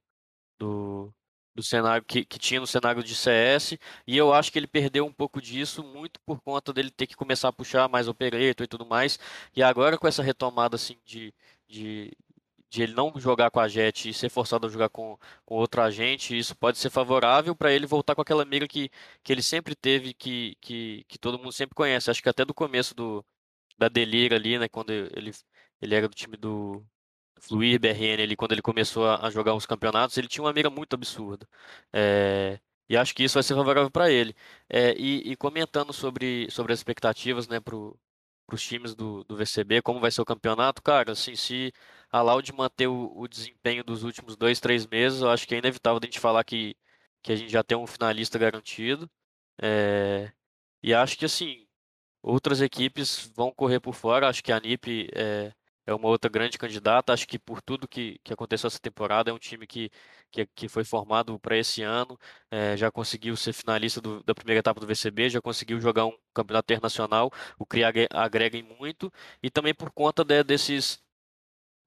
[0.59, 1.13] do,
[1.59, 3.77] do cenário que, que tinha no cenário de CS.
[4.07, 7.15] E eu acho que ele perdeu um pouco disso, muito por conta dele ter que
[7.15, 9.19] começar a puxar mais operator e tudo mais.
[9.55, 11.33] E agora com essa retomada, assim, de,
[11.67, 12.11] de,
[12.69, 15.81] de ele não jogar com a Jet e ser forçado a jogar com, com outro
[15.81, 18.89] agente, isso pode ser favorável para ele voltar com aquela mira que,
[19.23, 22.09] que ele sempre teve, que, que, que todo mundo sempre conhece.
[22.11, 23.25] Acho que até do começo do,
[23.77, 25.31] da Delira ali, né, quando ele,
[25.81, 26.83] ele era do time do
[27.39, 30.93] Fluir BRN ali, quando ele começou a, jogar os campeonatos, ele tinha uma mira muito
[30.93, 31.47] absurda.
[31.93, 34.35] É, e acho que isso vai ser favorável para ele.
[34.69, 37.99] É, e, e comentando sobre, sobre as expectativas, né, pro,
[38.53, 41.71] os times do, do VCB, como vai ser o campeonato, cara, assim, se
[42.11, 45.59] a Loud manter o, o desempenho dos últimos dois, três meses, eu acho que é
[45.59, 46.75] inevitável a gente falar que,
[47.21, 49.09] que a gente já tem um finalista garantido.
[49.61, 50.31] É,
[50.83, 51.67] e acho que, assim,
[52.21, 54.29] outras equipes vão correr por fora.
[54.29, 55.53] Acho que a NiP é,
[55.89, 57.13] é uma outra grande candidata.
[57.13, 59.91] Acho que por tudo que, que aconteceu essa temporada, é um time que,
[60.31, 62.17] que, que foi formado para esse ano,
[62.51, 66.17] é, já conseguiu ser finalista do, da primeira etapa do VCB, já conseguiu jogar um
[66.33, 69.11] campeonato internacional, o que agrega em muito,
[69.41, 71.01] e também por conta de, desses,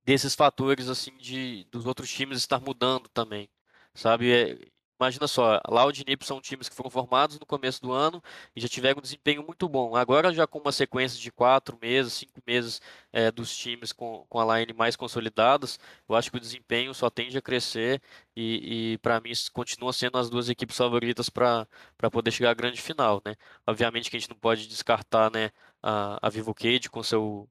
[0.04, 3.48] desses fatores assim de dos outros times estar mudando também,
[3.94, 4.72] sabe?
[5.02, 8.22] Imagina só, Loud e NiP são times que foram formados no começo do ano
[8.54, 9.96] e já tiveram um desempenho muito bom.
[9.96, 12.80] Agora, já com uma sequência de quatro meses, cinco meses
[13.12, 15.76] é, dos times com, com a line mais consolidadas,
[16.08, 18.00] eu acho que o desempenho só tende a crescer
[18.36, 21.66] e, e para mim, continua sendo as duas equipes favoritas para
[22.12, 23.20] poder chegar à grande final.
[23.24, 23.34] Né?
[23.66, 25.50] Obviamente que a gente não pode descartar né,
[25.82, 27.48] a, a Vivo Cage com seu,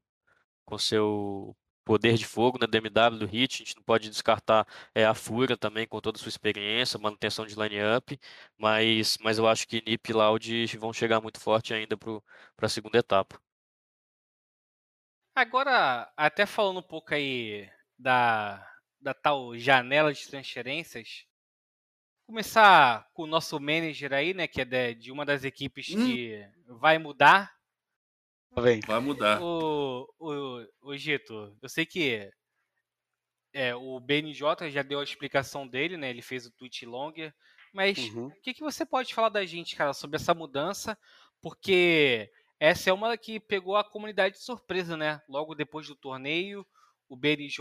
[0.65, 4.67] com seu poder de fogo na né, DMW do Hit, a gente não pode descartar
[4.93, 8.19] é, a Fura também com toda a sua experiência, manutenção de line-up,
[8.57, 12.21] mas, mas eu acho que Nip e Loud vão chegar muito forte ainda para
[12.61, 13.39] a segunda etapa.
[15.35, 18.67] Agora, até falando um pouco aí da,
[18.99, 21.25] da tal janela de transferências,
[22.27, 26.05] começar com o nosso manager aí, né, que é de, de uma das equipes hum.
[26.05, 27.53] que vai mudar
[28.85, 29.41] Vai mudar.
[29.41, 32.29] O, o, o Gito, eu sei que
[33.53, 36.09] é, o BNJ já deu a explicação dele, né?
[36.09, 37.33] Ele fez o tweet longer.
[37.73, 38.27] Mas uhum.
[38.27, 40.97] o que, que você pode falar da gente, cara, sobre essa mudança?
[41.41, 42.29] Porque
[42.59, 45.21] essa é uma que pegou a comunidade de surpresa, né?
[45.27, 46.65] Logo depois do torneio,
[47.07, 47.59] o BNJ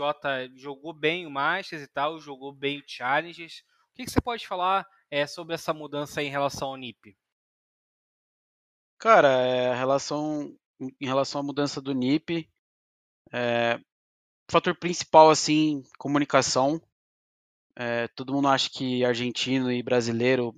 [0.55, 3.63] jogou bem o Masters e tal, jogou bem o Challenges.
[3.91, 7.17] O que, que você pode falar é, sobre essa mudança em relação ao NIP?
[8.97, 12.49] Cara, é, a relação em relação à mudança do NIP.
[13.31, 13.79] É,
[14.49, 16.81] fator principal, assim, comunicação.
[17.75, 20.53] É, todo mundo acha que argentino e brasileiro,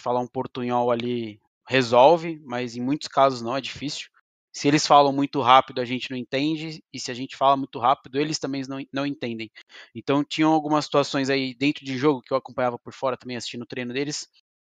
[0.00, 4.08] falar um portunhol ali resolve, mas em muitos casos não, é difícil.
[4.52, 7.78] Se eles falam muito rápido, a gente não entende, e se a gente fala muito
[7.78, 9.50] rápido, eles também não, não entendem.
[9.94, 13.62] Então, tinham algumas situações aí dentro de jogo que eu acompanhava por fora também assistindo
[13.62, 14.28] o treino deles,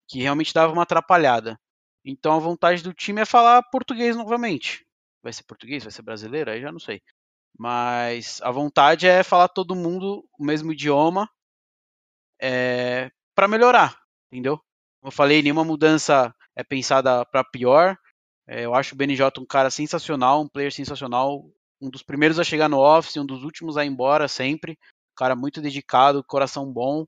[0.07, 1.60] que realmente dava uma atrapalhada.
[2.03, 4.86] Então, a vontade do time é falar português novamente
[5.23, 7.02] vai ser português, vai ser brasileiro, aí já não sei.
[7.57, 11.30] Mas a vontade é falar todo mundo o mesmo idioma
[12.39, 13.99] é, para melhorar,
[14.31, 14.57] entendeu?
[15.02, 17.98] Como eu falei, nenhuma mudança é pensada para pior.
[18.48, 21.44] É, eu acho o BNJ um cara sensacional, um player sensacional,
[21.81, 24.73] um dos primeiros a chegar no office, um dos últimos a ir embora sempre.
[24.73, 27.06] Um cara muito dedicado, coração bom.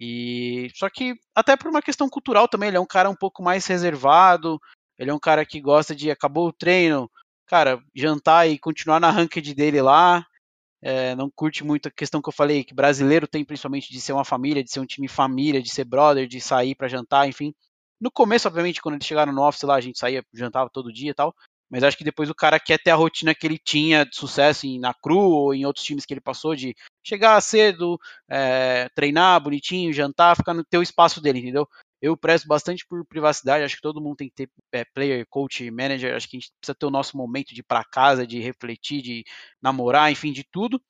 [0.00, 3.42] E só que até por uma questão cultural também, ele é um cara um pouco
[3.42, 4.60] mais reservado,
[4.98, 7.10] ele é um cara que gosta de acabou o treino,
[7.46, 10.26] cara, jantar e continuar na ranked dele lá.
[10.80, 14.12] É, não curte muito a questão que eu falei, que brasileiro tem principalmente de ser
[14.12, 17.52] uma família, de ser um time família, de ser brother, de sair para jantar, enfim.
[18.00, 21.10] No começo, obviamente, quando eles chegaram no office lá, a gente saía, jantava todo dia
[21.10, 21.34] e tal.
[21.70, 24.66] Mas acho que depois o cara quer ter a rotina que ele tinha de sucesso
[24.66, 27.98] em, na Cru ou em outros times que ele passou, de chegar cedo,
[28.30, 31.68] é, treinar bonitinho, jantar, ficar no teu espaço dele, entendeu?
[32.00, 35.68] Eu prezo bastante por privacidade, acho que todo mundo tem que ter é, player, coach,
[35.70, 38.40] manager, acho que a gente precisa ter o nosso momento de ir para casa, de
[38.40, 39.24] refletir, de
[39.60, 40.80] namorar, enfim, de tudo.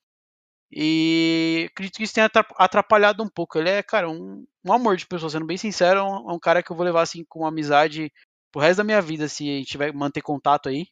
[0.70, 3.58] E acredito que isso tenha atrapalhado um pouco.
[3.58, 6.38] Ele é, cara, um, um amor de pessoa, sendo bem sincero, é um, é um,
[6.38, 8.12] cara que eu vou levar assim com amizade
[8.52, 10.86] pro resto da minha vida, se a gente vai manter contato aí.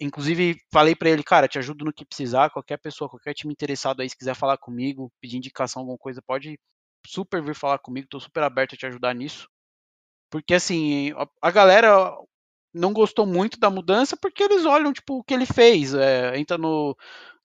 [0.00, 4.00] Inclusive, falei para ele, cara, te ajudo no que precisar, qualquer pessoa, qualquer time interessado
[4.02, 6.58] aí, se quiser falar comigo, pedir indicação, alguma coisa, pode
[7.06, 9.48] super vir falar comigo, tô super aberto a te ajudar nisso.
[10.30, 11.12] Porque assim,
[11.42, 12.16] a, galera
[12.72, 15.94] não gostou muito da mudança porque eles olham, tipo, o que ele fez.
[15.94, 16.96] É, entra no,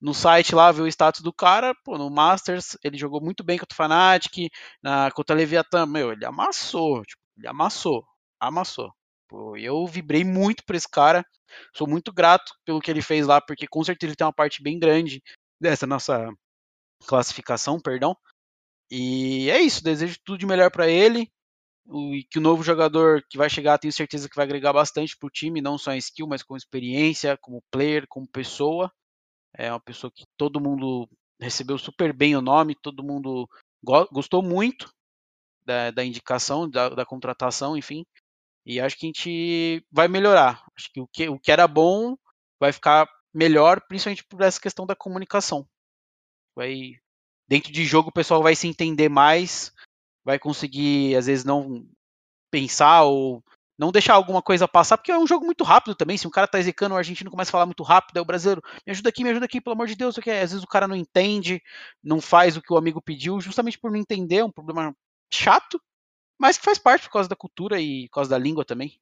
[0.01, 3.57] no site lá, vê o status do cara, pô, no Masters, ele jogou muito bem
[3.57, 4.51] contra o Fnatic,
[4.83, 8.05] na, contra a Leviathan, meu, ele amassou, tipo, ele amassou,
[8.39, 8.91] amassou.
[9.27, 11.25] Pô, eu vibrei muito por esse cara.
[11.75, 14.61] Sou muito grato pelo que ele fez lá, porque com certeza ele tem uma parte
[14.61, 15.21] bem grande
[15.59, 16.29] dessa nossa
[17.07, 18.15] classificação, perdão.
[18.89, 21.31] E é isso, desejo tudo de melhor para ele.
[22.13, 25.29] E que o novo jogador que vai chegar, tenho certeza que vai agregar bastante pro
[25.29, 28.91] time, não só em skill, mas com experiência, como player, como pessoa.
[29.55, 31.07] É uma pessoa que todo mundo
[31.39, 33.47] recebeu super bem o nome, todo mundo
[34.11, 34.91] gostou muito
[35.65, 38.05] da, da indicação, da, da, contratação, enfim.
[38.65, 40.63] E acho que a gente vai melhorar.
[40.75, 42.15] Acho que o que, o que era bom
[42.59, 45.67] vai ficar melhor, principalmente por essa questão da comunicação.
[46.55, 46.93] Vai,
[47.47, 49.73] dentro de jogo o pessoal vai se entender mais,
[50.23, 51.87] vai conseguir, às vezes, não
[52.51, 53.43] pensar ou
[53.77, 56.17] não deixar alguma coisa passar, porque é um jogo muito rápido também.
[56.17, 58.61] Se um cara tá zicando, o argentino começa a falar muito rápido, aí o brasileiro,
[58.85, 60.17] me ajuda aqui, me ajuda aqui, pelo amor de Deus.
[60.17, 61.61] Às vezes o cara não entende,
[62.01, 64.95] não faz o que o amigo pediu, justamente por não entender, é um problema
[65.33, 65.81] chato,
[66.39, 68.99] mas que faz parte por causa da cultura e por causa da língua também.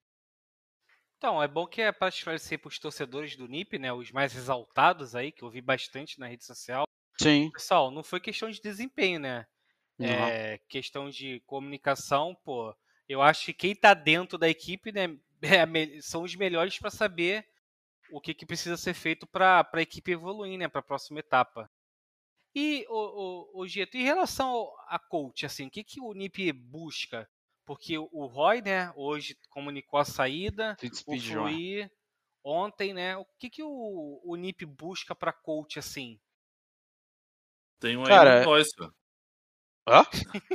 [1.18, 4.36] Então, é bom que é para esclarecer para os torcedores do NIP, né, os mais
[4.36, 6.84] exaltados aí, que eu vi bastante na rede social.
[7.24, 7.50] Sim.
[7.52, 9.46] Pessoal, não foi questão de desempenho, né?
[10.00, 10.08] Uhum.
[10.08, 12.76] É questão de comunicação, pô
[13.08, 17.48] eu acho que quem está dentro da equipe né, é, são os melhores para saber
[18.12, 21.70] o que, que, precisa ser feito para a equipe evoluir né, para a próxima etapa.
[22.56, 26.52] E, o, o, o Gito, em relação a coach, assim, o que, que o NIP
[26.52, 27.28] busca?
[27.66, 30.78] Porque o Roy, né, hoje comunicou a saída,
[31.08, 31.92] o Fluir
[32.44, 33.18] ontem, né?
[33.18, 36.20] O que, que o, o NIP busca para coach, assim?
[37.84, 38.36] Tem um Cara...
[38.36, 38.72] aí no Voice,
[39.86, 40.06] Hã?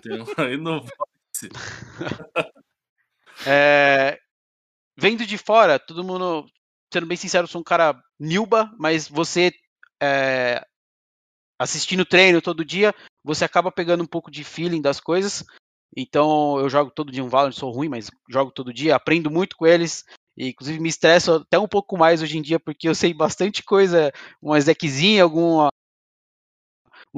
[0.02, 0.82] Tem um aí no
[3.46, 4.18] é,
[4.96, 6.46] vendo de fora, todo mundo,
[6.90, 9.52] sendo bem sincero, sou um cara nilba, mas você
[10.02, 10.66] é,
[11.58, 15.44] assistindo treino todo dia, você acaba pegando um pouco de feeling das coisas.
[15.94, 19.54] Então eu jogo todo dia um Valorant, sou ruim, mas jogo todo dia, aprendo muito
[19.54, 20.02] com eles.
[20.34, 23.62] E, inclusive me estresso até um pouco mais hoje em dia, porque eu sei bastante
[23.62, 24.10] coisa,
[24.40, 25.68] umas deckzinha, alguma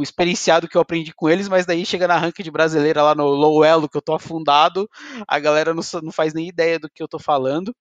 [0.00, 3.26] o experienciado que eu aprendi com eles, mas daí chega na ranked brasileira lá no
[3.26, 4.88] low elo que eu tô afundado,
[5.28, 7.76] a galera não, não faz nem ideia do que eu tô falando.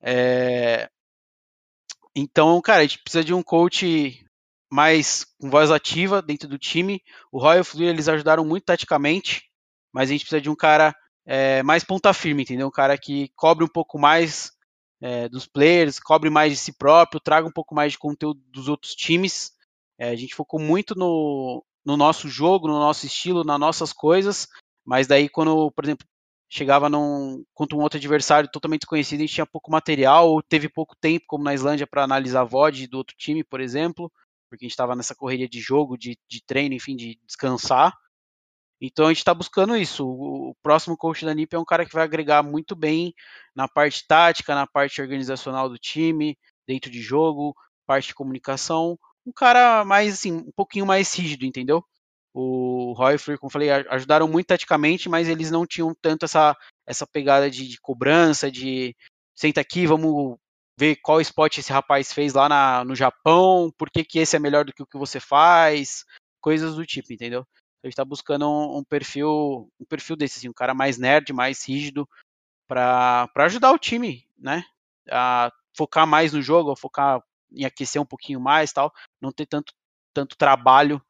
[0.00, 0.88] É...
[2.14, 4.24] Então, cara, a gente precisa de um coach
[4.70, 7.02] mais com voz ativa dentro do time.
[7.32, 9.42] O Royal Flu eles ajudaram muito taticamente,
[9.92, 10.94] mas a gente precisa de um cara
[11.26, 12.68] é, mais ponta firme, entendeu?
[12.68, 14.52] Um cara que cobre um pouco mais
[15.02, 18.68] é, dos players, cobre mais de si próprio, traga um pouco mais de conteúdo dos
[18.68, 19.50] outros times
[20.00, 24.48] é, a gente focou muito no, no nosso jogo, no nosso estilo, nas nossas coisas,
[24.82, 26.06] mas daí quando, por exemplo,
[26.48, 30.70] chegava num, contra um outro adversário totalmente desconhecido, a gente tinha pouco material, ou teve
[30.70, 34.10] pouco tempo, como na Islândia, para analisar a VOD do outro time, por exemplo,
[34.48, 37.94] porque a gente estava nessa correria de jogo, de, de treino, enfim, de descansar.
[38.80, 40.08] Então a gente está buscando isso.
[40.08, 43.14] O, próximo coach da NIP é um cara que vai agregar muito bem
[43.54, 47.54] na parte tática, na parte organizacional do time, dentro de jogo,
[47.86, 51.84] parte de comunicação, um cara mais, assim, um pouquinho mais rígido, entendeu?
[52.32, 56.56] O Roy Freer, como eu falei, ajudaram muito taticamente, mas eles não tinham tanto essa,
[56.86, 58.94] essa pegada de, de cobrança, de
[59.34, 60.36] senta aqui, vamos
[60.78, 64.38] ver qual spot esse rapaz fez lá na, no Japão, por que, que esse é
[64.38, 66.04] melhor do que o que você faz,
[66.40, 67.44] coisas do tipo, entendeu?
[67.82, 71.32] A gente está buscando um, um, perfil um perfil desse, assim, um cara mais nerd,
[71.32, 72.08] mais rígido,
[72.68, 74.62] para ajudar o time, né?
[75.10, 77.22] A focar mais no jogo, a focar
[77.52, 79.72] em aquecer um pouquinho mais tal, não ter tanto,
[80.12, 81.02] tanto trabalho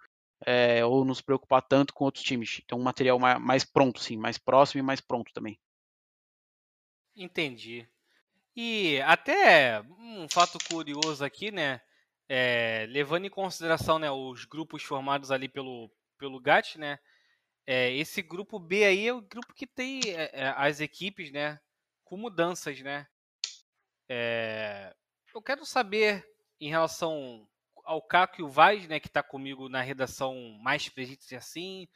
[0.46, 2.60] é, ou nos preocupar tanto com outros times.
[2.64, 5.58] Então um material mais, pronto, sim, mais próximo e mais pronto também.
[7.14, 7.88] Entendi.
[8.56, 11.80] E até um fato curioso aqui, né?
[12.28, 16.98] É, levando em consideração né, os grupos formados ali pelo, pelo GAT, né?
[17.66, 21.60] É, esse grupo B aí é o grupo que tem é, as equipes, né?
[22.04, 23.06] Com mudanças, né?
[24.08, 24.94] É,
[25.34, 26.26] eu quero saber
[26.60, 27.46] em relação
[27.84, 31.88] ao Caco e o Vaz, né, que está comigo na redação mais presente assim,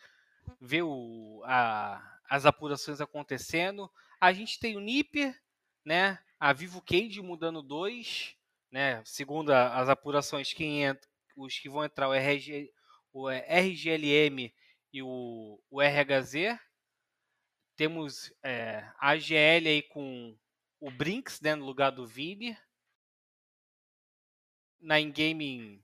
[0.61, 3.91] ver o, a, as apurações acontecendo.
[4.21, 5.39] A gente tem o Nipper,
[5.85, 8.37] né, a Vivo Cage mudando dois,
[8.71, 12.73] né, segundo a, as apurações, quem entra, os que vão entrar o, RG,
[13.13, 14.55] o RGLM
[14.93, 16.59] e o, o RHZ.
[17.77, 20.37] Temos é, a AGL aí com
[20.81, 22.57] o Brinks né, no lugar do Vini
[24.85, 25.83] na in-gaming,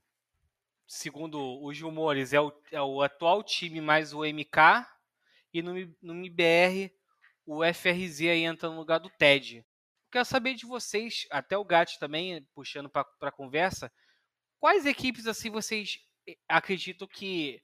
[0.87, 4.85] segundo os rumores, é o, é o atual time mais o MK.
[5.53, 6.93] E no, no MBR,
[7.45, 9.65] o FRZ aí entra no lugar do TED.
[10.11, 13.91] Quero saber de vocês, até o Gat também, puxando para a conversa,
[14.59, 17.61] quais equipes assim vocês eh, acreditam que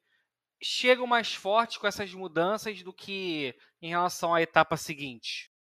[0.61, 5.51] chegam mais fortes com essas mudanças do que em relação à etapa seguinte?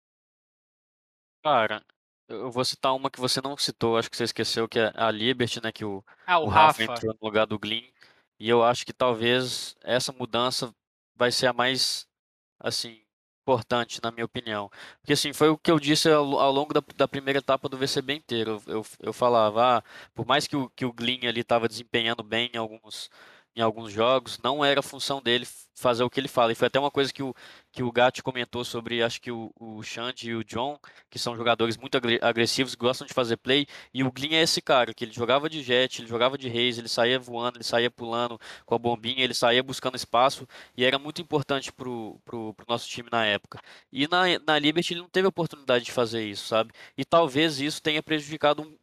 [1.43, 1.85] Cara,
[2.29, 5.11] eu vou citar uma que você não citou, acho que você esqueceu, que é a
[5.11, 5.73] Liberty, né?
[5.73, 6.83] Que o, Ah, o o Rafa Rafa.
[6.83, 7.91] entrou no lugar do Glyn.
[8.39, 10.75] E eu acho que talvez essa mudança
[11.15, 12.07] vai ser a mais,
[12.61, 13.03] assim,
[13.43, 14.71] importante, na minha opinião.
[15.01, 17.79] Porque, assim, foi o que eu disse ao, ao longo da, da primeira etapa do
[17.79, 18.63] VCB inteiro.
[18.67, 19.83] Eu, eu, eu falava, ah,
[20.15, 23.11] por mais que o, que o Glyn ali estava desempenhando bem em alguns,
[23.57, 26.53] em alguns jogos, não era função dele fazer o que ele fala.
[26.53, 27.35] E foi até uma coisa que o,
[27.73, 30.79] que o Gatti comentou sobre, acho que o, o Xande e o John,
[31.11, 34.61] que são jogadores muito agre- agressivos, gostam de fazer play, e o Glyn é esse
[34.61, 37.91] cara, que ele jogava de jet, ele jogava de raise, ele saía voando, ele saía
[37.91, 40.47] pulando com a bombinha, ele saía buscando espaço,
[40.77, 43.59] e era muito importante pro, pro, pro nosso time na época.
[43.93, 46.73] E na, na Liberty ele não teve oportunidade de fazer isso, sabe?
[46.97, 48.77] E talvez isso tenha prejudicado um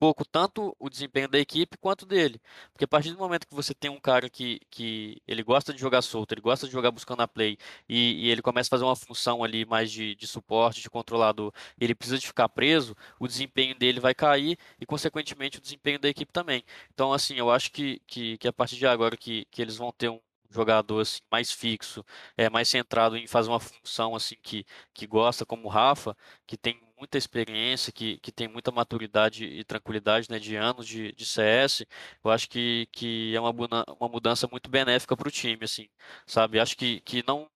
[0.00, 2.40] pouco tanto o desempenho da equipe quanto dele.
[2.72, 5.80] Porque a partir do momento que você tem um cara que, que ele gosta de
[5.80, 7.58] jogar solto, ele gosta de jogar buscando a play,
[7.88, 11.52] e, e ele começa a fazer uma função ali mais de, de suporte, de controlador,
[11.78, 16.08] ele precisa de ficar preso, o desempenho dele vai cair e, consequentemente, o desempenho da
[16.08, 16.64] equipe também.
[16.94, 19.92] Então, assim, eu acho que, que, que a partir de agora que, que eles vão
[19.92, 20.20] ter um
[20.50, 22.04] jogador assim, mais fixo,
[22.36, 24.64] é mais centrado em fazer uma função assim que,
[24.94, 26.16] que gosta, como o Rafa,
[26.46, 31.12] que tem muita experiência, que, que tem muita maturidade e tranquilidade né, de anos de,
[31.12, 31.86] de CS,
[32.24, 33.50] eu acho que, que é uma,
[33.98, 35.88] uma mudança muito benéfica para o time, assim,
[36.26, 36.60] sabe?
[36.60, 37.50] Acho que, que não,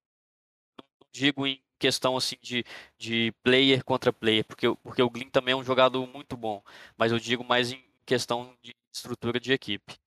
[0.78, 2.64] não digo em questão assim de,
[2.98, 6.62] de player contra player, porque, porque o Glyn também é um jogador muito bom,
[6.96, 9.98] mas eu digo mais em questão de estrutura de equipe.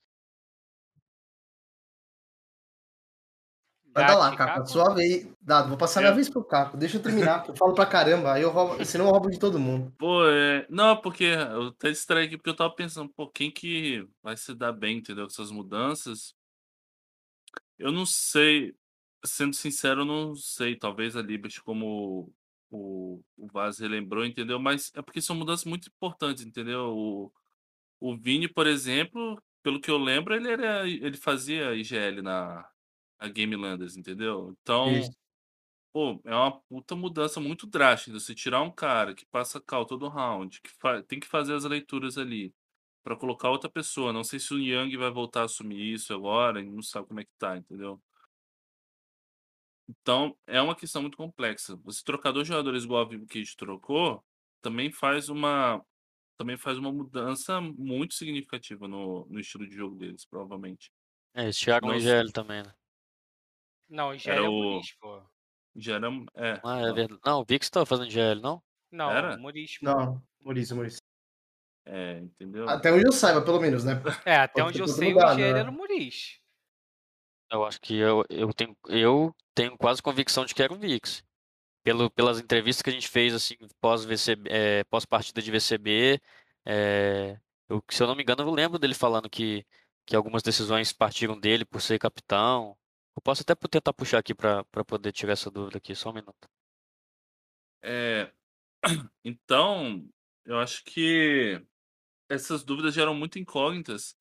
[4.02, 4.70] Manda lá, Gatti, Caco, Caco?
[4.70, 5.28] sua vez.
[5.42, 6.16] Dado, vou passar minha Eu?
[6.16, 6.78] vez pro Caco.
[6.78, 9.40] Deixa eu terminar, que eu falo pra caramba, aí eu roubo, senão eu roubo de
[9.40, 9.94] todo mundo.
[9.98, 10.66] Pô, é...
[10.70, 14.54] Não, porque eu até distraí aqui porque eu tava pensando, pô, quem que vai se
[14.54, 15.26] dar bem, entendeu?
[15.26, 16.36] Com essas mudanças.
[17.78, 18.76] Eu não sei,
[19.24, 20.76] sendo sincero, eu não sei.
[20.76, 22.34] Talvez a Liberty, como
[22.70, 24.60] o, o Vaz relembrou, entendeu?
[24.60, 26.96] Mas é porque são mudanças muito importantes, entendeu?
[26.96, 27.32] O,
[28.00, 32.68] o Vini, por exemplo, pelo que eu lembro, ele era, ele fazia IGL na,
[33.20, 34.56] na Game Landers, entendeu?
[34.62, 35.12] Então, Isso.
[35.94, 38.20] pô, é uma puta mudança muito drástica.
[38.20, 40.72] Você tirar um cara que passa cal todo round, que
[41.08, 42.54] tem que fazer as leituras ali
[43.04, 44.14] pra colocar outra pessoa.
[44.14, 47.20] Não sei se o Yang vai voltar a assumir isso agora, a não sabe como
[47.20, 48.02] é que tá, entendeu?
[49.90, 51.78] Então, é uma questão muito complexa.
[51.78, 54.24] Você trocar dois jogadores igual a Vivo Cage trocou,
[54.62, 55.84] também faz uma
[56.38, 60.92] também faz uma mudança muito significativa no, no estilo de jogo deles, provavelmente.
[61.34, 62.72] É, eles tiraram o IGL também, né?
[63.90, 65.22] Não, já Era é o Muris, pô.
[65.76, 66.08] Já era.
[66.36, 66.60] É.
[66.64, 67.22] Ah, é verdade.
[67.26, 68.62] Não, o Vix tava fazendo GL, não?
[68.92, 69.36] Não, Era?
[69.36, 69.86] o Muris, pô.
[69.86, 71.02] Não, Maurício, Maurício.
[71.86, 72.68] É, entendeu?
[72.68, 73.94] Até onde eu saiba, pelo menos, né?
[74.26, 75.60] É, até Pode onde eu sei, lugar, o IGL né?
[75.60, 76.40] era o Muris.
[77.52, 81.24] Eu acho que eu, eu tenho eu tenho quase convicção de que era o Vix.
[81.84, 86.20] Pelo, pelas entrevistas que a gente fez assim pós VCB, é, pós partida de VCB,
[86.66, 87.40] é,
[87.70, 89.66] eu, se eu não me engano, eu lembro dele falando que
[90.06, 92.78] que algumas decisões partiram dele por ser capitão.
[93.18, 96.48] Eu posso até tentar puxar aqui para poder tirar essa dúvida aqui, só um minuto.
[97.82, 98.32] É,
[99.26, 100.08] então,
[100.46, 101.60] eu acho que
[102.30, 104.16] essas dúvidas geram muito incógnitas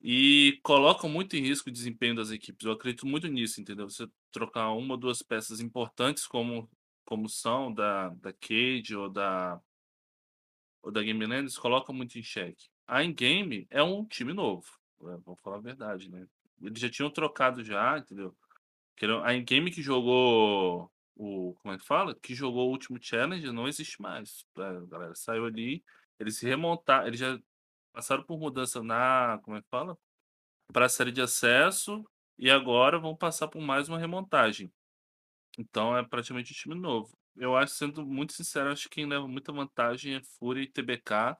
[0.00, 2.66] e colocam muito em risco o desempenho das equipes.
[2.66, 3.88] Eu acredito muito nisso, entendeu?
[3.88, 6.68] Você trocar uma ou duas peças importantes como,
[7.04, 9.62] como são da, da Cage ou da,
[10.82, 12.68] ou da Game Landers, coloca muito em xeque.
[12.84, 14.66] A Endgame é um time novo,
[15.00, 15.20] né?
[15.24, 16.26] vamos falar a verdade, né?
[16.62, 18.36] Eles já tinham trocado já, entendeu?
[19.24, 21.54] A Endgame que jogou o.
[21.54, 22.14] Como é que fala?
[22.14, 24.46] Que jogou o último challenge não existe mais.
[24.56, 25.84] A galera saiu ali,
[26.18, 27.38] eles se remontaram, eles já
[27.92, 29.38] passaram por mudança na.
[29.42, 29.98] Como é que fala?
[30.72, 32.04] Para a série de acesso
[32.38, 34.72] e agora vão passar por mais uma remontagem.
[35.58, 37.16] Então é praticamente um time novo.
[37.36, 41.36] Eu acho, sendo muito sincero, acho que quem leva muita vantagem é Fúria e TBK,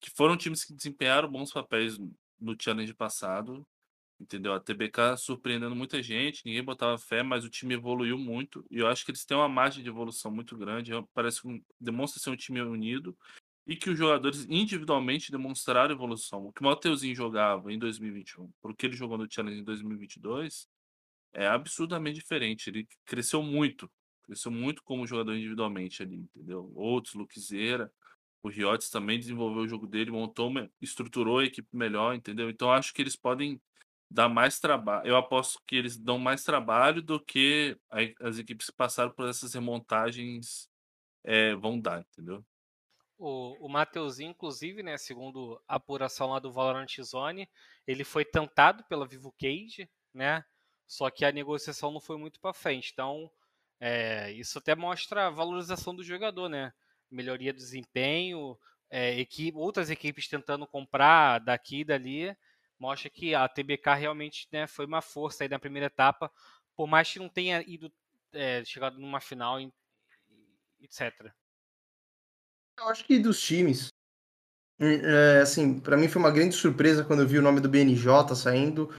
[0.00, 1.98] que foram times que desempenharam bons papéis
[2.38, 3.66] no challenge passado.
[4.18, 4.54] Entendeu?
[4.54, 8.64] A TBK surpreendendo muita gente, ninguém botava fé, mas o time evoluiu muito.
[8.70, 10.92] E eu acho que eles têm uma margem de evolução muito grande.
[10.94, 13.16] é- Parece um, demonstra ser um time unido
[13.66, 16.46] e que os jogadores individualmente demonstraram evolução.
[16.46, 20.68] O que o Mateuzinho jogava em 2021, por que ele jogou no Challenge em 2022,
[21.32, 22.70] é absurdamente diferente.
[22.70, 23.90] Ele cresceu muito,
[24.22, 26.72] cresceu muito como jogador individualmente ali, entendeu?
[26.74, 27.92] Outros, Luquezeira,
[28.42, 32.48] o Riotes também desenvolveu o jogo dele, montou, estruturou a equipe melhor, entendeu?
[32.48, 33.60] Então acho que eles podem
[34.10, 35.06] dar mais trabalho.
[35.08, 37.78] Eu aposto que eles dão mais trabalho do que
[38.20, 40.68] as equipes que passaram por essas remontagens
[41.24, 42.44] é, vão dar, entendeu?
[43.18, 47.48] O, o Mateuzinho, inclusive, né, segundo a apuração lá do Valorant Zone,
[47.86, 50.44] ele foi tentado pela Vivo Cage, né?
[50.86, 52.90] Só que a negociação não foi muito para frente.
[52.92, 53.30] Então,
[53.80, 56.74] É, isso até mostra a valorização do jogador, né?
[57.10, 58.58] Melhoria do desempenho,
[58.90, 62.36] é, equipe, outras equipes tentando comprar daqui e dali,
[62.78, 66.30] mostra que a TBK realmente né, foi uma força aí na primeira etapa,
[66.76, 67.92] por mais que não tenha ido
[68.32, 69.58] é, chegado numa final,
[70.80, 71.32] etc.
[72.78, 73.88] Eu acho que dos times,
[74.78, 78.34] é, assim, para mim foi uma grande surpresa quando eu vi o nome do BNJ
[78.34, 78.94] saindo,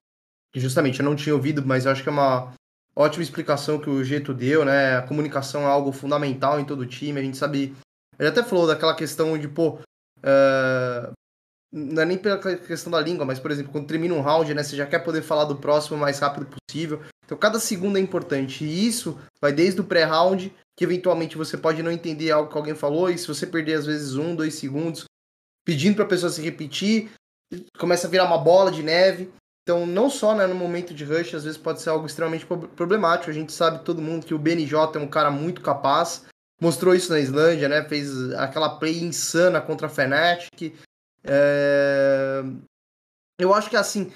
[0.51, 2.53] que justamente eu não tinha ouvido, mas eu acho que é uma
[2.95, 4.97] ótima explicação que o Geto deu, né?
[4.97, 7.75] A comunicação é algo fundamental em todo o time, a gente sabe.
[8.17, 11.13] Ele até falou daquela questão de, pô, uh,
[11.71, 14.63] não é nem pela questão da língua, mas, por exemplo, quando termina um round, né,
[14.63, 17.01] você já quer poder falar do próximo o mais rápido possível.
[17.25, 18.63] Então, cada segundo é importante.
[18.63, 22.75] E isso vai desde o pré-round, que eventualmente você pode não entender algo que alguém
[22.75, 25.05] falou, e se você perder, às vezes, um, dois segundos,
[25.65, 27.11] pedindo para a pessoa se repetir,
[27.77, 29.29] começa a virar uma bola de neve.
[29.63, 33.29] Então, não só né, no momento de rush, às vezes pode ser algo extremamente problemático.
[33.29, 36.23] A gente sabe, todo mundo, que o BNJ é um cara muito capaz.
[36.61, 37.83] Mostrou isso na Islândia, né?
[37.83, 40.73] Fez aquela play insana contra a Fnatic.
[41.27, 42.43] É...
[43.39, 44.11] Eu acho que assim.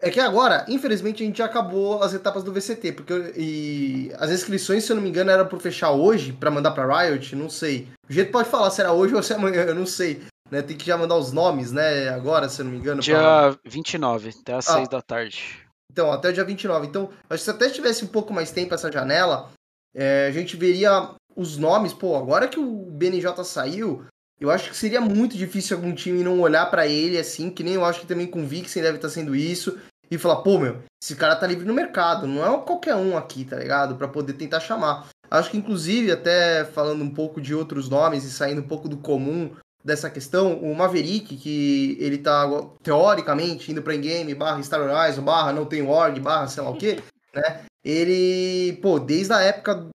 [0.00, 4.30] É que agora, infelizmente, a gente já acabou as etapas do VCT, porque e as
[4.30, 7.48] inscrições, se eu não me engano, eram para fechar hoje, para mandar para Riot, não
[7.48, 7.88] sei.
[8.08, 10.22] O jeito pode falar se era hoje ou se é amanhã, eu não sei.
[10.50, 10.60] Né?
[10.60, 12.10] Tem que já mandar os nomes, né?
[12.10, 13.00] Agora, se eu não me engano.
[13.00, 13.58] Dia pra...
[13.64, 15.66] 29, até às ah, 6 da tarde.
[15.90, 16.86] Então, até o dia 29.
[16.86, 19.50] Então, acho que se até tivesse um pouco mais tempo essa janela,
[19.94, 21.94] é, a gente veria os nomes.
[21.94, 24.04] Pô, agora que o BNJ saiu,
[24.40, 27.74] eu acho que seria muito difícil algum time não olhar para ele assim, que nem
[27.74, 29.78] eu acho que também com o Vixen deve estar tá sendo isso,
[30.10, 33.44] e falar, pô, meu, esse cara tá livre no mercado, não é qualquer um aqui,
[33.44, 33.96] tá ligado?
[33.96, 35.08] para poder tentar chamar.
[35.30, 38.96] Acho que, inclusive, até falando um pouco de outros nomes e saindo um pouco do
[38.96, 39.50] comum
[39.84, 42.48] dessa questão, o Maverick, que ele tá
[42.82, 46.76] teoricamente indo pra in-game, barra Star Horizon, barra não tem org, barra sei lá o
[46.76, 47.02] que,
[47.34, 47.62] né?
[47.84, 49.88] Ele, pô, desde a época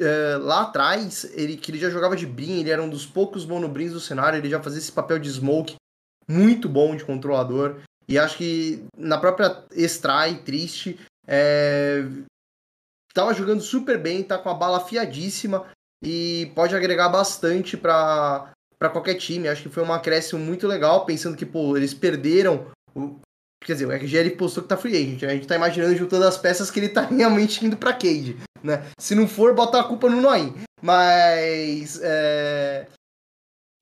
[0.00, 3.44] é, lá atrás, ele que ele já jogava de Brin, ele era um dos poucos
[3.44, 5.74] monobrins do cenário, ele já fazia esse papel de smoke
[6.28, 7.80] muito bom de controlador.
[8.08, 12.04] E acho que na própria Estrai, triste, é,
[13.14, 15.66] tava jogando super bem, tá com a bala afiadíssima
[16.02, 19.46] e pode agregar bastante para para qualquer time.
[19.46, 22.66] Acho que foi uma acréscimo muito legal, pensando que, pô, eles perderam.
[22.92, 23.20] O...
[23.64, 25.22] Quer dizer, o RGL postou que tá free agent.
[25.22, 25.28] Né?
[25.28, 28.84] A gente tá imaginando juntando as peças que ele tá realmente indo pra Cade, né?
[28.98, 30.54] Se não for, bota a culpa no Noim.
[30.80, 32.00] Mas.
[32.02, 32.86] É...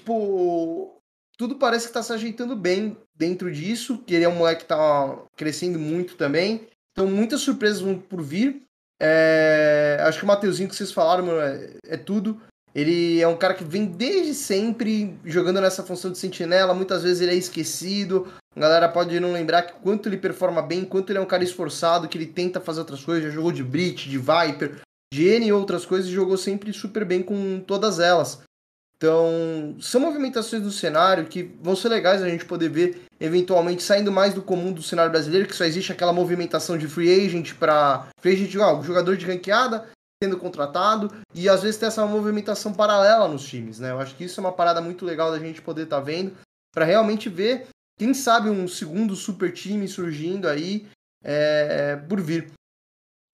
[0.01, 0.97] Tipo.
[1.37, 3.99] Tudo parece que tá se ajeitando bem dentro disso.
[4.07, 6.67] Que ele é um moleque que tá crescendo muito também.
[6.93, 8.63] Então, muitas surpresas vão por vir.
[9.01, 9.99] É...
[10.03, 12.41] Acho que o Mateuzinho que vocês falaram, mano, é, é tudo.
[12.75, 16.75] Ele é um cara que vem desde sempre jogando nessa função de sentinela.
[16.75, 18.33] Muitas vezes ele é esquecido.
[18.57, 21.45] A galera pode não lembrar que quanto ele performa bem, quanto ele é um cara
[21.45, 23.25] esforçado, que ele tenta fazer outras coisas.
[23.25, 24.81] Já jogou de Breach, de Viper,
[25.13, 28.43] de N e outras coisas e jogou sempre super bem com todas elas.
[28.97, 34.13] Então, são movimentações do cenário que vão ser legais a gente poder ver eventualmente saindo
[34.13, 38.09] mais do comum do cenário brasileiro, que só existe aquela movimentação de free agent para
[38.21, 39.89] free agent, ó, jogador de ranqueada,
[40.23, 43.91] sendo contratado e às vezes tem essa movimentação paralela nos times, né?
[43.91, 46.37] Eu acho que isso é uma parada muito legal da gente poder estar tá vendo
[46.75, 47.69] para realmente ver,
[48.01, 50.89] quem sabe, um segundo super time surgindo aí
[51.23, 52.51] é, por vir.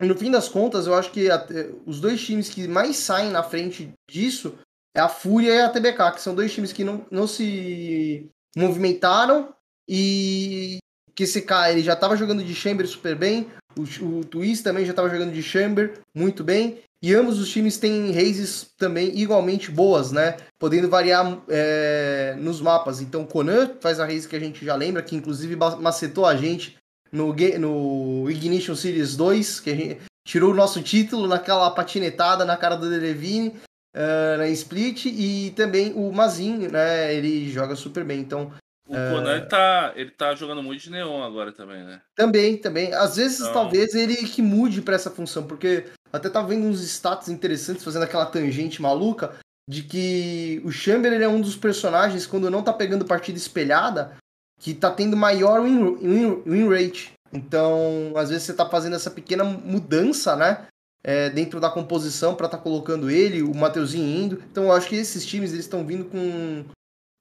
[0.02, 1.47] No fim das contas, eu acho que a,
[1.86, 4.59] os dois times que mais saem na frente disso
[4.93, 9.55] é a Fúria e a TBK, que são dois times que não, não se movimentaram
[9.88, 10.78] e
[11.14, 13.48] que esse cara ele já estava jogando de Chamber super bem,
[13.78, 16.82] o, o Twist também já estava jogando de Chamber muito bem.
[17.02, 20.36] E ambos os times têm races também igualmente boas, né?
[20.59, 23.01] Podendo variar é, nos mapas.
[23.01, 26.77] Então, Conan faz a race que a gente já lembra, que inclusive macetou a gente
[27.12, 32.56] no, no Ignition Series 2, que a gente tirou o nosso título naquela patinetada na
[32.56, 33.48] cara do Delevine
[33.94, 35.05] uh, na Split.
[35.06, 37.14] E também o Mazin, né?
[37.14, 38.20] Ele joga super bem.
[38.20, 38.51] Então,
[38.89, 39.10] o é...
[39.10, 42.01] Conan ele tá, ele tá jogando muito de neon agora também, né?
[42.14, 42.93] Também, também.
[42.94, 43.52] Às vezes, então...
[43.52, 45.85] talvez ele que mude para essa função, porque
[46.16, 49.36] até tá vendo uns status interessantes fazendo aquela tangente maluca
[49.68, 54.16] de que o Chamber é um dos personagens, quando não tá pegando partida espelhada,
[54.60, 57.12] que tá tendo maior win, win, win rate.
[57.32, 60.66] Então, às vezes você tá fazendo essa pequena mudança, né?
[61.02, 64.43] É, dentro da composição para tá colocando ele, o Mateuzinho indo.
[64.51, 66.64] Então, eu acho que esses times eles estão vindo com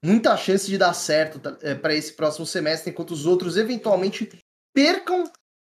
[0.04, 4.30] muita chance de dar certo tá, é, para esse próximo semestre, enquanto os outros eventualmente
[4.74, 5.26] percam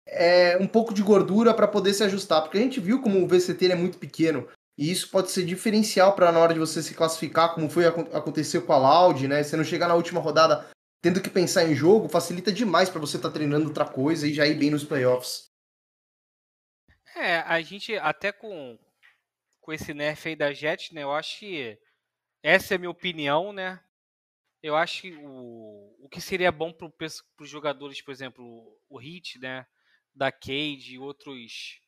[0.08, 3.28] é, um pouco de gordura para poder se ajustar, porque a gente viu como o
[3.28, 4.48] VCT é muito pequeno.
[4.78, 8.66] E isso pode ser diferencial para na hora de você se classificar, como foi aconteceu
[8.66, 9.44] com a Loud, né?
[9.44, 10.68] Você não chegar na última rodada
[11.02, 14.34] tendo que pensar em jogo, facilita demais para você estar tá treinando outra coisa e
[14.34, 15.52] já ir bem nos playoffs.
[17.16, 18.80] É, a gente até com
[19.62, 21.04] com esse nerf aí da Jet, né?
[21.04, 21.80] Eu acho que
[22.42, 23.80] essa é a minha opinião, né?
[24.62, 27.08] Eu acho que o, o que seria bom para
[27.40, 28.44] os jogadores, por exemplo,
[28.90, 29.66] o Hit, né?
[30.16, 31.82] Da Cade e outros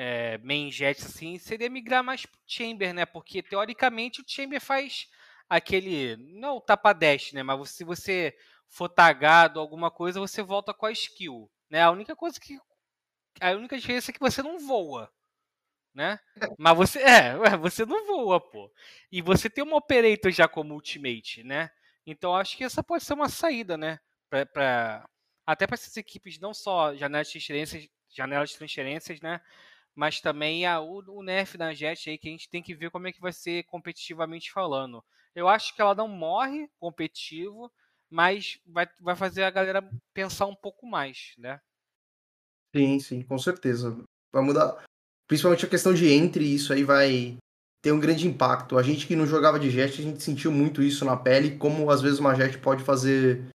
[0.00, 3.04] é, main jets assim, seria migrar mais pro Chamber, né?
[3.04, 5.08] Porque teoricamente o Chamber faz
[5.48, 6.16] aquele.
[6.16, 7.42] Não o tapa dash, né?
[7.42, 8.36] Mas se você
[8.68, 11.50] for tagado alguma coisa, você volta com a skill.
[11.68, 11.82] Né?
[11.82, 12.58] A única coisa que.
[13.40, 15.10] A única diferença é que você não voa.
[15.92, 16.20] Né?
[16.56, 17.00] Mas você.
[17.00, 18.72] É, você não voa, pô.
[19.10, 21.70] E você tem uma operator já como ultimate, né?
[22.06, 23.98] Então acho que essa pode ser uma saída, né?
[24.30, 25.08] Pra, pra
[25.48, 29.40] até para essas equipes, não só janelas de transferências, janelas de transferências, né?
[29.94, 32.90] Mas também a, o, o nerf da Jet aí, que a gente tem que ver
[32.90, 35.02] como é que vai ser competitivamente falando.
[35.34, 37.72] Eu acho que ela não morre competitivo,
[38.10, 41.58] mas vai, vai fazer a galera pensar um pouco mais, né?
[42.76, 44.04] Sim, sim, com certeza.
[44.30, 44.84] Vai mudar.
[45.26, 47.38] Principalmente a questão de entre, isso aí vai
[47.82, 48.76] ter um grande impacto.
[48.76, 51.90] A gente que não jogava de jet, a gente sentiu muito isso na pele, como
[51.90, 53.48] às vezes uma jet pode fazer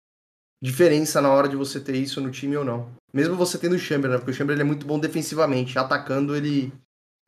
[0.63, 2.95] diferença na hora de você ter isso no time ou não.
[3.13, 4.17] Mesmo você tendo o Chamber, né?
[4.17, 5.77] Porque o Chamber é muito bom defensivamente.
[5.77, 6.71] Atacando, ele,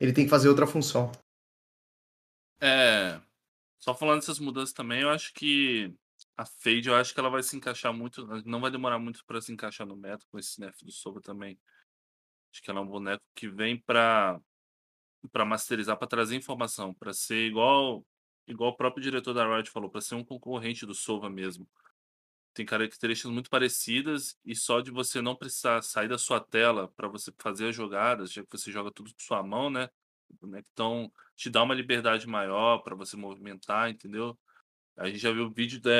[0.00, 1.12] ele tem que fazer outra função.
[2.58, 3.20] É.
[3.78, 5.94] Só falando dessas mudanças também, eu acho que
[6.34, 8.26] a Fade, eu acho que ela vai se encaixar muito.
[8.46, 11.58] Não vai demorar muito para se encaixar no meta com esse nerf do Sova também.
[12.50, 14.40] Acho que ela é um boneco que vem para
[15.30, 18.02] para masterizar, para trazer informação, para ser igual
[18.46, 21.68] igual o próprio diretor da Riot falou, para ser um concorrente do Sova mesmo.
[22.56, 27.06] Tem características muito parecidas e só de você não precisar sair da sua tela para
[27.06, 29.90] você fazer as jogadas, já que você joga tudo com sua mão, né?
[30.72, 34.38] Então, te dá uma liberdade maior para você movimentar, entendeu?
[34.96, 35.90] A gente já viu vídeo de,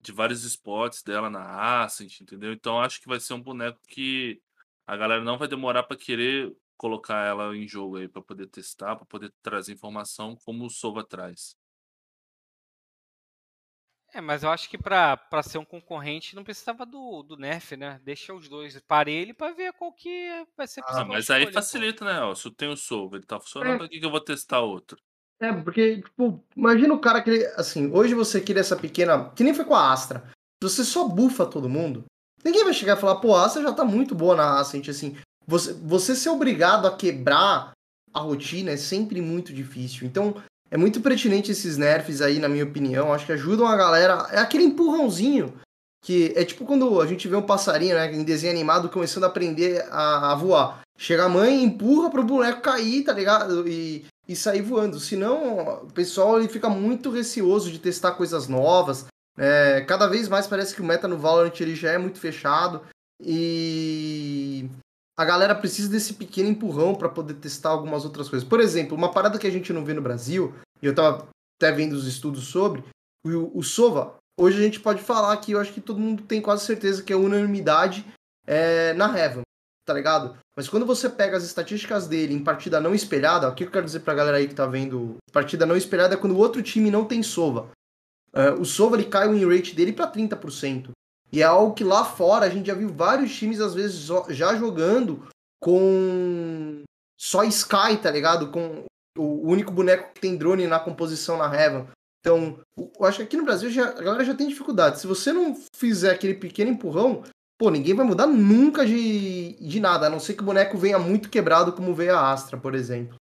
[0.00, 2.54] de vários spots dela na Ascent, entendeu?
[2.54, 4.40] Então, acho que vai ser um boneco que
[4.86, 8.96] a galera não vai demorar para querer colocar ela em jogo aí para poder testar,
[8.96, 11.59] para poder trazer informação como o Sova traz.
[14.12, 18.00] É, mas eu acho que para ser um concorrente não precisava do, do nerf, né?
[18.04, 21.52] Deixa os dois parelho para ver qual que vai ser Ah, mas aí pô.
[21.52, 22.20] facilita, né?
[22.20, 23.78] Ó, se eu tenho o Sova, ele tá funcionando, É.
[23.78, 24.98] pra que, que eu vou testar outro?
[25.40, 29.30] É, porque, tipo, imagina o cara que, assim, hoje você queria essa pequena.
[29.30, 30.30] Que nem foi com a Astra.
[30.62, 32.04] Você só bufa todo mundo.
[32.44, 35.16] Ninguém vai chegar e falar, pô, a Astra já tá muito boa na Ascent, assim.
[35.46, 37.72] Você, você ser obrigado a quebrar
[38.12, 40.06] a rotina é sempre muito difícil.
[40.06, 40.34] Então,
[40.70, 43.12] é muito pertinente esses nerfs aí, na minha opinião.
[43.12, 44.28] Acho que ajudam a galera.
[44.30, 45.52] É aquele empurrãozinho.
[46.02, 49.26] Que é tipo quando a gente vê um passarinho, né, em desenho animado, começando a
[49.26, 50.80] aprender a, a voar.
[50.96, 53.68] Chega a mãe, empurra pro boneco cair, tá ligado?
[53.68, 54.98] E, e sair voando.
[54.98, 59.06] Senão, o pessoal ele fica muito receoso de testar coisas novas.
[59.36, 62.82] É, cada vez mais parece que o meta no Valorant ele já é muito fechado.
[63.20, 64.70] E
[65.20, 68.48] a galera precisa desse pequeno empurrão para poder testar algumas outras coisas.
[68.48, 71.28] Por exemplo, uma parada que a gente não vê no Brasil, e eu tava
[71.60, 72.82] até vendo os estudos sobre,
[73.22, 76.40] o, o Sova, hoje a gente pode falar que eu acho que todo mundo tem
[76.40, 78.02] quase certeza que é unanimidade
[78.46, 79.42] é, na Heaven,
[79.84, 80.38] tá ligado?
[80.56, 83.84] Mas quando você pega as estatísticas dele em partida não espelhada, o que eu quero
[83.84, 86.90] dizer pra galera aí que tá vendo, partida não espelhada é quando o outro time
[86.90, 87.68] não tem Sova.
[88.32, 90.92] É, o Sova ele cai o rate dele pra 30%.
[91.32, 94.56] E é algo que lá fora a gente já viu vários times, às vezes, já
[94.56, 95.28] jogando
[95.60, 96.82] com
[97.18, 98.50] só Sky, tá ligado?
[98.50, 98.84] Com
[99.16, 101.86] o único boneco que tem drone na composição na Heaven.
[102.20, 105.00] Então, eu acho que aqui no Brasil já, a galera já tem dificuldade.
[105.00, 107.22] Se você não fizer aquele pequeno empurrão,
[107.58, 110.98] pô, ninguém vai mudar nunca de, de nada, a não ser que o boneco venha
[110.98, 113.16] muito quebrado, como veio a Astra, por exemplo.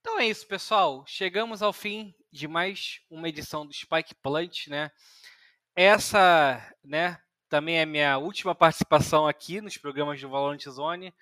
[0.00, 1.04] Então é isso, pessoal.
[1.06, 4.90] Chegamos ao fim de mais uma edição do Spike Plant, né?
[5.80, 11.14] Essa, né, também é minha última participação aqui nos programas do Valorant Zone.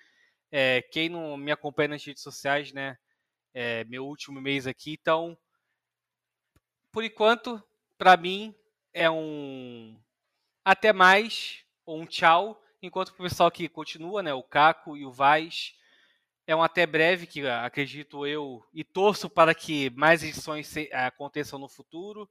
[0.51, 2.97] É, quem não me acompanha nas redes sociais, né,
[3.53, 5.37] é meu último mês aqui, então,
[6.91, 7.63] por enquanto,
[7.99, 8.55] para mim
[8.95, 9.95] é um
[10.65, 15.11] até mais ou um tchau, enquanto o pessoal que continua, né, o Caco e o
[15.11, 15.75] Vaz,
[16.47, 21.69] é um até breve, que acredito eu, e torço para que mais edições aconteçam no
[21.69, 22.27] futuro.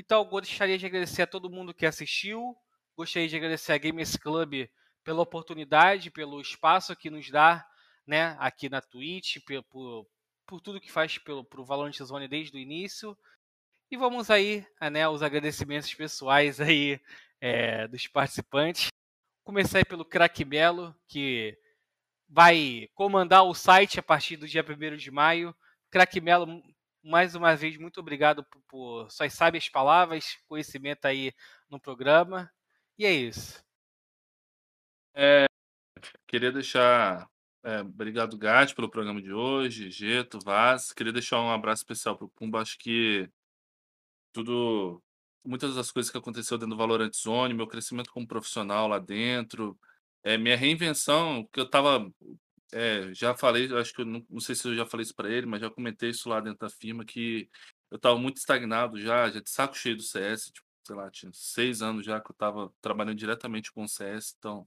[0.00, 2.56] Então, gostaria de agradecer a todo mundo que assistiu.
[2.96, 4.68] Gostaria de agradecer a Gamers Club
[5.02, 7.66] pela oportunidade, pelo espaço que nos dá
[8.06, 10.06] né, aqui na Twitch, pe- por,
[10.46, 13.18] por tudo que faz pelo pro Valorant Zone desde o início.
[13.90, 17.00] E vamos aí, né, os agradecimentos pessoais aí
[17.40, 18.86] é, dos participantes.
[19.42, 21.58] Começar pelo Crack Melo, que
[22.28, 25.52] vai comandar o site a partir do dia 1 de maio.
[25.90, 26.62] Crack Melo,
[27.02, 31.32] mais uma vez, muito obrigado por, por suas sábias palavras, conhecimento aí
[31.70, 32.50] no programa.
[32.98, 33.62] E é isso.
[36.26, 37.28] Queria deixar
[37.64, 40.92] É, obrigado, Gat, pelo programa de hoje, Geto, Vaz.
[40.92, 42.60] Queria deixar um abraço especial pro Pumba.
[42.62, 43.28] Acho que
[44.32, 45.02] tudo,
[45.44, 49.78] muitas das coisas que aconteceu dentro do Valorant Zone, meu crescimento como profissional lá dentro,
[50.22, 52.10] é, minha reinvenção, que eu tava,
[52.72, 55.30] é, já falei, acho que eu não, não sei se eu já falei isso para
[55.30, 57.48] ele, mas já comentei isso lá dentro da firma, que
[57.90, 61.30] eu tava muito estagnado já, já de saco cheio do CS, tipo, sei lá, tinha
[61.32, 64.66] seis anos já que eu tava trabalhando diretamente com o CS, então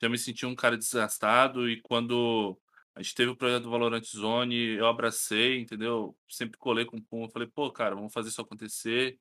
[0.00, 2.58] já me senti um cara desgastado e quando
[2.94, 6.16] a gente teve o projeto do Valorant Zone, eu abracei, entendeu?
[6.28, 9.18] Sempre colei com o Pum, falei, pô, cara, vamos fazer isso acontecer.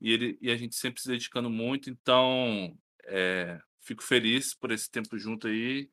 [0.00, 4.90] E, ele, e a gente sempre se dedicando muito, então é, fico feliz por esse
[4.90, 5.90] tempo junto aí.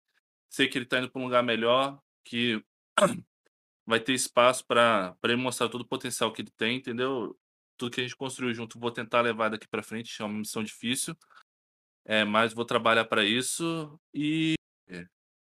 [0.51, 2.63] Sei que ele tá indo para um lugar melhor, que
[3.87, 7.39] vai ter espaço para ele mostrar todo o potencial que ele tem, entendeu?
[7.77, 10.61] Tudo que a gente construiu junto, vou tentar levar daqui para frente, é uma missão
[10.61, 11.15] difícil.
[12.03, 14.55] É, mas vou trabalhar para isso e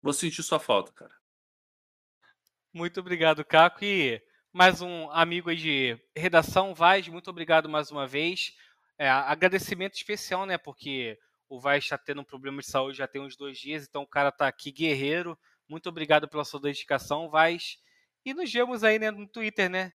[0.02, 1.16] vou sentir sua falta, cara.
[2.74, 3.84] Muito obrigado, Caco.
[3.84, 4.22] E
[4.52, 8.56] mais um amigo aí de redação, Vaz, muito obrigado mais uma vez.
[8.98, 10.58] É, agradecimento especial, né?
[10.58, 11.18] Porque
[11.54, 14.08] o Vaz está tendo um problema de saúde já tem uns dois dias, então o
[14.08, 15.38] cara tá aqui guerreiro.
[15.70, 17.78] Muito obrigado pela sua dedicação, Vaz.
[18.26, 19.94] E nos vemos aí né, no Twitter, né?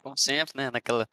[0.00, 0.70] Como sempre, né?
[0.70, 1.08] Naquela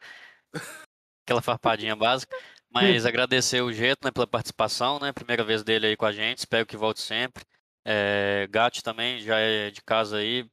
[1.24, 2.36] aquela farpadinha básica.
[2.70, 5.12] Mas agradecer o Geto né, pela participação, né?
[5.12, 7.44] Primeira vez dele aí com a gente, espero que volte sempre.
[7.84, 10.48] É, Gatti também já é de casa aí,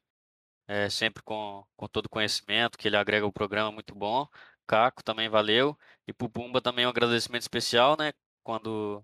[0.67, 4.27] é, sempre com, com todo conhecimento, que ele agrega o programa muito bom.
[4.65, 5.77] Caco também valeu.
[6.07, 8.13] E pro Pumba também um agradecimento especial, né?
[8.43, 9.03] Quando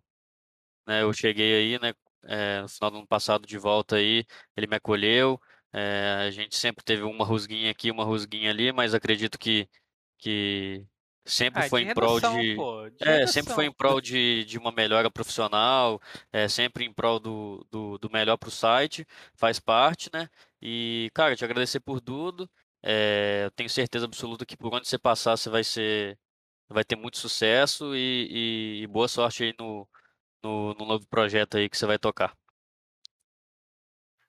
[0.88, 1.94] né, eu cheguei aí, né?
[2.26, 5.40] É, no final do ano passado de volta aí, ele me acolheu.
[5.74, 9.70] É, a gente sempre teve uma rusguinha aqui, uma rusguinha ali, mas acredito que,
[10.18, 10.86] que
[11.26, 12.28] sempre Ah, foi em prol de.
[12.56, 12.90] pô.
[12.90, 16.02] De É, sempre foi em prol de, de uma melhora profissional,
[16.34, 19.06] é, sempre em prol do, do, do melhor para o site,
[19.36, 20.30] faz parte, né?
[20.62, 22.50] E, cara, te agradecer por tudo.
[22.84, 26.20] É, eu tenho certeza absoluta que por onde você passar, você vai ser,
[26.70, 29.88] vai ter muito sucesso e, e- e boa sorte aí no,
[30.44, 32.36] no, no novo projeto aí que você vai tocar.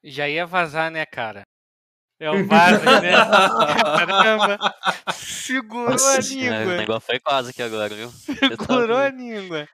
[0.02, 1.42] Já ia vazar, né, cara?
[2.18, 3.12] É o vaso, né?
[3.96, 4.58] Caramba!
[5.12, 6.76] Segurou a É, o língua!
[6.76, 8.10] negócio foi quase aqui agora, viu?
[8.10, 9.68] Segurou a língua!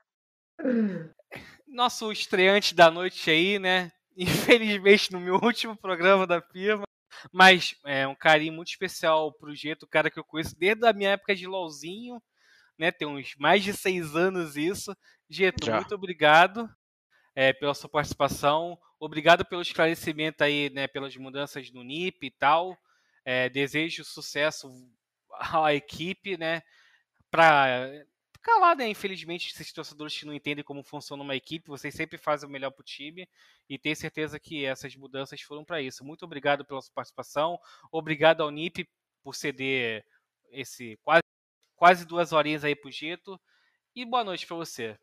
[1.67, 3.91] Nosso estreante da noite aí, né?
[4.17, 6.83] Infelizmente no meu último programa da firma.
[7.31, 11.11] Mas é um carinho muito especial pro Geto, cara que eu conheço desde a minha
[11.11, 12.21] época de LOLzinho,
[12.77, 12.91] né?
[12.91, 14.95] Tem uns mais de seis anos isso.
[15.29, 15.77] Geto, Já.
[15.77, 16.69] muito obrigado
[17.35, 18.77] é, pela sua participação.
[18.99, 20.87] Obrigado pelo esclarecimento aí, né?
[20.87, 22.77] Pelas mudanças no NIP e tal.
[23.25, 24.69] É, desejo sucesso
[25.63, 26.61] à equipe, né?
[27.29, 27.89] Pra
[28.47, 28.87] calar, né?
[28.87, 32.71] Infelizmente, esses torcedores que não entendem como funciona uma equipe, vocês sempre fazem o melhor
[32.71, 33.27] pro time
[33.69, 36.05] e tenho certeza que essas mudanças foram para isso.
[36.05, 37.59] Muito obrigado pela sua participação.
[37.91, 38.87] Obrigado ao NIP
[39.21, 40.05] por ceder
[40.49, 41.23] esse quase,
[41.77, 43.39] quase duas horinhas aí pro Gito.
[43.95, 44.99] E boa noite para você.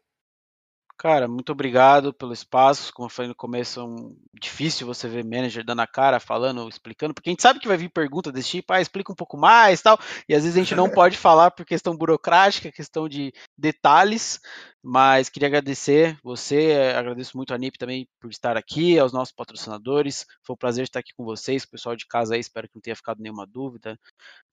[0.96, 2.92] Cara, muito obrigado pelo espaço.
[2.94, 4.16] Como eu falei no começo, é um...
[4.40, 7.76] difícil você ver manager dando a cara, falando, explicando, porque a gente sabe que vai
[7.76, 9.98] vir pergunta desse tipo, ah, explica um pouco mais tal,
[10.28, 14.40] e às vezes a gente não pode falar por questão burocrática, questão de detalhes,
[14.82, 20.24] mas queria agradecer você, agradeço muito a NIP também por estar aqui, aos nossos patrocinadores,
[20.44, 22.96] foi um prazer estar aqui com vocês, pessoal de casa aí, espero que não tenha
[22.96, 23.98] ficado nenhuma dúvida,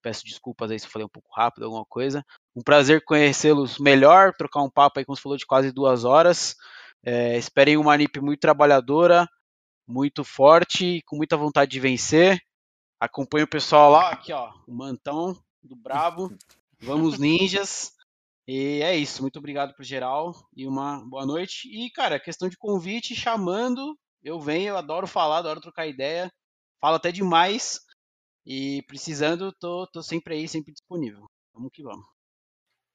[0.01, 2.25] peço desculpas aí se eu falei um pouco rápido, alguma coisa.
[2.55, 6.55] Um prazer conhecê-los melhor, trocar um papo aí, como você falou, de quase duas horas.
[7.03, 9.27] É, esperem uma NIP muito trabalhadora,
[9.87, 12.39] muito forte, com muita vontade de vencer.
[12.99, 16.29] Acompanhe o pessoal lá, aqui ó, o Mantão do Brabo.
[16.79, 17.93] Vamos ninjas.
[18.47, 21.69] E é isso, muito obrigado pro geral e uma boa noite.
[21.69, 26.31] E cara, questão de convite, chamando, eu venho, eu adoro falar, adoro trocar ideia.
[26.79, 27.79] Falo até demais.
[28.45, 31.29] E precisando, tô, tô sempre aí, sempre disponível.
[31.53, 32.10] Vamos que vamos.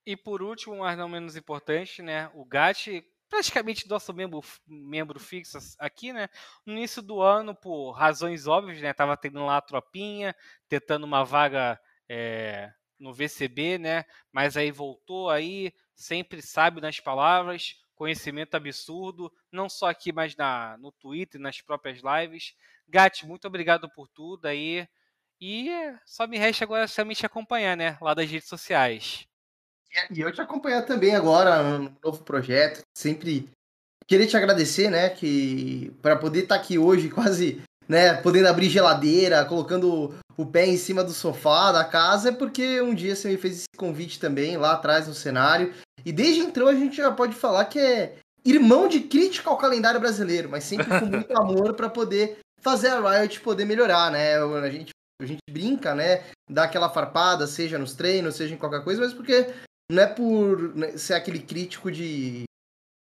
[0.07, 2.31] E por último, mas não menos importante, né?
[2.33, 6.29] O Gatti, praticamente nosso membro, membro fixo aqui, né?
[6.65, 8.93] No início do ano, por razões óbvias, né?
[8.93, 10.33] Tava tendo lá a tropinha,
[10.69, 11.77] tentando uma vaga
[12.09, 14.05] é, no VCB, né?
[14.31, 20.77] Mas aí voltou aí, sempre sabe nas palavras, conhecimento absurdo, não só aqui, mas na,
[20.79, 22.55] no Twitter, nas próprias lives.
[22.89, 24.87] Gatti, muito obrigado por tudo aí.
[25.41, 25.69] E
[26.05, 27.99] só me resta agora somente acompanhar, né?
[28.01, 29.27] Lá das redes sociais.
[30.11, 32.81] E eu te acompanhar também agora no novo projeto.
[32.97, 33.49] Sempre
[34.07, 35.09] querer te agradecer, né?
[35.09, 38.15] Que para poder estar aqui hoje, quase, né?
[38.15, 42.95] Podendo abrir geladeira, colocando o pé em cima do sofá da casa, é porque um
[42.95, 45.73] dia você me fez esse convite também lá atrás no cenário.
[46.05, 49.99] E desde então a gente já pode falar que é irmão de crítica ao calendário
[49.99, 54.37] brasileiro, mas sempre com muito amor para poder fazer a Riot poder melhorar, né?
[54.37, 54.91] A gente,
[55.21, 56.23] a gente brinca, né?
[56.49, 59.53] Dá aquela farpada, seja nos treinos, seja em qualquer coisa, mas porque
[59.91, 62.45] não é por né, ser aquele crítico de.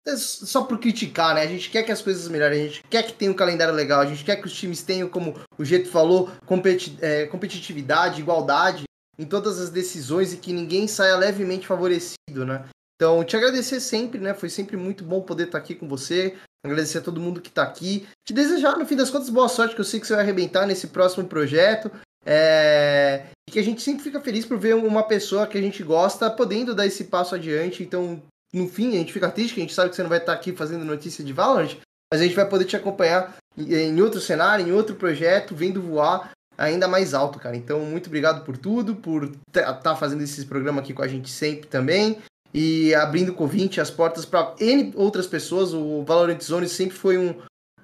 [0.07, 1.43] É só por criticar, né?
[1.43, 4.01] A gente quer que as coisas melhorem, a gente quer que tenha um calendário legal,
[4.01, 8.85] a gente quer que os times tenham, como o Jeito falou, competi é, competitividade, igualdade
[9.19, 12.65] em todas as decisões e que ninguém saia levemente favorecido, né?
[12.97, 14.35] Então, te agradecer sempre, né?
[14.35, 16.36] Foi sempre muito bom poder estar aqui com você.
[16.65, 18.09] Agradecer a todo mundo que está aqui.
[18.27, 20.66] Te desejar, no fim das contas, boa sorte, que eu sei que você vai arrebentar
[20.66, 21.90] nesse próximo projeto.
[22.28, 23.24] É...
[23.48, 26.30] E que a gente sempre fica feliz por ver uma pessoa que a gente gosta
[26.30, 27.82] podendo dar esse passo adiante.
[27.82, 28.22] Então,
[28.52, 30.34] no fim, a gente fica triste, que a gente sabe que você não vai estar
[30.34, 31.76] aqui fazendo notícia de Valorant,
[32.12, 36.30] mas a gente vai poder te acompanhar em outro cenário, em outro projeto, vendo voar
[36.59, 37.56] ainda mais alto, cara.
[37.56, 41.30] Então, muito obrigado por tudo, por estar tá fazendo esse programa aqui com a gente
[41.30, 42.18] sempre também
[42.52, 44.55] e abrindo 20 as portas para
[44.94, 45.72] outras pessoas.
[45.72, 47.34] O Valorant Zone sempre foi um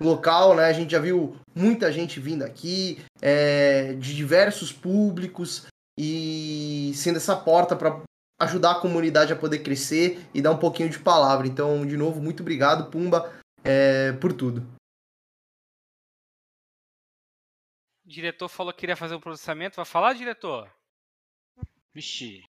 [0.00, 0.64] local, né?
[0.64, 5.66] A gente já viu muita gente vindo aqui, é, de diversos públicos
[5.98, 8.02] e sendo essa porta para
[8.40, 11.46] ajudar a comunidade a poder crescer e dar um pouquinho de palavra.
[11.46, 14.66] Então, de novo, muito obrigado, Pumba, é, por tudo.
[18.04, 19.76] O diretor falou que queria fazer um processamento.
[19.76, 20.70] Vai falar, diretor?
[21.94, 22.44] Vixe.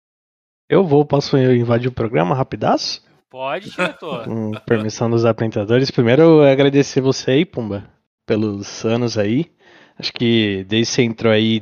[0.67, 3.05] Eu vou, posso invadir o programa rapidaço?
[3.35, 4.23] Pode, diretor.
[4.23, 5.91] Com permissão dos apresentadores.
[5.91, 7.83] Primeiro, agradecer você aí, Pumba,
[8.25, 9.51] pelos anos aí.
[9.99, 11.61] Acho que desde que você entrou aí,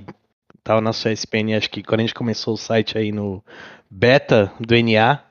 [0.63, 3.43] tava na sua SPN, acho que quando a gente começou o site aí no
[3.89, 5.23] beta do NA,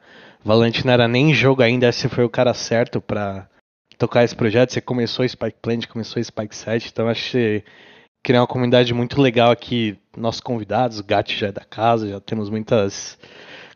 [0.44, 3.48] Valente não era nem jogo ainda, você foi o cara certo para
[3.96, 4.72] tocar esse projeto.
[4.72, 7.64] Você começou Spike Plant, começou Spike 7, então acho que você
[8.20, 9.96] criou uma comunidade muito legal aqui.
[10.16, 13.16] Nossos convidados, o Gat já é da casa, já temos muitas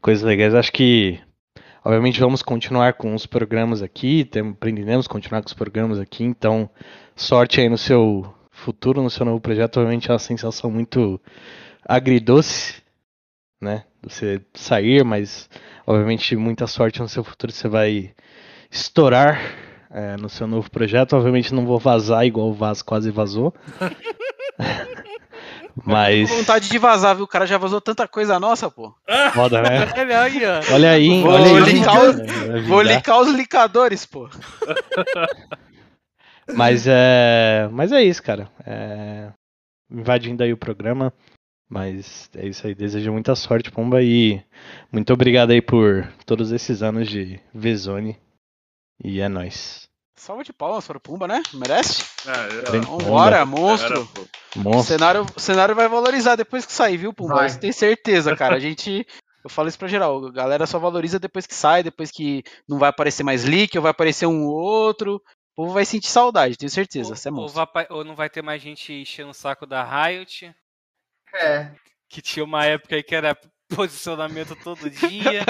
[0.02, 0.52] coisas legais.
[0.52, 1.20] Acho que,
[1.86, 6.68] obviamente, vamos continuar com os programas aqui, tem, pretendemos continuar com os programas aqui, então,
[7.14, 9.76] sorte aí no seu futuro, no seu novo projeto.
[9.76, 11.20] Obviamente é uma sensação muito
[11.88, 12.82] agridoce,
[13.62, 13.84] né?
[14.02, 15.48] Você sair, mas,
[15.86, 18.12] obviamente, muita sorte no seu futuro, você vai
[18.68, 19.40] estourar
[19.88, 21.14] é, no seu novo projeto.
[21.14, 23.54] Obviamente não vou vazar igual o Vaz quase vazou.
[25.84, 26.28] Mas.
[26.30, 27.24] Com vontade de vazar, viu?
[27.24, 28.94] O cara já vazou tanta coisa nossa, pô.
[29.34, 29.86] Foda, né?
[29.94, 30.74] Olha aí, ó.
[30.74, 31.72] Olha aí, Vou, olha aí.
[31.72, 34.28] linkar os, É, vou linkar os linkadores, pô.
[36.54, 37.68] Mas é.
[37.72, 38.50] Mas é isso, cara.
[38.64, 39.30] É,
[39.90, 41.12] Invadindo aí o programa.
[41.68, 42.74] Mas é isso aí.
[42.74, 44.02] Desejo muita sorte, Pomba.
[44.02, 44.42] E
[44.90, 48.16] muito obrigado aí por todos esses anos de Vezone.
[49.02, 49.85] E é nóis.
[50.16, 51.42] Salva de palmas para o Pumba, né?
[51.52, 52.02] Merece?
[52.26, 54.06] É, é, Vambora, monstro.
[54.14, 54.22] pô.
[54.56, 54.96] O Monstro.
[54.96, 57.34] cenário, o cenário vai valorizar depois que sair, viu, Pumba?
[57.34, 57.50] Vai.
[57.50, 58.56] Você tem certeza, cara.
[58.56, 59.06] A gente.
[59.44, 60.24] Eu falo isso pra geral.
[60.26, 63.82] A galera só valoriza depois que sai, depois que não vai aparecer mais leak, ou
[63.82, 65.16] vai aparecer um outro.
[65.52, 67.14] O povo vai sentir saudade, tenho certeza.
[67.14, 67.56] Você é ou, monstro.
[67.64, 70.52] vai pa- ou não vai ter mais gente enchendo o saco da Riot,
[71.34, 71.70] É.
[72.08, 73.36] que tinha uma época aí que era
[73.74, 75.44] posicionamento todo dia.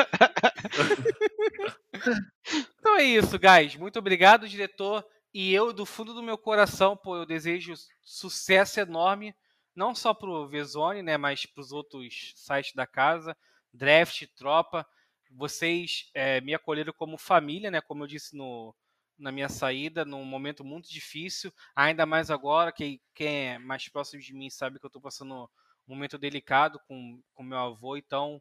[2.79, 3.77] então é isso, guys.
[3.77, 5.05] Muito obrigado, diretor.
[5.33, 9.35] E eu, do fundo do meu coração, pô, eu desejo sucesso enorme,
[9.75, 13.37] não só pro Vezone, né, mas pros outros sites da casa,
[13.73, 14.87] Draft, Tropa.
[15.31, 18.75] Vocês é, me acolheram como família, né, como eu disse no,
[19.19, 24.23] na minha saída, num momento muito difícil, ainda mais agora, que quem é mais próximo
[24.23, 25.51] de mim sabe que eu estou passando
[25.87, 28.41] momento delicado com, com meu avô, então,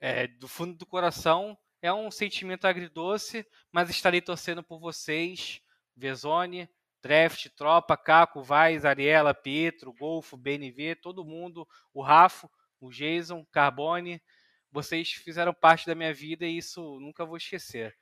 [0.00, 5.60] é, do fundo do coração, é um sentimento agridoce, mas estarei torcendo por vocês,
[5.96, 6.68] Vezone,
[7.02, 12.48] Draft, Tropa, Caco, Vaz, Ariela, Pietro, Golfo, BNV, todo mundo, o Rafo,
[12.80, 14.22] o Jason, Carbone,
[14.70, 17.96] vocês fizeram parte da minha vida e isso nunca vou esquecer.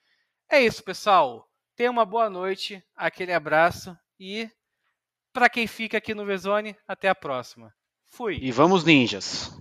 [0.48, 1.50] É isso, pessoal.
[1.74, 4.50] Tenha uma boa noite, aquele abraço e
[5.32, 7.74] para quem fica aqui no Vezone, até a próxima.
[8.10, 8.38] Fui.
[8.42, 9.56] E vamos, ninjas.